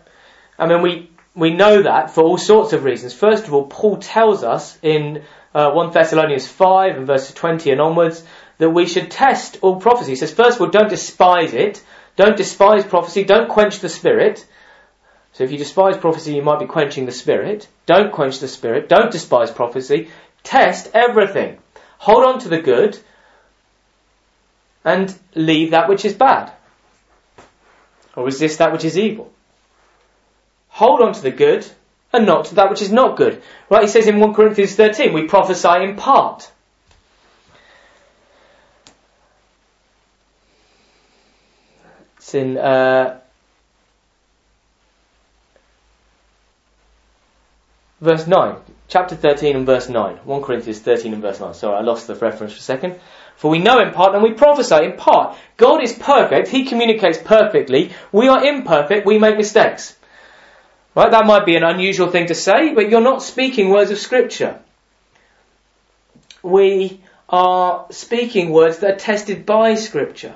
I 0.58 0.66
mean, 0.66 0.82
we, 0.82 1.10
we 1.36 1.50
know 1.50 1.82
that 1.82 2.10
for 2.10 2.24
all 2.24 2.38
sorts 2.38 2.72
of 2.72 2.82
reasons. 2.82 3.12
First 3.12 3.46
of 3.46 3.52
all, 3.52 3.66
Paul 3.66 3.98
tells 3.98 4.42
us 4.42 4.78
in 4.82 5.22
uh, 5.54 5.70
1 5.70 5.92
Thessalonians 5.92 6.46
5 6.46 6.96
and 6.96 7.06
verses 7.06 7.34
20 7.34 7.70
and 7.70 7.80
onwards 7.80 8.24
that 8.58 8.70
we 8.70 8.86
should 8.86 9.10
test 9.10 9.58
all 9.60 9.78
prophecy. 9.78 10.12
He 10.12 10.16
says, 10.16 10.32
first 10.32 10.56
of 10.56 10.62
all, 10.62 10.70
don't 10.70 10.88
despise 10.88 11.52
it. 11.52 11.84
Don't 12.16 12.38
despise 12.38 12.84
prophecy. 12.84 13.24
Don't 13.24 13.50
quench 13.50 13.80
the 13.80 13.90
spirit. 13.90 14.46
So 15.34 15.44
if 15.44 15.52
you 15.52 15.58
despise 15.58 15.98
prophecy, 15.98 16.34
you 16.34 16.42
might 16.42 16.58
be 16.58 16.66
quenching 16.66 17.04
the 17.04 17.12
spirit. 17.12 17.68
Don't 17.84 18.12
quench 18.12 18.38
the 18.38 18.48
spirit. 18.48 18.88
Don't 18.88 19.12
despise 19.12 19.50
prophecy. 19.50 20.08
Test 20.42 20.90
everything. 20.94 21.58
Hold 21.98 22.24
on 22.24 22.38
to 22.40 22.48
the 22.48 22.60
good 22.60 22.98
and 24.86 25.14
leave 25.34 25.72
that 25.72 25.90
which 25.90 26.06
is 26.06 26.14
bad. 26.14 26.50
Or 28.14 28.24
resist 28.24 28.58
that 28.58 28.72
which 28.72 28.84
is 28.84 28.96
evil. 28.96 29.30
Hold 30.76 31.00
on 31.00 31.14
to 31.14 31.22
the 31.22 31.30
good 31.30 31.66
and 32.12 32.26
not 32.26 32.44
to 32.46 32.56
that 32.56 32.68
which 32.68 32.82
is 32.82 32.92
not 32.92 33.16
good. 33.16 33.42
Right, 33.70 33.84
he 33.84 33.88
says 33.88 34.08
in 34.08 34.20
1 34.20 34.34
Corinthians 34.34 34.74
13, 34.74 35.14
we 35.14 35.22
prophesy 35.26 35.82
in 35.82 35.96
part. 35.96 36.50
It's 42.18 42.34
in 42.34 42.58
uh, 42.58 43.20
verse 48.02 48.26
9, 48.26 48.56
chapter 48.88 49.16
13 49.16 49.56
and 49.56 49.64
verse 49.64 49.88
9. 49.88 50.16
1 50.16 50.42
Corinthians 50.42 50.80
13 50.80 51.14
and 51.14 51.22
verse 51.22 51.40
9. 51.40 51.54
Sorry, 51.54 51.74
I 51.74 51.80
lost 51.80 52.06
the 52.06 52.16
reference 52.16 52.52
for 52.52 52.58
a 52.58 52.60
second. 52.60 53.00
For 53.36 53.50
we 53.50 53.60
know 53.60 53.80
in 53.80 53.94
part 53.94 54.14
and 54.14 54.22
we 54.22 54.34
prophesy 54.34 54.84
in 54.84 54.98
part. 54.98 55.38
God 55.56 55.82
is 55.82 55.94
perfect. 55.94 56.48
He 56.48 56.66
communicates 56.66 57.16
perfectly. 57.16 57.92
We 58.12 58.28
are 58.28 58.44
imperfect. 58.44 59.06
We 59.06 59.18
make 59.18 59.38
mistakes. 59.38 59.96
Right? 60.96 61.10
That 61.10 61.26
might 61.26 61.44
be 61.44 61.56
an 61.56 61.62
unusual 61.62 62.10
thing 62.10 62.28
to 62.28 62.34
say, 62.34 62.72
but 62.72 62.88
you're 62.88 63.02
not 63.02 63.22
speaking 63.22 63.68
words 63.68 63.90
of 63.90 63.98
scripture. 63.98 64.58
We 66.42 67.02
are 67.28 67.86
speaking 67.90 68.50
words 68.50 68.78
that 68.78 68.90
are 68.94 68.98
tested 68.98 69.44
by 69.44 69.74
scripture. 69.74 70.34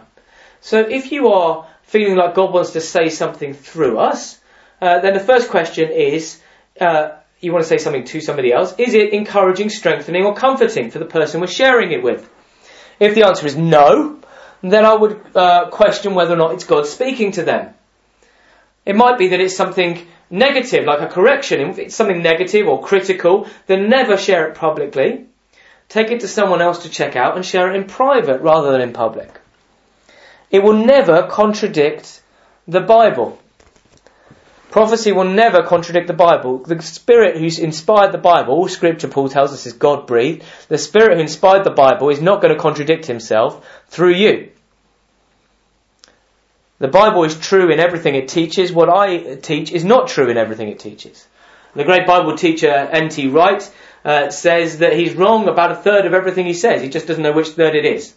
So 0.60 0.80
if 0.80 1.12
you 1.12 1.28
are 1.28 1.66
feeling 1.84 2.16
like 2.16 2.34
God 2.34 2.52
wants 2.52 2.72
to 2.72 2.82
say 2.82 3.08
something 3.08 3.54
through 3.54 3.98
us, 3.98 4.38
uh, 4.82 5.00
then 5.00 5.14
the 5.14 5.20
first 5.20 5.48
question 5.48 5.90
is, 5.90 6.42
uh, 6.78 7.12
you 7.40 7.52
want 7.52 7.64
to 7.64 7.68
say 7.68 7.78
something 7.78 8.04
to 8.04 8.20
somebody 8.20 8.52
else, 8.52 8.74
is 8.76 8.92
it 8.92 9.14
encouraging, 9.14 9.70
strengthening, 9.70 10.26
or 10.26 10.34
comforting 10.34 10.90
for 10.90 10.98
the 10.98 11.06
person 11.06 11.40
we're 11.40 11.46
sharing 11.46 11.92
it 11.92 12.02
with? 12.02 12.28
If 12.98 13.14
the 13.14 13.22
answer 13.22 13.46
is 13.46 13.56
no, 13.56 14.18
then 14.60 14.84
I 14.84 14.94
would 14.94 15.18
uh, 15.34 15.70
question 15.70 16.14
whether 16.14 16.34
or 16.34 16.36
not 16.36 16.52
it's 16.52 16.64
God 16.64 16.86
speaking 16.86 17.32
to 17.32 17.44
them. 17.44 17.72
It 18.84 18.94
might 18.94 19.16
be 19.16 19.28
that 19.28 19.40
it's 19.40 19.56
something 19.56 20.06
negative, 20.30 20.84
like 20.84 21.00
a 21.00 21.12
correction. 21.12 21.60
If 21.60 21.78
it's 21.78 21.94
something 21.94 22.22
negative 22.22 22.66
or 22.68 22.82
critical, 22.82 23.48
then 23.66 23.90
never 23.90 24.16
share 24.16 24.46
it 24.48 24.54
publicly. 24.54 25.26
Take 25.88 26.12
it 26.12 26.20
to 26.20 26.28
someone 26.28 26.62
else 26.62 26.84
to 26.84 26.88
check 26.88 27.16
out 27.16 27.36
and 27.36 27.44
share 27.44 27.70
it 27.70 27.76
in 27.76 27.84
private 27.84 28.40
rather 28.40 28.70
than 28.70 28.80
in 28.80 28.92
public. 28.92 29.40
It 30.50 30.62
will 30.62 30.84
never 30.84 31.26
contradict 31.26 32.22
the 32.68 32.80
Bible. 32.80 33.38
Prophecy 34.70 35.10
will 35.10 35.24
never 35.24 35.64
contradict 35.64 36.06
the 36.06 36.12
Bible. 36.12 36.58
The 36.58 36.80
Spirit 36.80 37.36
who's 37.36 37.58
inspired 37.58 38.12
the 38.12 38.18
Bible, 38.18 38.54
all 38.54 38.68
scripture 38.68 39.08
Paul 39.08 39.28
tells 39.28 39.52
us 39.52 39.66
is 39.66 39.72
God 39.72 40.06
breathed. 40.06 40.44
The 40.68 40.78
Spirit 40.78 41.16
who 41.16 41.22
inspired 41.22 41.64
the 41.64 41.70
Bible 41.70 42.08
is 42.10 42.22
not 42.22 42.40
going 42.40 42.54
to 42.54 42.60
contradict 42.60 43.06
himself 43.06 43.68
through 43.88 44.14
you. 44.14 44.50
The 46.80 46.88
Bible 46.88 47.24
is 47.24 47.38
true 47.38 47.70
in 47.70 47.78
everything 47.78 48.14
it 48.14 48.28
teaches. 48.28 48.72
What 48.72 48.88
I 48.88 49.34
teach 49.34 49.70
is 49.70 49.84
not 49.84 50.08
true 50.08 50.30
in 50.30 50.38
everything 50.38 50.68
it 50.68 50.78
teaches. 50.78 51.26
The 51.74 51.84
great 51.84 52.06
Bible 52.06 52.38
teacher 52.38 52.70
N.T. 52.70 53.28
Wright 53.28 53.70
uh, 54.02 54.30
says 54.30 54.78
that 54.78 54.94
he's 54.94 55.14
wrong 55.14 55.46
about 55.46 55.72
a 55.72 55.76
third 55.76 56.06
of 56.06 56.14
everything 56.14 56.46
he 56.46 56.54
says. 56.54 56.80
He 56.80 56.88
just 56.88 57.06
doesn't 57.06 57.22
know 57.22 57.32
which 57.32 57.48
third 57.48 57.74
it 57.76 57.84
is. 57.84 58.14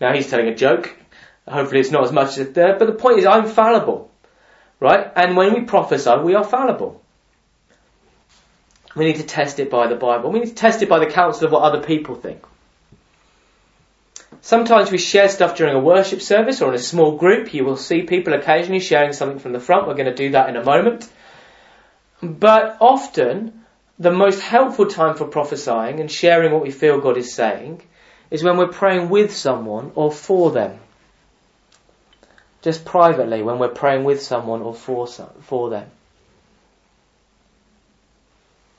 Now 0.00 0.14
he's 0.14 0.30
telling 0.30 0.46
a 0.46 0.54
joke. 0.54 0.96
Hopefully 1.48 1.80
it's 1.80 1.90
not 1.90 2.04
as 2.04 2.12
much 2.12 2.28
as 2.28 2.38
a 2.38 2.44
third. 2.44 2.78
But 2.78 2.86
the 2.86 2.92
point 2.92 3.18
is, 3.18 3.26
I'm 3.26 3.46
fallible. 3.48 4.08
Right? 4.78 5.10
And 5.16 5.36
when 5.36 5.52
we 5.52 5.62
prophesy, 5.62 6.16
we 6.22 6.36
are 6.36 6.44
fallible. 6.44 7.02
We 8.94 9.04
need 9.04 9.16
to 9.16 9.24
test 9.24 9.58
it 9.58 9.68
by 9.68 9.88
the 9.88 9.96
Bible. 9.96 10.30
We 10.30 10.38
need 10.38 10.48
to 10.48 10.54
test 10.54 10.80
it 10.82 10.88
by 10.88 11.00
the 11.00 11.10
counsel 11.10 11.46
of 11.46 11.52
what 11.52 11.62
other 11.62 11.84
people 11.84 12.14
think. 12.14 12.44
Sometimes 14.42 14.90
we 14.90 14.98
share 14.98 15.28
stuff 15.28 15.56
during 15.56 15.74
a 15.74 15.80
worship 15.80 16.22
service 16.22 16.62
or 16.62 16.70
in 16.70 16.74
a 16.74 16.78
small 16.78 17.16
group. 17.16 17.52
You 17.52 17.64
will 17.64 17.76
see 17.76 18.02
people 18.02 18.32
occasionally 18.32 18.80
sharing 18.80 19.12
something 19.12 19.38
from 19.38 19.52
the 19.52 19.60
front. 19.60 19.86
We're 19.86 19.94
going 19.94 20.06
to 20.06 20.14
do 20.14 20.30
that 20.30 20.48
in 20.48 20.56
a 20.56 20.64
moment. 20.64 21.08
But 22.22 22.76
often, 22.80 23.64
the 23.98 24.10
most 24.10 24.40
helpful 24.40 24.86
time 24.86 25.14
for 25.16 25.26
prophesying 25.26 26.00
and 26.00 26.10
sharing 26.10 26.52
what 26.52 26.62
we 26.62 26.70
feel 26.70 27.00
God 27.00 27.16
is 27.16 27.34
saying 27.34 27.82
is 28.30 28.42
when 28.42 28.56
we're 28.56 28.68
praying 28.68 29.10
with 29.10 29.34
someone 29.36 29.92
or 29.94 30.10
for 30.10 30.50
them 30.50 30.78
just 32.62 32.84
privately 32.84 33.42
when 33.42 33.58
we're 33.58 33.68
praying 33.68 34.04
with 34.04 34.22
someone 34.22 34.62
or 34.62 34.74
for, 34.74 35.06
for 35.06 35.70
them. 35.70 35.90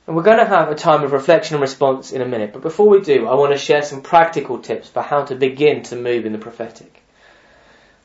And 0.06 0.16
we're 0.16 0.22
going 0.22 0.38
to 0.38 0.44
have 0.44 0.70
a 0.70 0.74
time 0.74 1.04
of 1.04 1.12
reflection 1.12 1.54
and 1.54 1.62
response 1.62 2.12
in 2.12 2.22
a 2.22 2.26
minute, 2.26 2.52
but 2.52 2.62
before 2.62 2.88
we 2.88 3.00
do, 3.00 3.28
I 3.28 3.34
want 3.34 3.52
to 3.52 3.58
share 3.58 3.82
some 3.82 4.02
practical 4.02 4.58
tips 4.58 4.88
for 4.88 5.00
how 5.00 5.24
to 5.24 5.36
begin 5.36 5.82
to 5.84 5.96
move 5.96 6.26
in 6.26 6.32
the 6.32 6.38
prophetic. 6.38 7.02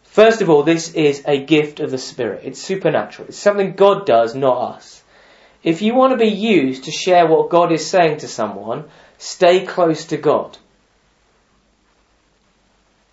First 0.03 0.41
of 0.41 0.49
all, 0.49 0.63
this 0.63 0.93
is 0.93 1.23
a 1.25 1.43
gift 1.43 1.79
of 1.79 1.91
the 1.91 1.97
Spirit. 1.97 2.41
It's 2.43 2.61
supernatural. 2.61 3.29
It's 3.29 3.37
something 3.37 3.73
God 3.73 4.05
does, 4.05 4.35
not 4.35 4.75
us. 4.75 5.03
If 5.63 5.81
you 5.81 5.95
want 5.95 6.11
to 6.11 6.17
be 6.17 6.31
used 6.31 6.83
to 6.83 6.91
share 6.91 7.27
what 7.27 7.49
God 7.49 7.71
is 7.71 7.89
saying 7.89 8.19
to 8.19 8.27
someone, 8.27 8.85
stay 9.17 9.65
close 9.65 10.05
to 10.05 10.17
God. 10.17 10.57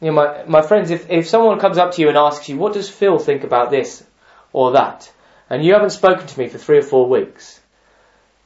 You 0.01 0.09
know, 0.09 0.13
my, 0.13 0.45
my 0.45 0.63
friends, 0.63 0.91
if, 0.91 1.11
if 1.11 1.27
someone 1.27 1.59
comes 1.59 1.79
up 1.79 1.93
to 1.93 2.03
you 2.03 2.09
and 2.09 2.19
asks 2.19 2.49
you, 2.49 2.59
what 2.59 2.75
does 2.75 2.91
Phil 2.91 3.19
think 3.19 3.45
about 3.45 3.71
this 3.71 4.05
or 4.53 4.73
that, 4.73 5.11
and 5.49 5.65
you 5.65 5.73
haven't 5.73 5.91
spoken 5.91 6.27
to 6.27 6.39
me 6.39 6.49
for 6.49 6.59
three 6.59 6.79
or 6.79 6.83
four 6.83 7.09
weeks, 7.09 7.61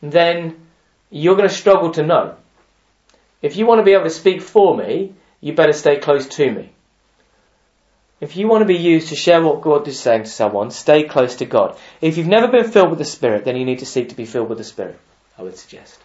then 0.00 0.56
you're 1.10 1.36
going 1.36 1.48
to 1.48 1.54
struggle 1.54 1.90
to 1.92 2.02
know. 2.02 2.36
If 3.42 3.56
you 3.56 3.66
want 3.66 3.78
to 3.80 3.84
be 3.84 3.92
able 3.92 4.04
to 4.04 4.10
speak 4.10 4.42
for 4.42 4.76
me, 4.76 5.14
you 5.40 5.52
better 5.52 5.72
stay 5.72 5.98
close 5.98 6.26
to 6.28 6.50
me. 6.50 6.70
If 8.20 8.36
you 8.36 8.48
want 8.48 8.62
to 8.62 8.66
be 8.66 8.78
used 8.78 9.08
to 9.08 9.16
share 9.16 9.40
what 9.40 9.60
God 9.60 9.86
is 9.86 10.00
saying 10.00 10.24
to 10.24 10.28
someone, 10.28 10.72
stay 10.72 11.04
close 11.04 11.36
to 11.36 11.44
God. 11.44 11.76
If 12.00 12.16
you've 12.16 12.26
never 12.26 12.48
been 12.48 12.68
filled 12.68 12.90
with 12.90 12.98
the 12.98 13.04
Spirit, 13.04 13.44
then 13.44 13.56
you 13.56 13.64
need 13.64 13.78
to 13.78 13.86
seek 13.86 14.08
to 14.08 14.16
be 14.16 14.24
filled 14.24 14.48
with 14.48 14.58
the 14.58 14.64
Spirit, 14.64 14.98
I 15.38 15.42
would 15.42 15.56
suggest. 15.56 16.00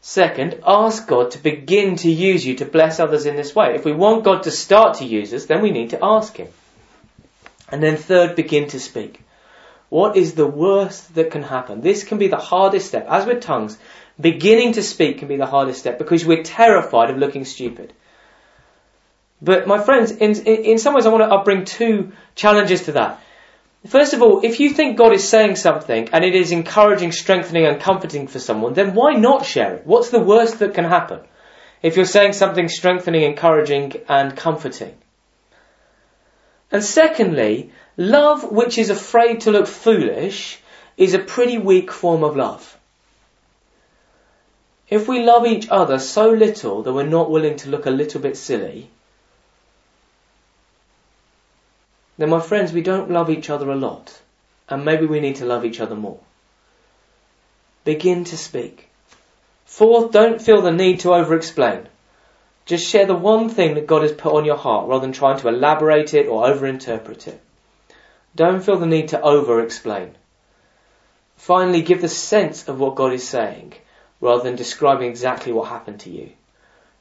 Second, 0.00 0.60
ask 0.66 1.06
God 1.06 1.30
to 1.30 1.38
begin 1.38 1.96
to 1.96 2.10
use 2.10 2.44
you 2.44 2.56
to 2.56 2.66
bless 2.66 2.98
others 2.98 3.26
in 3.26 3.36
this 3.36 3.54
way. 3.54 3.74
If 3.74 3.84
we 3.84 3.92
want 3.92 4.24
God 4.24 4.42
to 4.42 4.50
start 4.50 4.98
to 4.98 5.04
use 5.04 5.32
us, 5.32 5.46
then 5.46 5.62
we 5.62 5.70
need 5.70 5.90
to 5.90 5.98
ask 6.02 6.36
Him. 6.36 6.48
And 7.70 7.82
then 7.82 7.96
third, 7.96 8.36
begin 8.36 8.68
to 8.68 8.80
speak. 8.80 9.20
What 9.94 10.16
is 10.16 10.34
the 10.34 10.44
worst 10.48 11.14
that 11.14 11.30
can 11.30 11.44
happen? 11.44 11.80
This 11.80 12.02
can 12.02 12.18
be 12.18 12.26
the 12.26 12.36
hardest 12.36 12.88
step. 12.88 13.06
As 13.08 13.26
with 13.26 13.42
tongues, 13.42 13.78
beginning 14.20 14.72
to 14.72 14.82
speak 14.82 15.18
can 15.18 15.28
be 15.28 15.36
the 15.36 15.46
hardest 15.46 15.78
step 15.78 15.98
because 15.98 16.24
we're 16.24 16.42
terrified 16.42 17.10
of 17.10 17.18
looking 17.18 17.44
stupid. 17.44 17.92
But 19.40 19.68
my 19.68 19.78
friends, 19.78 20.10
in, 20.10 20.32
in 20.46 20.78
some 20.78 20.94
ways 20.94 21.06
I 21.06 21.10
want 21.10 21.30
to 21.30 21.44
bring 21.44 21.64
two 21.64 22.10
challenges 22.34 22.86
to 22.86 22.92
that. 22.98 23.20
First 23.86 24.14
of 24.14 24.22
all, 24.22 24.44
if 24.44 24.58
you 24.58 24.70
think 24.70 24.98
God 24.98 25.12
is 25.12 25.28
saying 25.28 25.54
something 25.54 26.08
and 26.12 26.24
it 26.24 26.34
is 26.34 26.50
encouraging, 26.50 27.12
strengthening 27.12 27.64
and 27.64 27.80
comforting 27.80 28.26
for 28.26 28.40
someone, 28.40 28.74
then 28.74 28.94
why 28.94 29.12
not 29.12 29.46
share 29.46 29.74
it? 29.74 29.86
What's 29.86 30.10
the 30.10 30.26
worst 30.32 30.58
that 30.58 30.74
can 30.74 30.86
happen? 30.86 31.20
If 31.82 31.94
you're 31.94 32.14
saying 32.16 32.32
something 32.32 32.68
strengthening, 32.68 33.22
encouraging 33.22 33.92
and 34.08 34.36
comforting. 34.36 34.96
And 36.72 36.82
secondly, 36.82 37.70
love 37.96 38.50
which 38.50 38.78
is 38.78 38.90
afraid 38.90 39.40
to 39.42 39.50
look 39.50 39.66
foolish 39.66 40.58
is 40.96 41.14
a 41.14 41.18
pretty 41.18 41.58
weak 41.58 41.90
form 41.90 42.22
of 42.22 42.36
love. 42.36 42.76
If 44.88 45.08
we 45.08 45.22
love 45.22 45.46
each 45.46 45.68
other 45.70 45.98
so 45.98 46.30
little 46.30 46.82
that 46.82 46.92
we're 46.92 47.04
not 47.04 47.30
willing 47.30 47.56
to 47.58 47.70
look 47.70 47.86
a 47.86 47.90
little 47.90 48.20
bit 48.20 48.36
silly, 48.36 48.90
then 52.18 52.28
my 52.28 52.40
friends, 52.40 52.72
we 52.72 52.82
don't 52.82 53.10
love 53.10 53.30
each 53.30 53.50
other 53.50 53.70
a 53.70 53.76
lot. 53.76 54.20
And 54.68 54.84
maybe 54.84 55.06
we 55.06 55.20
need 55.20 55.36
to 55.36 55.44
love 55.44 55.64
each 55.64 55.80
other 55.80 55.96
more. 55.96 56.20
Begin 57.84 58.24
to 58.24 58.36
speak. 58.36 58.88
Fourth, 59.66 60.12
don't 60.12 60.40
feel 60.40 60.62
the 60.62 60.70
need 60.70 61.00
to 61.00 61.12
over 61.12 61.34
explain. 61.34 61.88
Just 62.64 62.88
share 62.88 63.04
the 63.04 63.14
one 63.14 63.48
thing 63.48 63.74
that 63.74 63.86
God 63.86 64.02
has 64.02 64.12
put 64.12 64.32
on 64.32 64.44
your 64.44 64.56
heart 64.56 64.88
rather 64.88 65.02
than 65.02 65.12
trying 65.12 65.38
to 65.40 65.48
elaborate 65.48 66.14
it 66.14 66.26
or 66.26 66.46
over 66.46 66.66
interpret 66.66 67.28
it. 67.28 67.40
Don't 68.36 68.64
feel 68.64 68.78
the 68.78 68.86
need 68.86 69.08
to 69.08 69.20
over 69.20 69.62
explain. 69.62 70.16
Finally, 71.36 71.82
give 71.82 72.00
the 72.00 72.08
sense 72.08 72.68
of 72.68 72.80
what 72.80 72.96
God 72.96 73.12
is 73.12 73.28
saying 73.28 73.74
rather 74.20 74.42
than 74.42 74.56
describing 74.56 75.08
exactly 75.08 75.52
what 75.52 75.68
happened 75.68 76.00
to 76.00 76.10
you. 76.10 76.30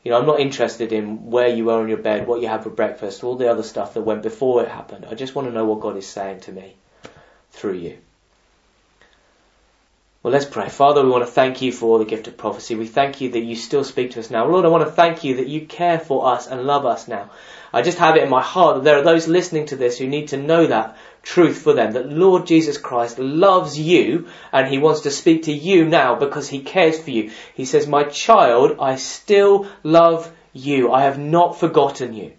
You 0.03 0.11
know, 0.11 0.19
I'm 0.19 0.25
not 0.25 0.41
interested 0.41 0.91
in 0.91 1.31
where 1.31 1.47
you 1.47 1.65
were 1.65 1.81
in 1.81 1.87
your 1.87 1.97
bed, 1.97 2.27
what 2.27 2.41
you 2.41 2.47
had 2.47 2.63
for 2.63 2.69
breakfast, 2.69 3.23
all 3.23 3.35
the 3.35 3.49
other 3.49 3.63
stuff 3.63 3.93
that 3.93 4.01
went 4.01 4.21
before 4.21 4.61
it 4.61 4.69
happened. 4.69 5.05
I 5.09 5.15
just 5.15 5.33
want 5.33 5.47
to 5.47 5.53
know 5.53 5.65
what 5.65 5.79
God 5.79 5.95
is 5.95 6.05
saying 6.05 6.41
to 6.41 6.51
me 6.51 6.75
through 7.51 7.75
you. 7.75 7.97
Well, 10.23 10.31
let's 10.31 10.45
pray. 10.45 10.69
Father, 10.69 11.03
we 11.03 11.09
want 11.09 11.25
to 11.25 11.31
thank 11.31 11.61
you 11.61 11.73
for 11.73 11.99
the 11.99 12.05
gift 12.05 12.29
of 12.29 12.37
prophecy. 12.37 12.75
We 12.75 12.87
thank 12.87 13.19
you 13.19 13.31
that 13.31 13.43
you 13.43 13.57
still 13.57 13.83
speak 13.83 14.11
to 14.11 14.21
us 14.21 14.31
now. 14.31 14.47
Lord, 14.47 14.63
I 14.63 14.69
want 14.69 14.85
to 14.85 14.91
thank 14.91 15.25
you 15.25 15.35
that 15.35 15.47
you 15.47 15.65
care 15.65 15.99
for 15.99 16.27
us 16.27 16.47
and 16.47 16.63
love 16.63 16.85
us 16.85 17.09
now. 17.09 17.29
I 17.73 17.81
just 17.81 17.97
have 17.97 18.15
it 18.15 18.23
in 18.23 18.29
my 18.29 18.41
heart 18.41 18.75
that 18.75 18.83
there 18.85 18.97
are 18.97 19.03
those 19.03 19.27
listening 19.27 19.65
to 19.65 19.75
this 19.75 19.97
who 19.97 20.07
need 20.07 20.29
to 20.29 20.37
know 20.37 20.67
that 20.67 20.95
truth 21.23 21.61
for 21.61 21.73
them, 21.73 21.91
that 21.93 22.09
Lord 22.09 22.47
Jesus 22.47 22.77
Christ 22.77 23.19
loves 23.19 23.77
you 23.77 24.29
and 24.53 24.69
he 24.69 24.77
wants 24.77 25.01
to 25.01 25.11
speak 25.11 25.43
to 25.43 25.51
you 25.51 25.83
now 25.83 26.15
because 26.15 26.47
he 26.47 26.61
cares 26.61 26.97
for 26.97 27.11
you. 27.11 27.31
He 27.53 27.65
says, 27.65 27.85
my 27.85 28.05
child, 28.05 28.77
I 28.79 28.95
still 28.95 29.67
love 29.83 30.31
you. 30.53 30.89
I 30.93 31.01
have 31.01 31.19
not 31.19 31.59
forgotten 31.59 32.13
you. 32.13 32.31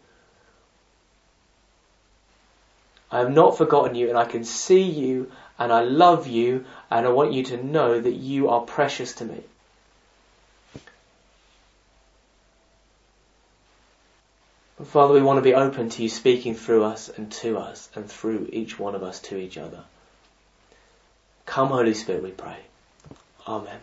I 3.10 3.18
have 3.18 3.30
not 3.30 3.58
forgotten 3.58 3.94
you 3.94 4.08
and 4.08 4.16
I 4.16 4.24
can 4.24 4.44
see 4.44 4.82
you 4.82 5.30
and 5.58 5.72
I 5.72 5.82
love 5.82 6.26
you 6.26 6.64
and 6.94 7.08
I 7.08 7.10
want 7.10 7.32
you 7.32 7.42
to 7.44 7.62
know 7.62 8.00
that 8.00 8.12
you 8.12 8.50
are 8.50 8.60
precious 8.60 9.14
to 9.16 9.24
me. 9.24 9.42
Father, 14.84 15.14
we 15.14 15.20
want 15.22 15.38
to 15.38 15.42
be 15.42 15.54
open 15.54 15.88
to 15.88 16.02
you 16.04 16.08
speaking 16.08 16.54
through 16.54 16.84
us 16.84 17.08
and 17.08 17.32
to 17.32 17.58
us 17.58 17.88
and 17.96 18.08
through 18.08 18.48
each 18.52 18.78
one 18.78 18.94
of 18.94 19.02
us 19.02 19.18
to 19.20 19.36
each 19.36 19.58
other. 19.58 19.82
Come, 21.46 21.68
Holy 21.68 21.94
Spirit, 21.94 22.22
we 22.22 22.30
pray. 22.30 22.58
Amen. 23.48 23.80